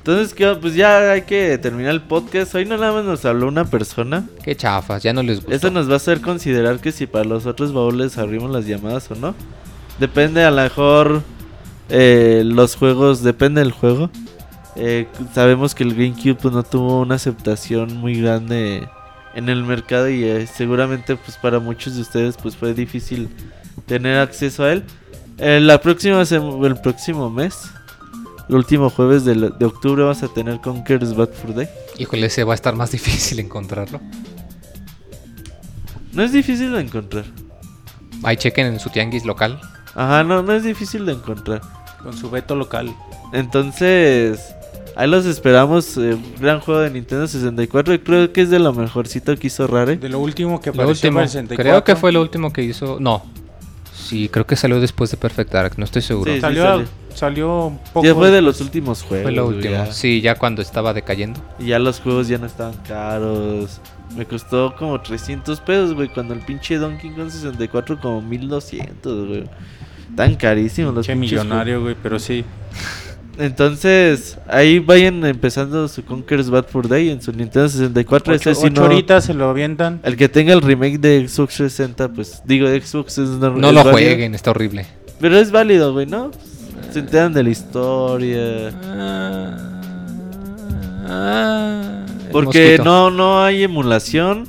[0.00, 0.56] Entonces, ¿qué?
[0.58, 2.54] pues ya hay que terminar el podcast.
[2.54, 4.26] Hoy no nada más nos habló una persona.
[4.42, 5.52] Qué chafas, ya no les gustó.
[5.52, 9.10] Eso nos va a hacer considerar que si para los otros baúles abrimos las llamadas
[9.10, 9.34] o no.
[9.98, 11.22] Depende, a lo mejor
[11.90, 14.10] eh, los juegos, depende del juego.
[14.76, 18.88] Eh, sabemos que el GameCube pues, no tuvo una aceptación muy grande
[19.34, 23.28] en el mercado y eh, seguramente pues para muchos de ustedes pues fue difícil
[23.86, 24.84] tener acceso a él.
[25.38, 27.70] Eh, la próxima el próximo mes,
[28.50, 31.68] el último jueves de, de octubre vamos a tener Conker's Bad Fur Day.
[31.98, 34.00] Híjole, ese va a estar más difícil encontrarlo.
[36.12, 37.24] No es difícil de encontrar.
[38.24, 39.60] Ahí chequen en su tianguis local.
[39.94, 41.60] Ajá, no, no es difícil de encontrar.
[42.02, 42.92] Con su veto local.
[43.32, 44.40] Entonces,
[44.96, 45.96] ahí los esperamos.
[45.96, 47.94] eh, gran juego de Nintendo 64.
[47.94, 49.96] Y creo que es de lo mejorcito que hizo Rare.
[49.96, 51.62] De lo último que Lo apareció último, para el 64.
[51.70, 52.98] creo que fue lo último que hizo.
[52.98, 53.22] No.
[54.10, 56.32] Sí, creo que salió después de Perfect Dark, no estoy seguro.
[56.32, 56.86] Sí, Salió, salió.
[57.14, 58.04] salió un poco.
[58.04, 59.22] Ya fue de los últimos juegos.
[59.22, 59.72] Fue lo último.
[59.72, 59.92] ya.
[59.92, 61.40] Sí, ya cuando estaba decayendo.
[61.60, 63.80] Y ya los juegos ya no estaban caros.
[64.16, 66.08] Me costó como 300 pesos, güey.
[66.08, 69.44] Cuando el pinche Donkey Kong 64 como 1200, güey.
[70.16, 72.44] Tan carísimos los pinches millonario, güey, pero sí.
[73.40, 78.34] Entonces, ahí vayan empezando su Conker's Bad Fur Day en su Nintendo 64.
[78.34, 80.00] Ocho, Ese sí ocho no- horitas se lo avientan.
[80.02, 83.68] El que tenga el remake de Xbox 60, pues digo, de Xbox es no, No
[83.68, 83.92] es lo válido.
[83.92, 84.86] jueguen, está horrible.
[85.20, 86.30] Pero es válido, güey, ¿no?
[86.92, 88.72] Se enteran de la historia.
[92.32, 92.84] Porque Mosquito.
[92.84, 94.48] no, no hay emulación.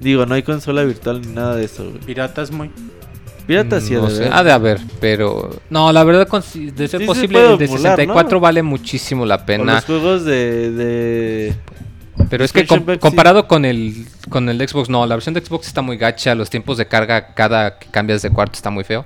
[0.00, 1.98] Digo, no hay consola virtual ni nada de eso, güey.
[2.00, 2.70] Piratas muy.
[3.50, 4.32] Pirata sí, ha No de sé, haber.
[4.34, 5.50] ha de haber, pero...
[5.70, 8.40] No, la verdad, con- de ser Sí posible, el de emular, 64 ¿no?
[8.40, 9.74] vale muchísimo la O pena.
[9.74, 11.54] los juegos de, de...
[12.28, 15.66] Pero es que com- comparado con el con el Xbox, no, la versión de Xbox
[15.66, 19.04] está muy gacha, los tiempos de carga cada que cambias de cuarto está muy feo.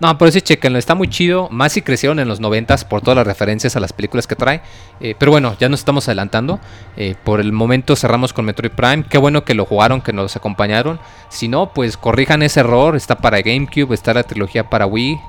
[0.00, 1.48] No, pero sí, chequenlo, está muy chido.
[1.50, 4.62] Más si crecieron en los 90 por todas las referencias a las películas que trae.
[5.00, 6.60] Eh, pero bueno, ya nos estamos adelantando.
[6.96, 9.04] Eh, por el momento cerramos con Metroid Prime.
[9.08, 10.98] Qué bueno que lo jugaron, que nos acompañaron.
[11.28, 12.96] Si no, pues corrijan ese error.
[12.96, 15.20] Está para GameCube, está la trilogía para Wii.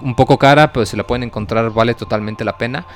[0.00, 2.86] Un poco cara, pero si la pueden encontrar, vale totalmente la pena.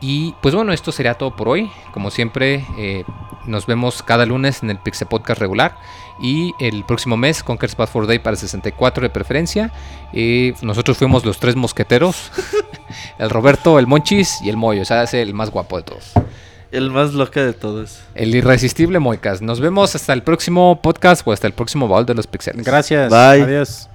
[0.00, 1.70] Y pues bueno, esto sería todo por hoy.
[1.92, 3.04] Como siempre, eh,
[3.46, 5.78] nos vemos cada lunes en el Pixel Podcast regular.
[6.20, 9.72] Y el próximo mes, Conker's Bad for Day para el 64 de preferencia.
[10.12, 12.30] Eh, nosotros fuimos los tres mosqueteros:
[13.18, 14.82] el Roberto, el Monchis y el Moyo.
[14.82, 16.12] O sea, es el más guapo de todos.
[16.72, 18.00] El más loca de todos.
[18.14, 19.40] El irresistible Moicas.
[19.40, 22.64] Nos vemos hasta el próximo podcast o hasta el próximo baúl de los pixeles.
[22.64, 23.10] Gracias.
[23.10, 23.42] Bye.
[23.42, 23.88] Adiós.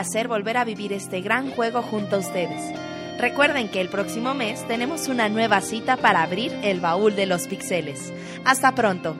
[0.00, 2.72] Placer volver a vivir este gran juego junto a ustedes.
[3.18, 7.46] Recuerden que el próximo mes tenemos una nueva cita para abrir el baúl de los
[7.46, 8.10] pixeles.
[8.46, 9.14] Hasta pronto.